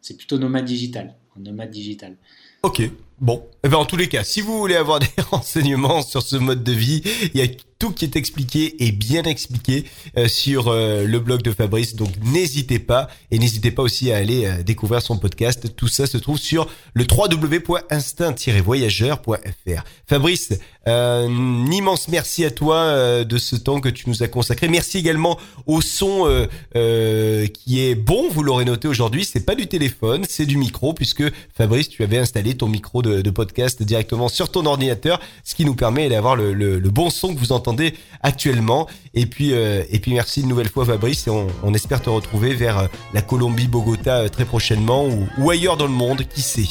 c'est 0.00 0.16
plutôt 0.16 0.38
nomade 0.38 0.64
digital. 0.64 1.14
Nomade 1.36 1.70
digital. 1.70 2.16
Ok. 2.62 2.82
Bon, 3.22 3.48
eh 3.62 3.68
ben 3.68 3.76
en 3.76 3.84
tous 3.84 3.96
les 3.96 4.08
cas, 4.08 4.24
si 4.24 4.40
vous 4.40 4.58
voulez 4.58 4.74
avoir 4.74 4.98
des 4.98 5.06
renseignements 5.30 6.02
sur 6.02 6.22
ce 6.22 6.34
mode 6.34 6.64
de 6.64 6.72
vie, 6.72 7.02
il 7.32 7.40
y 7.40 7.44
a 7.44 7.46
tout 7.82 7.90
qui 7.90 8.04
est 8.04 8.14
expliqué 8.14 8.76
et 8.84 8.92
bien 8.92 9.24
expliqué 9.24 9.86
euh, 10.16 10.28
sur 10.28 10.68
euh, 10.68 11.04
le 11.04 11.18
blog 11.18 11.42
de 11.42 11.50
Fabrice. 11.50 11.96
Donc 11.96 12.10
n'hésitez 12.22 12.78
pas 12.78 13.08
et 13.32 13.40
n'hésitez 13.40 13.72
pas 13.72 13.82
aussi 13.82 14.12
à 14.12 14.18
aller 14.18 14.46
euh, 14.46 14.62
découvrir 14.62 15.02
son 15.02 15.18
podcast. 15.18 15.74
Tout 15.74 15.88
ça 15.88 16.06
se 16.06 16.16
trouve 16.16 16.38
sur 16.38 16.68
le 16.94 17.04
www.instinct-voyageur.fr. 17.10 19.84
Fabrice, 20.06 20.52
un 20.86 21.68
immense 21.72 22.06
merci 22.06 22.44
à 22.44 22.52
toi 22.52 23.24
de 23.24 23.38
ce 23.38 23.56
temps 23.56 23.80
que 23.80 23.88
tu 23.88 24.08
nous 24.08 24.22
as 24.22 24.28
consacré. 24.28 24.68
Merci 24.68 24.98
également 24.98 25.40
au 25.66 25.80
son 25.80 26.46
qui 26.74 27.80
est 27.80 27.96
bon. 27.96 28.28
Vous 28.30 28.44
l'aurez 28.44 28.64
noté 28.64 28.88
aujourd'hui, 28.88 29.24
c'est 29.24 29.46
pas 29.46 29.54
du 29.54 29.66
téléphone, 29.66 30.24
c'est 30.28 30.46
du 30.46 30.56
micro 30.56 30.94
puisque 30.94 31.24
Fabrice, 31.56 31.88
tu 31.88 32.02
avais 32.02 32.18
installé 32.18 32.56
ton 32.56 32.66
micro 32.68 33.02
de, 33.02 33.11
de 33.20 33.30
podcast 33.30 33.82
directement 33.82 34.28
sur 34.28 34.50
ton 34.50 34.64
ordinateur, 34.66 35.20
ce 35.44 35.54
qui 35.54 35.64
nous 35.64 35.74
permet 35.74 36.08
d'avoir 36.08 36.36
le, 36.36 36.80
bon 36.90 37.10
son 37.10 37.34
que 37.34 37.38
vous 37.38 37.52
entendez 37.52 37.94
actuellement. 38.22 38.86
Et 39.14 39.26
puis, 39.26 39.52
euh, 39.52 39.82
et 39.90 39.98
puis 39.98 40.12
merci 40.12 40.42
une 40.42 40.48
nouvelle 40.48 40.68
fois 40.68 40.84
Fabrice 40.84 41.26
et 41.26 41.30
on, 41.30 41.74
espère 41.74 42.00
te 42.00 42.10
retrouver 42.10 42.54
vers 42.54 42.78
euh, 42.78 42.86
la 43.14 43.22
Colombie, 43.22 43.66
Bogota 43.66 44.20
euh, 44.20 44.28
très 44.28 44.44
prochainement 44.44 45.06
ou, 45.38 45.50
ailleurs 45.50 45.76
dans 45.76 45.86
le 45.86 45.92
monde, 45.92 46.22
qui 46.28 46.42
sait. 46.42 46.68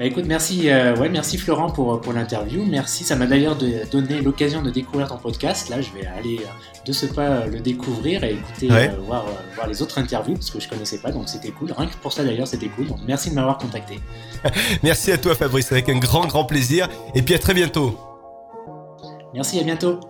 Bah 0.00 0.06
écoute, 0.06 0.24
merci, 0.26 0.70
euh, 0.70 0.96
ouais, 0.96 1.10
merci 1.10 1.36
Florent 1.36 1.68
pour, 1.68 2.00
pour 2.00 2.14
l'interview. 2.14 2.64
Merci, 2.64 3.04
ça 3.04 3.16
m'a 3.16 3.26
d'ailleurs 3.26 3.58
donné 3.92 4.22
l'occasion 4.22 4.62
de 4.62 4.70
découvrir 4.70 5.08
ton 5.08 5.18
podcast. 5.18 5.68
Là, 5.68 5.82
je 5.82 5.90
vais 5.92 6.06
aller 6.06 6.40
de 6.86 6.92
ce 6.94 7.04
pas 7.04 7.44
le 7.44 7.60
découvrir 7.60 8.24
et 8.24 8.32
écouter, 8.32 8.70
ouais. 8.70 8.88
euh, 8.88 8.96
voir, 9.04 9.26
voir 9.54 9.66
les 9.66 9.82
autres 9.82 9.98
interviews 9.98 10.36
parce 10.36 10.48
que 10.48 10.58
je 10.58 10.70
connaissais 10.70 10.96
pas, 10.96 11.12
donc 11.12 11.28
c'était 11.28 11.50
cool. 11.50 11.70
Rien 11.76 11.86
que 11.86 11.96
pour 11.98 12.14
ça 12.14 12.24
d'ailleurs, 12.24 12.48
c'était 12.48 12.68
cool. 12.68 12.86
Donc 12.86 13.00
merci 13.06 13.28
de 13.28 13.34
m'avoir 13.34 13.58
contacté. 13.58 14.00
merci 14.82 15.12
à 15.12 15.18
toi 15.18 15.34
Fabrice, 15.34 15.70
avec 15.70 15.90
un 15.90 15.98
grand 15.98 16.26
grand 16.26 16.46
plaisir. 16.46 16.88
Et 17.14 17.20
puis 17.20 17.34
à 17.34 17.38
très 17.38 17.52
bientôt. 17.52 17.98
Merci, 19.34 19.60
à 19.60 19.64
bientôt. 19.64 20.00